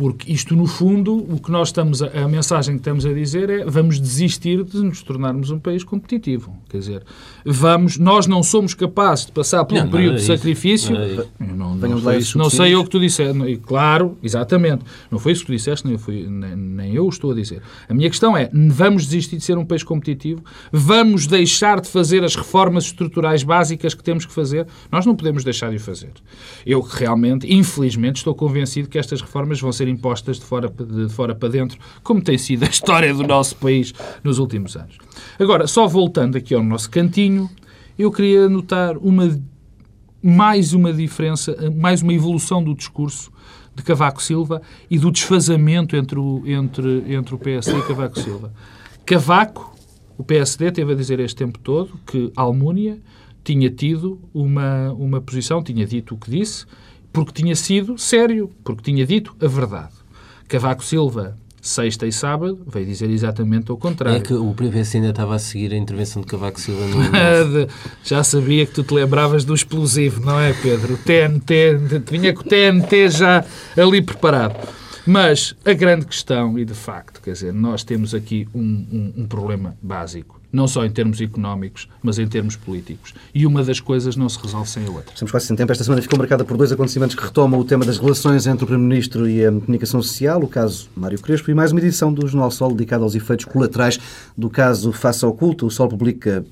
Porque 0.00 0.32
isto, 0.32 0.56
no 0.56 0.64
fundo, 0.64 1.14
o 1.14 1.38
que 1.38 1.50
nós 1.50 1.68
estamos 1.68 2.02
a, 2.02 2.06
a, 2.06 2.26
mensagem 2.26 2.76
que 2.76 2.80
estamos 2.80 3.04
a 3.04 3.12
dizer 3.12 3.50
é 3.50 3.64
vamos 3.66 4.00
desistir 4.00 4.64
de 4.64 4.78
nos 4.78 5.02
tornarmos 5.02 5.50
um 5.50 5.58
país 5.58 5.84
competitivo. 5.84 6.56
Quer 6.70 6.78
dizer, 6.78 7.02
vamos, 7.44 7.98
nós 7.98 8.26
não 8.26 8.42
somos 8.42 8.72
capazes 8.72 9.26
de 9.26 9.32
passar 9.32 9.62
por 9.62 9.74
não, 9.74 9.84
um 9.84 9.90
período 9.90 10.14
é 10.14 10.16
de 10.16 10.22
sacrifício. 10.22 10.96
Não, 11.38 11.74
não, 11.74 12.00
não, 12.00 12.12
isso, 12.16 12.38
não 12.38 12.48
sei 12.48 12.72
eu 12.72 12.80
o 12.80 12.84
que 12.84 12.88
tu 12.88 12.98
disseste. 12.98 13.58
Claro, 13.58 14.16
exatamente. 14.22 14.84
Não 15.10 15.18
foi 15.18 15.32
isso 15.32 15.42
que 15.42 15.48
tu 15.48 15.52
disseste, 15.52 15.84
nem 15.84 15.96
eu, 15.96 15.98
fui, 15.98 16.26
nem, 16.26 16.56
nem 16.56 16.94
eu 16.94 17.06
estou 17.06 17.32
a 17.32 17.34
dizer. 17.34 17.60
A 17.86 17.92
minha 17.92 18.08
questão 18.08 18.34
é, 18.34 18.48
vamos 18.70 19.04
desistir 19.04 19.36
de 19.36 19.44
ser 19.44 19.58
um 19.58 19.66
país 19.66 19.82
competitivo? 19.82 20.42
Vamos 20.72 21.26
deixar 21.26 21.78
de 21.78 21.90
fazer 21.90 22.24
as 22.24 22.34
reformas 22.34 22.84
estruturais 22.84 23.42
básicas 23.42 23.92
que 23.92 24.02
temos 24.02 24.24
que 24.24 24.32
fazer? 24.32 24.66
Nós 24.90 25.04
não 25.04 25.14
podemos 25.14 25.44
deixar 25.44 25.68
de 25.68 25.76
o 25.76 25.80
fazer. 25.80 26.12
Eu 26.64 26.80
realmente, 26.80 27.52
infelizmente, 27.52 28.16
estou 28.16 28.34
convencido 28.34 28.88
que 28.88 28.98
estas 28.98 29.20
reformas 29.20 29.60
vão 29.60 29.70
ser 29.70 29.89
impostas 29.90 30.38
de 30.38 30.44
fora, 30.44 30.68
de 30.68 31.08
fora 31.08 31.34
para 31.34 31.48
dentro, 31.48 31.78
como 32.02 32.22
tem 32.22 32.38
sido 32.38 32.64
a 32.64 32.68
história 32.68 33.12
do 33.12 33.22
nosso 33.26 33.56
país 33.56 33.92
nos 34.22 34.38
últimos 34.38 34.76
anos. 34.76 34.96
Agora, 35.38 35.66
só 35.66 35.86
voltando 35.86 36.36
aqui 36.36 36.54
ao 36.54 36.62
nosso 36.62 36.90
cantinho, 36.90 37.50
eu 37.98 38.10
queria 38.10 38.48
notar 38.48 38.96
uma, 38.96 39.38
mais 40.22 40.72
uma 40.72 40.92
diferença, 40.92 41.54
mais 41.76 42.02
uma 42.02 42.14
evolução 42.14 42.62
do 42.62 42.74
discurso 42.74 43.30
de 43.74 43.82
Cavaco 43.82 44.22
Silva 44.22 44.62
e 44.90 44.98
do 44.98 45.10
desfazamento 45.10 45.96
entre 45.96 46.18
o, 46.18 46.42
entre, 46.46 47.04
entre 47.12 47.34
o 47.34 47.38
PSD 47.38 47.78
e 47.78 47.82
Cavaco 47.82 48.18
Silva. 48.18 48.52
Cavaco, 49.04 49.74
o 50.16 50.24
PSD, 50.24 50.70
teve 50.72 50.92
a 50.92 50.94
dizer 50.94 51.20
este 51.20 51.36
tempo 51.36 51.58
todo 51.58 51.98
que 52.06 52.32
Almúnia 52.36 53.00
tinha 53.42 53.70
tido 53.70 54.20
uma, 54.34 54.92
uma 54.92 55.20
posição, 55.20 55.62
tinha 55.62 55.86
dito 55.86 56.14
o 56.14 56.18
que 56.18 56.30
disse, 56.30 56.66
porque 57.12 57.32
tinha 57.32 57.56
sido 57.56 57.98
sério, 57.98 58.50
porque 58.64 58.82
tinha 58.82 59.06
dito 59.06 59.34
a 59.40 59.46
verdade. 59.46 59.92
Cavaco 60.48 60.84
Silva, 60.84 61.36
sexta 61.60 62.06
e 62.06 62.12
sábado, 62.12 62.60
veio 62.66 62.86
dizer 62.86 63.10
exatamente 63.10 63.70
o 63.70 63.76
contrário. 63.76 64.18
É 64.18 64.20
que 64.20 64.32
o 64.32 64.54
PS 64.54 64.96
ainda 64.96 65.10
estava 65.10 65.34
a 65.34 65.38
seguir 65.38 65.72
a 65.72 65.76
intervenção 65.76 66.22
de 66.22 66.28
Cavaco 66.28 66.60
Silva 66.60 66.86
no 66.86 67.00
Já 68.04 68.24
sabia 68.24 68.66
que 68.66 68.72
tu 68.72 68.82
te 68.82 68.94
lembravas 68.94 69.44
do 69.44 69.54
explosivo, 69.54 70.20
não 70.24 70.40
é, 70.40 70.52
Pedro? 70.52 70.94
O 70.94 70.98
TNT, 70.98 72.02
tinha 72.06 72.32
que 72.32 72.40
o 72.40 72.44
TNT 72.44 73.10
já 73.10 73.44
ali 73.76 74.00
preparado. 74.00 74.68
Mas 75.06 75.54
a 75.64 75.72
grande 75.72 76.06
questão, 76.06 76.58
e 76.58 76.64
de 76.64 76.74
facto, 76.74 77.20
quer 77.22 77.32
dizer, 77.32 77.52
nós 77.52 77.82
temos 77.82 78.14
aqui 78.14 78.46
um, 78.54 78.60
um, 78.60 79.22
um 79.22 79.26
problema 79.26 79.76
básico 79.82 80.39
não 80.52 80.66
só 80.66 80.84
em 80.84 80.90
termos 80.90 81.20
económicos, 81.20 81.88
mas 82.02 82.18
em 82.18 82.26
termos 82.26 82.56
políticos. 82.56 83.14
E 83.34 83.46
uma 83.46 83.62
das 83.62 83.80
coisas 83.80 84.16
não 84.16 84.28
se 84.28 84.38
resolve 84.38 84.68
sem 84.68 84.86
a 84.86 84.90
outra. 84.90 85.12
Estamos 85.12 85.30
quase 85.30 85.46
sem 85.46 85.56
tempo. 85.56 85.70
Esta 85.72 85.84
semana 85.84 86.02
ficou 86.02 86.18
marcada 86.18 86.44
por 86.44 86.56
dois 86.56 86.72
acontecimentos 86.72 87.14
que 87.14 87.22
retomam 87.22 87.60
o 87.60 87.64
tema 87.64 87.84
das 87.84 87.98
relações 87.98 88.46
entre 88.46 88.64
o 88.64 88.66
Primeiro-Ministro 88.66 89.28
e 89.28 89.44
a 89.44 89.52
comunicação 89.52 90.02
social, 90.02 90.42
o 90.42 90.48
caso 90.48 90.88
Mário 90.96 91.20
Crespo, 91.20 91.50
e 91.50 91.54
mais 91.54 91.72
uma 91.72 91.80
edição 91.80 92.12
do 92.12 92.26
Jornal 92.26 92.50
Sol 92.50 92.70
dedicada 92.72 93.04
aos 93.04 93.14
efeitos 93.14 93.44
colaterais 93.44 93.98
do 94.36 94.50
caso 94.50 94.92
Faça 94.92 95.26
Oculto. 95.26 95.66
O 95.66 95.70
Sol 95.70 95.88
publica 95.88 96.44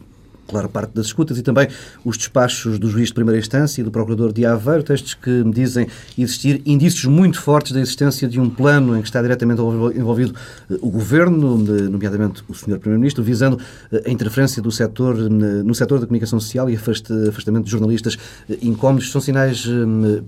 claro, 0.48 0.68
parte 0.68 0.92
das 0.94 1.06
escutas 1.06 1.38
e 1.38 1.42
também 1.42 1.68
os 2.04 2.16
despachos 2.16 2.78
do 2.78 2.88
juiz 2.88 3.08
de 3.08 3.14
primeira 3.14 3.38
instância 3.38 3.80
e 3.80 3.84
do 3.84 3.90
procurador 3.90 4.32
de 4.32 4.44
Aveiro, 4.44 4.82
textos 4.82 5.14
que 5.14 5.44
dizem 5.52 5.86
existir 6.16 6.62
indícios 6.64 7.04
muito 7.04 7.40
fortes 7.40 7.72
da 7.72 7.80
existência 7.80 8.26
de 8.26 8.40
um 8.40 8.48
plano 8.48 8.96
em 8.96 9.00
que 9.00 9.08
está 9.08 9.20
diretamente 9.20 9.60
envolvido 9.60 10.34
eh, 10.70 10.74
o 10.80 10.90
governo, 10.90 11.58
nomeadamente 11.58 12.42
o 12.48 12.54
senhor 12.54 12.78
primeiro-ministro, 12.78 13.22
visando 13.22 13.58
eh, 13.92 14.04
a 14.06 14.10
interferência 14.10 14.62
do 14.62 14.72
setor 14.72 15.16
no 15.18 15.74
setor 15.74 16.00
da 16.00 16.06
comunicação 16.06 16.40
social 16.40 16.70
e 16.70 16.74
afastamento 16.74 17.64
de 17.64 17.70
jornalistas 17.70 18.16
eh, 18.48 18.58
incómodos. 18.62 19.10
São 19.10 19.20
sinais 19.20 19.66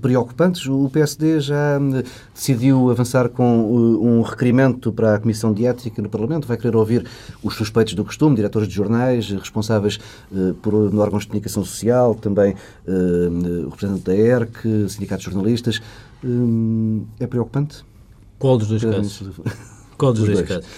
preocupantes. 0.00 0.66
O 0.66 0.88
PSD 0.90 1.40
já 1.40 1.78
decidiu 2.34 2.90
avançar 2.90 3.28
com 3.28 4.00
um 4.00 4.22
requerimento 4.22 4.92
para 4.92 5.14
a 5.14 5.18
Comissão 5.18 5.52
de 5.52 5.66
Ética 5.66 6.02
no 6.02 6.08
Parlamento, 6.08 6.46
vai 6.46 6.56
querer 6.56 6.76
ouvir 6.76 7.06
os 7.42 7.54
suspeitos 7.54 7.94
do 7.94 8.04
costume, 8.04 8.36
diretores 8.36 8.68
de 8.68 8.74
jornais, 8.74 9.30
responsáveis 9.30 9.98
eh, 9.98 10.09
por 10.62 10.74
órgãos 10.74 11.22
de 11.22 11.28
comunicação 11.28 11.64
social, 11.64 12.14
também 12.14 12.54
eh, 12.86 12.92
o 13.66 13.68
representante 13.68 14.04
da 14.04 14.14
ERC, 14.14 14.88
sindicatos 14.88 15.24
de 15.24 15.32
jornalistas. 15.32 15.80
Eh, 16.24 17.24
é 17.24 17.26
preocupante? 17.26 17.84
Qual 18.38 18.56
dos 18.56 18.68
dois 18.68 18.82
casos? 18.82 19.30
Qual 19.98 20.12
dos, 20.12 20.24
dois, 20.24 20.38
dois 20.38 20.48
casos? 20.48 20.70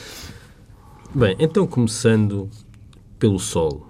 Bem, 1.15 1.37
então 1.39 1.67
começando 1.67 2.49
pelo 3.19 3.39
solo. 3.39 3.87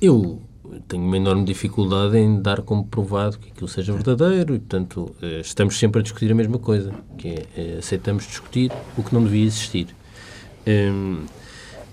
Eu 0.00 0.40
tenho 0.86 1.04
uma 1.04 1.16
enorme 1.16 1.44
dificuldade 1.44 2.16
em 2.16 2.40
dar 2.40 2.62
como 2.62 2.84
provado 2.84 3.38
que 3.38 3.50
aquilo 3.50 3.68
seja 3.68 3.92
verdadeiro 3.92 4.54
e, 4.54 4.58
portanto, 4.58 5.10
estamos 5.40 5.78
sempre 5.78 6.00
a 6.00 6.02
discutir 6.02 6.30
a 6.30 6.34
mesma 6.34 6.58
coisa, 6.58 6.92
que 7.16 7.28
é 7.56 7.76
aceitamos 7.78 8.26
discutir 8.26 8.72
o 8.96 9.02
que 9.02 9.12
não 9.14 9.22
devia 9.22 9.44
existir. 9.44 9.94
Um, 10.66 11.24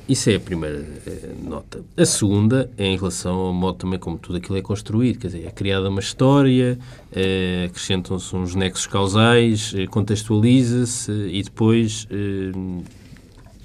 isso 0.08 0.30
é 0.30 0.36
a 0.36 0.40
primeira 0.40 0.86
eh, 1.08 1.30
nota. 1.44 1.84
A 1.98 2.06
segunda 2.06 2.70
é 2.78 2.86
em 2.86 2.96
relação 2.96 3.36
ao 3.38 3.54
modo 3.54 3.80
também 3.80 3.98
como 3.98 4.20
tudo 4.20 4.38
aquilo 4.38 4.58
é 4.58 4.62
construído. 4.62 5.18
Quer 5.18 5.28
dizer, 5.28 5.48
é 5.48 5.52
criada 5.52 5.90
uma 5.90 6.00
história, 6.00 6.78
eh, 7.12 7.66
acrescentam-se 7.70 8.36
uns 8.36 8.54
nexos 8.54 8.86
causais, 8.86 9.74
eh, 9.76 9.88
contextualiza-se 9.88 11.12
e 11.12 11.42
depois 11.42 12.08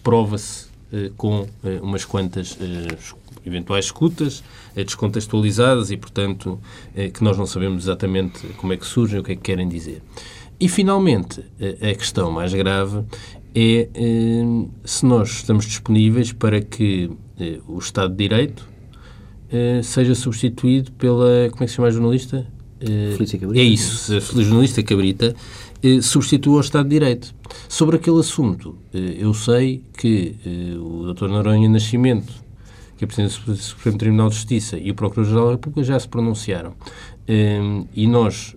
prova-se 0.03 0.71
com 1.17 1.47
umas 1.83 2.05
quantas 2.05 2.57
eventuais 3.45 3.85
escutas 3.85 4.43
descontextualizadas 4.75 5.91
e, 5.91 5.97
portanto, 5.97 6.59
que 7.15 7.23
nós 7.23 7.37
não 7.37 7.47
sabemos 7.47 7.85
exatamente 7.85 8.47
como 8.57 8.73
é 8.73 8.77
que 8.77 8.87
surgem, 8.87 9.21
o 9.21 9.23
que 9.23 9.33
é 9.33 9.37
que 9.37 9.43
querem 9.43 9.69
dizer. 9.69 10.03
E, 10.59 10.69
finalmente, 10.69 11.45
a 11.81 11.95
questão 11.95 12.33
mais 12.33 12.53
grave 12.53 13.05
é 13.55 13.89
eh, 13.95 14.67
se 14.85 15.05
nós 15.05 15.31
estamos 15.31 15.65
disponíveis 15.65 16.33
para 16.33 16.61
que 16.61 17.11
eh, 17.39 17.59
o 17.67 17.79
Estado 17.79 18.11
de 18.11 18.17
Direito 18.17 18.69
eh, 19.51 19.81
seja 19.83 20.15
substituído 20.15 20.93
pela. 20.93 21.49
Como 21.51 21.63
é 21.63 21.67
que 21.67 21.69
se 21.69 21.77
chama 21.77 21.89
a 21.89 21.91
jornalista? 21.91 22.47
Felícia 22.81 23.39
Cabrita. 23.39 23.61
É 23.61 23.65
isso, 23.65 24.15
a 24.17 24.43
jornalista 24.43 24.83
Cabrita 24.83 25.37
substitua 26.01 26.57
o 26.57 26.61
Estado 26.61 26.85
de 26.85 26.99
Direito. 26.99 27.35
Sobre 27.69 27.97
aquele 27.97 28.19
assunto, 28.19 28.75
eu 28.91 29.35
sei 29.35 29.85
que 29.99 30.35
o 30.81 31.13
Dr. 31.13 31.29
Noronha 31.29 31.69
Nascimento, 31.69 32.33
que 32.97 33.05
é 33.05 33.07
Presidente 33.07 33.45
do 33.45 33.55
Supremo 33.55 33.99
Tribunal 33.99 34.31
de 34.31 34.37
Justiça, 34.37 34.79
e 34.79 34.91
o 34.91 34.95
Procurador-Geral 34.95 35.47
da 35.49 35.53
República 35.53 35.85
já 35.85 36.01
se 36.01 36.09
pronunciaram. 36.09 36.73
E 37.95 38.07
nós 38.07 38.57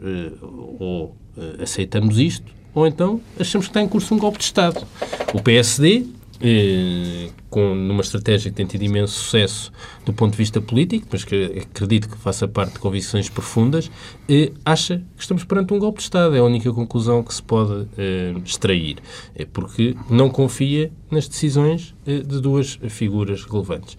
ou 0.79 1.17
aceitamos 1.61 2.17
isto, 2.17 2.49
ou 2.73 2.87
então 2.87 3.21
achamos 3.39 3.67
que 3.67 3.71
está 3.71 3.81
em 3.81 3.87
curso 3.87 4.13
um 4.13 4.17
golpe 4.17 4.37
de 4.37 4.45
Estado. 4.45 4.85
O 5.33 5.41
PSD 5.41 6.05
eh, 6.41 7.29
com, 7.49 7.75
numa 7.75 8.01
estratégia 8.01 8.49
que 8.49 8.57
tem 8.57 8.65
tido 8.65 8.81
imenso 8.83 9.13
sucesso 9.13 9.71
do 10.03 10.11
ponto 10.11 10.31
de 10.31 10.37
vista 10.37 10.59
político, 10.59 11.07
mas 11.11 11.23
que 11.23 11.65
acredito 11.71 12.09
que 12.09 12.17
faça 12.17 12.47
parte 12.47 12.73
de 12.73 12.79
convicções 12.79 13.29
profundas, 13.29 13.91
eh, 14.27 14.51
acha 14.65 14.97
que 15.15 15.21
estamos 15.21 15.43
perante 15.43 15.73
um 15.73 15.79
golpe 15.79 15.99
de 15.99 16.03
Estado. 16.03 16.35
É 16.35 16.39
a 16.39 16.43
única 16.43 16.73
conclusão 16.73 17.21
que 17.23 17.33
se 17.33 17.43
pode 17.43 17.87
eh, 17.97 18.33
extrair, 18.43 18.97
é 19.35 19.45
porque 19.45 19.95
não 20.09 20.29
confia 20.29 20.91
nas 21.11 21.27
decisões 21.27 21.93
eh, 22.07 22.19
de 22.19 22.41
duas 22.41 22.79
figuras 22.89 23.45
relevantes. 23.45 23.97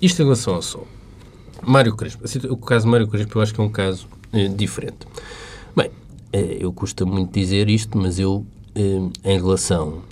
Isto 0.00 0.22
em 0.22 0.24
relação 0.24 0.54
ao 0.54 0.62
Sol. 0.62 0.88
Mário 1.62 1.94
Crespo. 1.94 2.24
O 2.50 2.56
caso 2.56 2.88
Mário 2.88 3.06
Crespo 3.06 3.38
eu 3.38 3.42
acho 3.42 3.54
que 3.54 3.60
é 3.60 3.64
um 3.64 3.70
caso 3.70 4.08
eh, 4.32 4.48
diferente. 4.48 5.06
Bem, 5.76 5.90
eu 6.60 6.72
custa 6.72 7.04
muito 7.04 7.32
dizer 7.32 7.68
isto, 7.68 7.96
mas 7.96 8.18
eu, 8.18 8.44
em 8.74 9.36
relação 9.36 10.02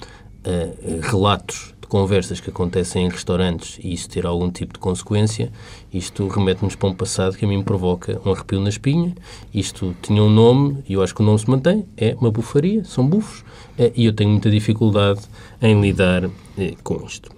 a 0.44 1.08
relatos 1.08 1.74
de 1.80 1.86
conversas 1.86 2.40
que 2.40 2.50
acontecem 2.50 3.06
em 3.06 3.08
restaurantes 3.08 3.78
e 3.82 3.92
isso 3.92 4.08
ter 4.08 4.24
algum 4.24 4.50
tipo 4.50 4.72
de 4.74 4.78
consequência, 4.78 5.52
isto 5.92 6.26
remete-nos 6.28 6.74
para 6.74 6.88
um 6.88 6.94
passado 6.94 7.36
que 7.36 7.44
a 7.44 7.48
mim 7.48 7.62
provoca 7.62 8.20
um 8.24 8.32
arrepio 8.32 8.60
na 8.60 8.68
espinha. 8.68 9.14
Isto 9.52 9.94
tinha 10.00 10.22
um 10.22 10.30
nome 10.30 10.82
e 10.88 10.94
eu 10.94 11.02
acho 11.02 11.14
que 11.14 11.22
o 11.22 11.24
nome 11.24 11.38
se 11.38 11.50
mantém, 11.50 11.84
é 11.96 12.16
uma 12.18 12.30
bufaria, 12.30 12.84
são 12.84 13.06
bufos, 13.06 13.44
eh, 13.76 13.92
e 13.94 14.06
eu 14.06 14.12
tenho 14.12 14.30
muita 14.30 14.50
dificuldade 14.50 15.20
em 15.60 15.80
lidar 15.80 16.24
eh, 16.56 16.74
com 16.82 17.04
isto. 17.06 17.30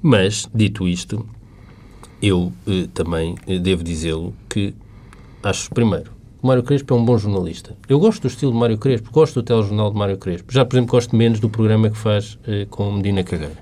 Mas, 0.00 0.48
dito 0.54 0.86
isto, 0.86 1.26
eu 2.20 2.52
eh, 2.66 2.88
também 2.92 3.34
devo 3.62 3.82
dizê-lo 3.82 4.34
que 4.48 4.74
acho, 5.42 5.70
primeiro, 5.70 6.11
o 6.42 6.46
Mário 6.46 6.64
Crespo 6.64 6.92
é 6.92 6.96
um 6.96 7.04
bom 7.04 7.16
jornalista. 7.16 7.76
Eu 7.88 8.00
gosto 8.00 8.22
do 8.22 8.26
estilo 8.26 8.50
de 8.50 8.58
Mário 8.58 8.76
Crespo, 8.76 9.12
gosto 9.12 9.40
do 9.40 9.44
telejornal 9.44 9.92
de 9.92 9.96
Mário 9.96 10.18
Crespo. 10.18 10.52
Já, 10.52 10.64
por 10.64 10.74
exemplo, 10.74 10.90
gosto 10.90 11.14
menos 11.14 11.38
do 11.38 11.48
programa 11.48 11.88
que 11.88 11.96
faz 11.96 12.36
eh, 12.44 12.66
com 12.68 12.90
Medina 12.90 13.22
Cagueira. 13.22 13.58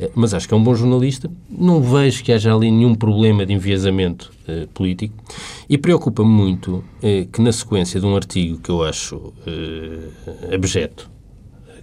Eh, 0.00 0.10
mas 0.16 0.34
acho 0.34 0.48
que 0.48 0.52
é 0.52 0.56
um 0.56 0.62
bom 0.62 0.74
jornalista. 0.74 1.30
Não 1.48 1.80
vejo 1.80 2.24
que 2.24 2.32
haja 2.32 2.52
ali 2.52 2.72
nenhum 2.72 2.96
problema 2.96 3.46
de 3.46 3.52
enviesamento 3.52 4.32
eh, 4.48 4.66
político. 4.74 5.14
E 5.70 5.78
preocupa-me 5.78 6.28
muito 6.28 6.84
eh, 7.00 7.28
que, 7.32 7.40
na 7.40 7.52
sequência 7.52 8.00
de 8.00 8.06
um 8.06 8.16
artigo 8.16 8.58
que 8.58 8.68
eu 8.68 8.82
acho 8.82 9.32
eh, 9.46 10.54
abjeto, 10.54 11.08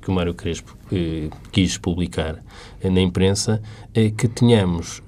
que 0.02 0.10
o 0.10 0.14
Mário 0.14 0.34
Crespo 0.34 0.76
eh, 0.91 1.30
quis 1.54 1.78
publicar 1.78 2.43
na 2.84 2.99
imprensa, 2.99 3.62
que 4.18 4.28
tenhamos, 4.28 5.04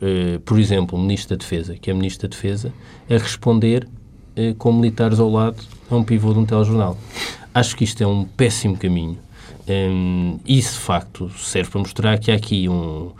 por 0.46 0.60
exemplo, 0.60 0.96
o 0.96 1.02
Ministro 1.02 1.36
da 1.36 1.41
Defesa, 1.41 1.74
que 1.74 1.89
é 1.89 1.94
Ministro 1.94 2.30
da 2.30 2.36
Defesa, 2.36 2.72
a 3.10 3.14
responder 3.14 3.88
eh, 4.36 4.56
com 4.58 4.74
militares 4.74 5.20
ao 5.20 5.30
lado 5.30 5.58
a 5.90 5.96
um 5.96 6.04
pivô 6.04 6.34
de 6.34 6.40
um 6.40 6.46
telejornal. 6.46 6.98
Acho 7.54 7.76
que 7.76 7.84
isto 7.84 8.02
é 8.02 8.08
um 8.08 8.24
péssimo 8.26 8.76
caminho. 8.76 9.18
Um, 9.68 10.40
e, 10.46 10.56
de 10.56 10.68
facto, 10.68 11.30
serve 11.38 11.70
para 11.70 11.80
mostrar 11.80 12.18
que 12.18 12.32
há 12.32 12.36
aqui 12.36 12.68
um, 12.68 13.12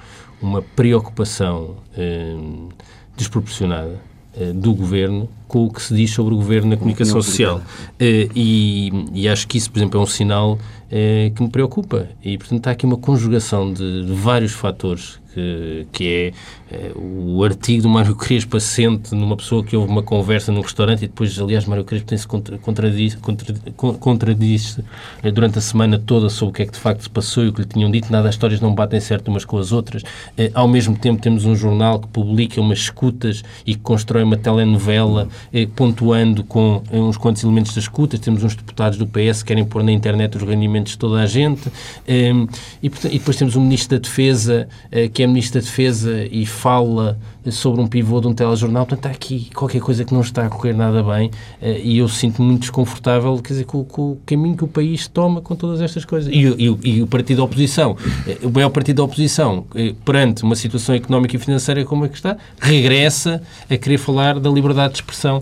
uma 0.42 0.62
preocupação 0.62 1.78
um, 1.98 2.70
desproporcionada 3.16 4.00
uh, 4.36 4.54
do 4.54 4.74
governo 4.74 5.30
com 5.48 5.66
o 5.66 5.72
que 5.72 5.82
se 5.82 5.96
diz 5.96 6.12
sobre 6.12 6.34
o 6.34 6.38
governo 6.38 6.72
na 6.72 6.78
comunicação 6.78 7.22
social. 7.22 7.58
Uh, 7.58 8.30
e, 8.36 8.92
e, 9.14 9.30
acho 9.30 9.48
que 9.48 9.58
isso, 9.58 9.72
por 9.72 9.80
exemplo, 9.80 10.00
é 10.00 10.04
um 10.04 10.08
sinal 10.08 10.54
uh, 10.54 11.32
que 11.34 11.44
me 11.44 11.50
preocupa. 11.50 12.10
E, 12.24 12.38
portanto, 12.38 12.68
há 12.68 12.72
aqui 12.72 12.86
uma 12.86 12.98
conjugação 12.98 13.72
de, 13.72 14.06
de 14.06 14.14
vários 14.14 14.52
fatores 14.52 15.20
que, 15.34 15.88
é 16.08 16.34
é, 16.74 16.92
o 16.96 17.44
artigo 17.44 17.84
do 17.84 17.90
Mário 17.90 18.16
Crespo 18.16 18.58
assente 18.58 19.14
numa 19.14 19.38
pessoa 19.38 19.64
que 19.64 19.76
houve 19.76 19.92
uma 19.92 20.02
conversa 20.02 20.52
num 20.52 20.62
restaurante 20.62 21.06
e 21.06 21.08
depois, 21.08 21.38
aliás, 21.40 21.66
Mário 21.66 21.84
Crespo 21.84 22.08
tem-se 22.08 22.28
contradiz, 24.00 24.80
eh, 25.22 25.32
durante 25.32 25.60
a 25.60 25.62
semana 25.62 26.00
toda 26.00 26.30
sobre 26.30 26.50
o 26.50 26.54
que 26.56 26.64
é 26.64 26.66
que 26.66 26.72
de 26.72 26.80
facto 26.80 27.04
se 27.04 27.10
passou 27.12 27.46
e 27.46 27.50
o 27.50 27.54
que 27.54 27.62
lhe 27.62 27.68
tinham 27.68 27.92
dito. 27.92 28.12
Nada, 28.12 28.28
as 28.28 28.34
histórias 28.34 28.60
não 28.60 28.74
batem 28.74 29.00
certo 29.00 29.28
umas 29.28 29.46
com 29.46 29.60
as 29.60 29.72
outras. 29.72 30.02
Eh, 30.36 30.50
ao 30.56 30.68
mesmo 30.68 30.98
tempo, 30.98 31.22
temos 31.22 31.46
um 31.46 31.56
jornal 31.56 32.00
que 32.00 32.08
publica 32.08 32.60
umas 32.60 32.80
escutas 32.80 33.44
e 33.68 33.76
que 33.76 33.82
constrói 33.82 34.24
uma 34.24 34.38
telenovela 34.38 35.28
eh, 35.54 35.68
pontuando 35.76 36.44
com 36.44 36.82
uns 36.92 37.18
quantos 37.18 37.44
elementos 37.44 37.76
das 37.76 37.84
escutas. 37.84 38.20
Temos 38.20 38.44
uns 38.44 38.56
deputados 38.56 38.98
do 38.98 39.06
PS 39.06 39.44
que 39.44 39.50
querem 39.50 39.64
pôr 39.64 39.84
na 39.84 39.92
internet 39.92 40.38
os 40.38 40.44
rendimentos 40.44 40.94
de 40.94 40.98
toda 40.98 41.22
a 41.22 41.28
gente. 41.28 41.72
E, 42.82 42.90
depois 42.90 43.38
temos 43.38 43.56
um 43.56 43.62
Ministro 43.62 43.98
da 43.98 44.02
Defesa 44.02 44.68
que 45.14 45.23
é 45.24 45.28
Ministro 45.28 45.60
da 45.60 45.66
Defesa 45.66 46.28
e 46.32 46.46
fala 46.46 47.18
sobre 47.52 47.82
um 47.82 47.88
pivô 47.88 48.22
de 48.22 48.28
um 48.28 48.34
telejornal, 48.34 48.86
portanto, 48.86 49.08
há 49.08 49.16
aqui 49.16 49.50
qualquer 49.54 49.82
coisa 49.82 50.06
que 50.06 50.14
não 50.14 50.22
está 50.22 50.46
a 50.46 50.50
correr 50.50 50.74
nada 50.74 51.04
bem 51.04 51.30
eh, 51.62 51.82
e 51.84 51.98
eu 51.98 52.08
sinto-me 52.08 52.48
muito 52.48 52.62
desconfortável, 52.62 53.38
quer 53.40 53.54
dizer, 53.54 53.66
com, 53.66 53.84
com, 53.84 54.12
o 54.12 54.20
caminho 54.26 54.56
que 54.56 54.64
o 54.64 54.68
país 54.68 55.08
toma 55.08 55.42
com 55.42 55.56
todas 55.56 55.82
estas 55.82 56.06
coisas. 56.06 56.32
E, 56.34 56.40
e, 56.40 56.98
e 56.98 57.02
o 57.02 57.08
partido 57.08 57.38
da 57.38 57.44
oposição, 57.44 57.98
eh, 58.28 58.38
o 58.44 58.50
maior 58.50 58.70
partido 58.70 58.98
da 58.98 59.04
oposição, 59.04 59.66
eh, 59.76 59.94
perante 60.06 60.44
uma 60.44 60.56
situação 60.56 60.96
económica 60.96 61.36
e 61.36 61.40
financeira 61.40 61.84
como 61.84 62.06
é 62.06 62.10
que 62.10 62.16
está, 62.16 62.38
regressa 62.60 63.42
a 63.70 63.78
querer 63.78 63.98
falar 63.98 64.40
da 64.40 64.50
liberdade 64.50 64.94
de 64.94 65.00
expressão 65.00 65.40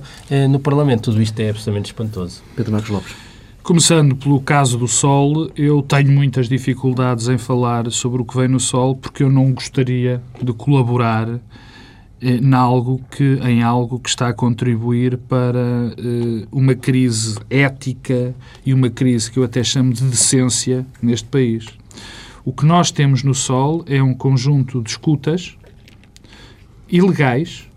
no 0.50 0.60
Parlamento. 0.60 1.12
Tudo 1.12 1.22
isto 1.22 1.40
é 1.40 1.50
absolutamente 1.50 1.88
espantoso. 1.88 2.42
Pedro 2.56 2.72
Marcos 2.72 2.90
Lopes. 2.90 3.31
Começando 3.64 4.16
pelo 4.16 4.42
caso 4.42 4.76
do 4.76 4.88
Sol, 4.88 5.52
eu 5.56 5.84
tenho 5.84 6.12
muitas 6.12 6.50
dificuldades 6.50 7.28
em 7.28 7.38
falar 7.38 7.92
sobre 7.92 8.20
o 8.20 8.26
que 8.26 8.36
vem 8.36 8.48
no 8.48 8.60
Sol 8.60 8.96
porque 8.96 9.22
eu 9.22 9.30
não 9.30 9.54
gostaria 9.54 10.20
de 10.42 10.52
colaborar 10.52 11.30
eh, 11.30 12.38
em 12.38 12.54
algo 12.56 13.00
que, 13.12 13.40
em 13.44 13.62
algo 13.62 14.00
que 14.00 14.10
está 14.10 14.30
a 14.30 14.34
contribuir 14.34 15.16
para 15.16 15.60
eh, 15.96 16.48
uma 16.52 16.74
crise 16.74 17.38
ética 17.52 18.34
e 18.66 18.74
uma 18.74 18.90
crise 18.90 19.30
que 19.30 19.38
eu 19.38 19.44
até 19.44 19.64
chamo 19.64 19.94
de 19.94 20.06
decência 20.06 20.84
neste 21.00 21.28
país. 21.28 21.68
O 22.44 22.52
que 22.52 22.66
nós 22.66 22.90
temos 22.90 23.22
no 23.22 23.36
Sol 23.36 23.86
é 23.88 24.02
um 24.02 24.16
conjunto 24.16 24.82
de 24.82 24.90
escutas 24.90 25.56
ilegais 26.90 27.70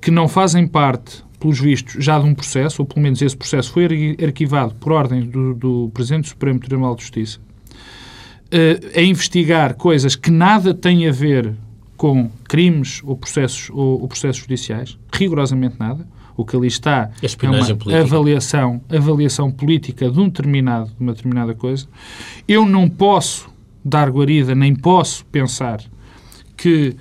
que 0.00 0.10
não 0.10 0.26
fazem 0.26 0.66
parte 0.66 1.22
pelos 1.42 1.58
vistos, 1.58 2.02
já 2.02 2.20
de 2.20 2.24
um 2.24 2.34
processo, 2.34 2.82
ou 2.82 2.86
pelo 2.86 3.02
menos 3.02 3.20
esse 3.20 3.36
processo 3.36 3.72
foi 3.72 4.16
arquivado 4.24 4.76
por 4.76 4.92
ordem 4.92 5.22
do, 5.22 5.54
do 5.54 5.90
Presidente 5.92 6.22
do 6.22 6.28
Supremo 6.28 6.60
Tribunal 6.60 6.94
de 6.94 7.02
Justiça, 7.02 7.40
uh, 7.40 8.98
a 8.98 9.02
investigar 9.02 9.74
coisas 9.74 10.14
que 10.14 10.30
nada 10.30 10.72
têm 10.72 11.08
a 11.08 11.10
ver 11.10 11.52
com 11.96 12.30
crimes 12.44 13.02
ou 13.04 13.16
processos, 13.16 13.70
ou, 13.70 14.02
ou 14.02 14.08
processos 14.08 14.40
judiciais, 14.40 14.96
rigorosamente 15.12 15.74
nada. 15.78 16.06
O 16.34 16.46
que 16.46 16.56
ali 16.56 16.66
está 16.66 17.10
é 17.20 17.46
uma 17.46 17.58
política. 17.76 18.00
avaliação, 18.00 18.80
avaliação 18.88 19.50
política 19.50 20.10
de, 20.10 20.18
um 20.18 20.28
determinado, 20.28 20.86
de 20.86 21.00
uma 21.02 21.12
determinada 21.12 21.54
coisa. 21.54 21.86
Eu 22.48 22.64
não 22.64 22.88
posso 22.88 23.50
dar 23.84 24.08
guarida, 24.08 24.54
nem 24.54 24.74
posso 24.74 25.26
pensar 25.26 25.82
que 26.56 26.96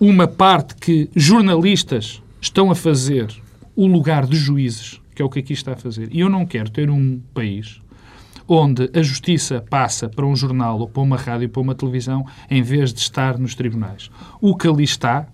uma 0.00 0.26
parte 0.26 0.74
que 0.76 1.10
jornalistas 1.14 2.22
estão 2.40 2.70
a 2.70 2.74
fazer 2.74 3.41
o 3.74 3.86
lugar 3.86 4.26
de 4.26 4.36
juízes, 4.36 5.00
que 5.14 5.22
é 5.22 5.24
o 5.24 5.28
que 5.28 5.40
aqui 5.40 5.52
está 5.52 5.72
a 5.72 5.76
fazer. 5.76 6.08
E 6.12 6.20
eu 6.20 6.28
não 6.28 6.46
quero 6.46 6.70
ter 6.70 6.90
um 6.90 7.20
país 7.34 7.80
onde 8.46 8.90
a 8.94 9.02
justiça 9.02 9.64
passa 9.68 10.08
para 10.08 10.26
um 10.26 10.34
jornal 10.34 10.78
ou 10.80 10.88
para 10.88 11.02
uma 11.02 11.16
rádio 11.16 11.46
ou 11.46 11.52
para 11.52 11.62
uma 11.62 11.74
televisão 11.74 12.26
em 12.50 12.62
vez 12.62 12.92
de 12.92 13.00
estar 13.00 13.38
nos 13.38 13.54
tribunais. 13.54 14.10
O 14.40 14.56
que 14.56 14.68
ali 14.68 14.84
está 14.84 15.26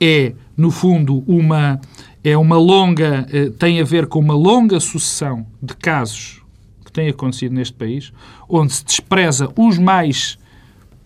é, 0.00 0.34
no 0.56 0.70
fundo, 0.70 1.22
uma 1.26 1.80
é 2.22 2.36
uma 2.38 2.56
longa 2.56 3.26
eh, 3.30 3.50
tem 3.58 3.80
a 3.80 3.84
ver 3.84 4.06
com 4.06 4.18
uma 4.18 4.34
longa 4.34 4.80
sucessão 4.80 5.46
de 5.62 5.76
casos 5.76 6.42
que 6.82 6.90
têm 6.90 7.10
acontecido 7.10 7.54
neste 7.54 7.74
país, 7.74 8.12
onde 8.48 8.72
se 8.72 8.84
despreza 8.84 9.50
os 9.56 9.78
mais 9.78 10.38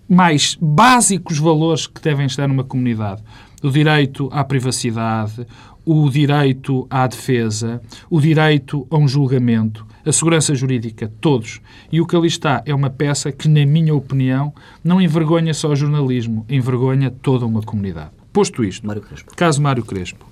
mais 0.08 0.56
básicos 0.58 1.38
valores 1.38 1.86
que 1.86 2.00
devem 2.00 2.24
estar 2.24 2.48
numa 2.48 2.64
comunidade. 2.64 3.22
O 3.62 3.68
direito 3.68 4.30
à 4.32 4.42
privacidade, 4.42 5.46
o 5.90 6.10
direito 6.10 6.86
à 6.90 7.06
defesa, 7.06 7.80
o 8.10 8.20
direito 8.20 8.86
a 8.90 8.98
um 8.98 9.08
julgamento, 9.08 9.86
a 10.04 10.12
segurança 10.12 10.54
jurídica, 10.54 11.10
todos. 11.18 11.62
E 11.90 11.98
o 11.98 12.06
que 12.06 12.14
ali 12.14 12.28
está 12.28 12.62
é 12.66 12.74
uma 12.74 12.90
peça 12.90 13.32
que, 13.32 13.48
na 13.48 13.64
minha 13.64 13.94
opinião, 13.94 14.52
não 14.84 15.00
envergonha 15.00 15.54
só 15.54 15.70
o 15.70 15.74
jornalismo, 15.74 16.44
envergonha 16.46 17.10
toda 17.10 17.46
uma 17.46 17.62
comunidade. 17.62 18.10
Posto 18.30 18.62
isto, 18.62 18.86
Mário 18.86 19.00
Crespo. 19.00 19.34
caso 19.34 19.62
Mário 19.62 19.82
Crespo. 19.82 20.26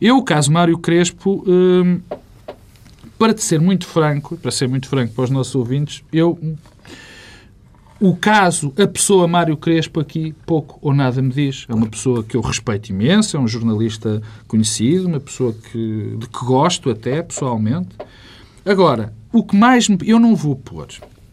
Eu, 0.00 0.16
o 0.16 0.24
caso 0.24 0.50
Mário 0.50 0.76
Crespo, 0.76 1.44
hum, 1.46 2.00
para 3.16 3.32
te 3.32 3.44
ser 3.44 3.60
muito 3.60 3.86
franco, 3.86 4.36
para 4.36 4.50
ser 4.50 4.68
muito 4.68 4.88
franco 4.88 5.14
para 5.14 5.22
os 5.22 5.30
nossos 5.30 5.54
ouvintes, 5.54 6.02
eu 6.12 6.36
o 8.00 8.14
caso, 8.14 8.72
a 8.78 8.86
pessoa 8.86 9.26
Mário 9.26 9.56
Crespo 9.56 9.98
aqui 9.98 10.32
pouco 10.46 10.78
ou 10.80 10.94
nada 10.94 11.20
me 11.20 11.32
diz. 11.32 11.66
É 11.68 11.74
uma 11.74 11.88
pessoa 11.88 12.22
que 12.22 12.36
eu 12.36 12.40
respeito 12.40 12.90
imenso, 12.90 13.36
é 13.36 13.40
um 13.40 13.48
jornalista 13.48 14.22
conhecido, 14.46 15.08
uma 15.08 15.18
pessoa 15.18 15.52
que, 15.52 16.16
de 16.16 16.28
que 16.28 16.44
gosto 16.44 16.90
até, 16.90 17.22
pessoalmente. 17.22 17.88
Agora, 18.64 19.12
o 19.32 19.42
que 19.42 19.56
mais 19.56 19.88
me... 19.88 19.98
Eu 20.06 20.20
não 20.20 20.36
vou 20.36 20.54
pôr 20.54 20.86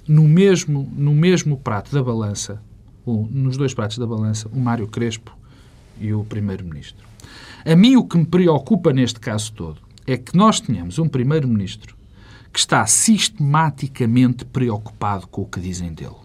no 0.08 0.24
mesmo, 0.24 0.92
no 0.96 1.14
mesmo 1.14 1.56
prato 1.58 1.94
da 1.94 2.02
balança, 2.02 2.60
ou 3.06 3.28
nos 3.30 3.58
dois 3.58 3.74
pratos 3.76 4.00
da 4.00 4.08
balança, 4.08 4.50
o 4.52 4.60
Mário 4.60 4.88
Crespo 4.88 5.38
e 6.02 6.14
o 6.14 6.24
Primeiro-Ministro. 6.24 7.06
A 7.64 7.76
mim 7.76 7.96
o 7.96 8.04
que 8.04 8.18
me 8.18 8.26
preocupa 8.26 8.92
neste 8.92 9.20
caso 9.20 9.54
todo 9.54 9.78
é 10.08 10.18
que 10.18 10.36
nós 10.36 10.60
tenhamos 10.60 10.98
um 10.98 11.08
Primeiro-Ministro 11.08 11.96
que 12.52 12.58
está 12.58 12.88
sistematicamente 12.88 14.46
preocupado 14.46 15.28
com 15.28 15.44
o 15.44 15.46
que 15.46 15.60
dizem 15.60 15.94
dele 15.94 16.25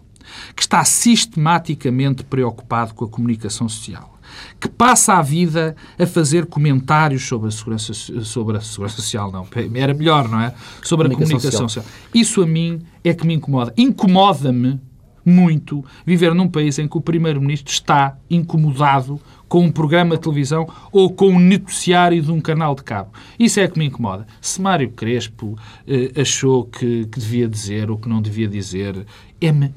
que 0.55 0.61
está 0.61 0.83
sistematicamente 0.83 2.23
preocupado 2.23 2.93
com 2.93 3.05
a 3.05 3.07
comunicação 3.07 3.67
social, 3.67 4.19
que 4.59 4.69
passa 4.69 5.13
a 5.13 5.21
vida 5.21 5.75
a 5.99 6.05
fazer 6.05 6.45
comentários 6.45 7.27
sobre 7.27 7.49
a 7.49 7.51
segurança, 7.51 7.93
sobre 7.93 8.57
a 8.57 8.61
segurança 8.61 8.95
social, 8.95 9.31
não, 9.31 9.47
era 9.75 9.93
melhor, 9.93 10.27
não 10.27 10.39
é? 10.39 10.53
Sobre 10.83 11.07
a 11.07 11.09
comunicação, 11.09 11.37
comunicação 11.37 11.69
social. 11.69 11.83
social. 11.83 12.11
Isso 12.13 12.41
a 12.41 12.47
mim 12.47 12.81
é 13.03 13.13
que 13.13 13.25
me 13.25 13.33
incomoda. 13.33 13.73
Incomoda-me 13.77 14.79
muito 15.25 15.83
viver 16.05 16.33
num 16.33 16.47
país 16.47 16.79
em 16.79 16.87
que 16.87 16.97
o 16.97 17.01
Primeiro-Ministro 17.01 17.71
está 17.71 18.17
incomodado 18.29 19.19
com 19.47 19.65
um 19.65 19.71
programa 19.71 20.15
de 20.15 20.21
televisão 20.21 20.67
ou 20.91 21.11
com 21.11 21.27
um 21.27 21.39
noticiário 21.39 22.21
de 22.21 22.31
um 22.31 22.39
canal 22.39 22.73
de 22.73 22.83
cabo. 22.83 23.11
Isso 23.37 23.59
é 23.59 23.67
que 23.67 23.77
me 23.77 23.85
incomoda. 23.85 24.25
Se 24.39 24.61
Mário 24.61 24.89
Crespo 24.91 25.57
eh, 25.85 26.11
achou 26.19 26.65
que, 26.65 27.05
que, 27.07 27.19
devia 27.19 27.49
dizer 27.49 27.91
ou 27.91 27.97
que 27.97 28.07
não 28.07 28.21
devia 28.21 28.47
dizer, 28.47 29.05
é-me, 29.41 29.73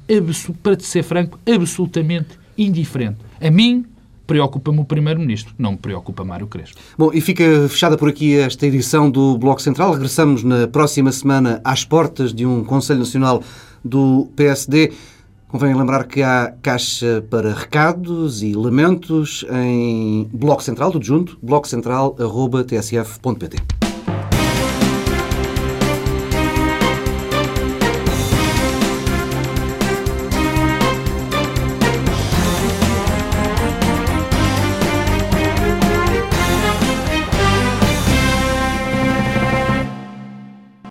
para 0.63 0.77
te 0.77 0.85
ser 0.85 1.03
franco, 1.03 1.39
absolutamente 1.47 2.39
indiferente. 2.57 3.19
A 3.41 3.51
mim, 3.51 3.85
preocupa-me 4.27 4.81
o 4.81 4.85
Primeiro-Ministro, 4.85 5.55
não 5.59 5.73
me 5.73 5.79
preocupa 5.79 6.23
Mário 6.25 6.47
Crespo. 6.47 6.79
Bom, 6.97 7.11
e 7.13 7.21
fica 7.21 7.69
fechada 7.69 7.97
por 7.97 8.09
aqui 8.09 8.37
esta 8.37 8.65
edição 8.67 9.11
do 9.11 9.37
Bloco 9.39 9.61
Central. 9.63 9.93
Regressamos 9.93 10.45
na 10.45 10.69
próxima 10.69 11.11
semana 11.13 11.61
às 11.65 11.85
portas 11.85 12.35
de 12.35 12.47
um 12.47 12.65
Conselho 12.65 13.01
Nacional 13.01 13.43
do 13.85 14.29
PSD. 14.37 14.93
Convém 15.49 15.75
lembrar 15.75 16.05
que 16.05 16.23
há 16.23 16.55
caixa 16.63 17.25
para 17.31 17.53
recados 17.55 18.43
e 18.43 18.55
lamentos 18.55 19.45
em 19.53 20.29
Bloco 20.33 20.63
Central, 20.63 20.91
tudo 20.91 21.05
junto, 21.05 21.39
blococentral.tsf.pt. 21.41 23.84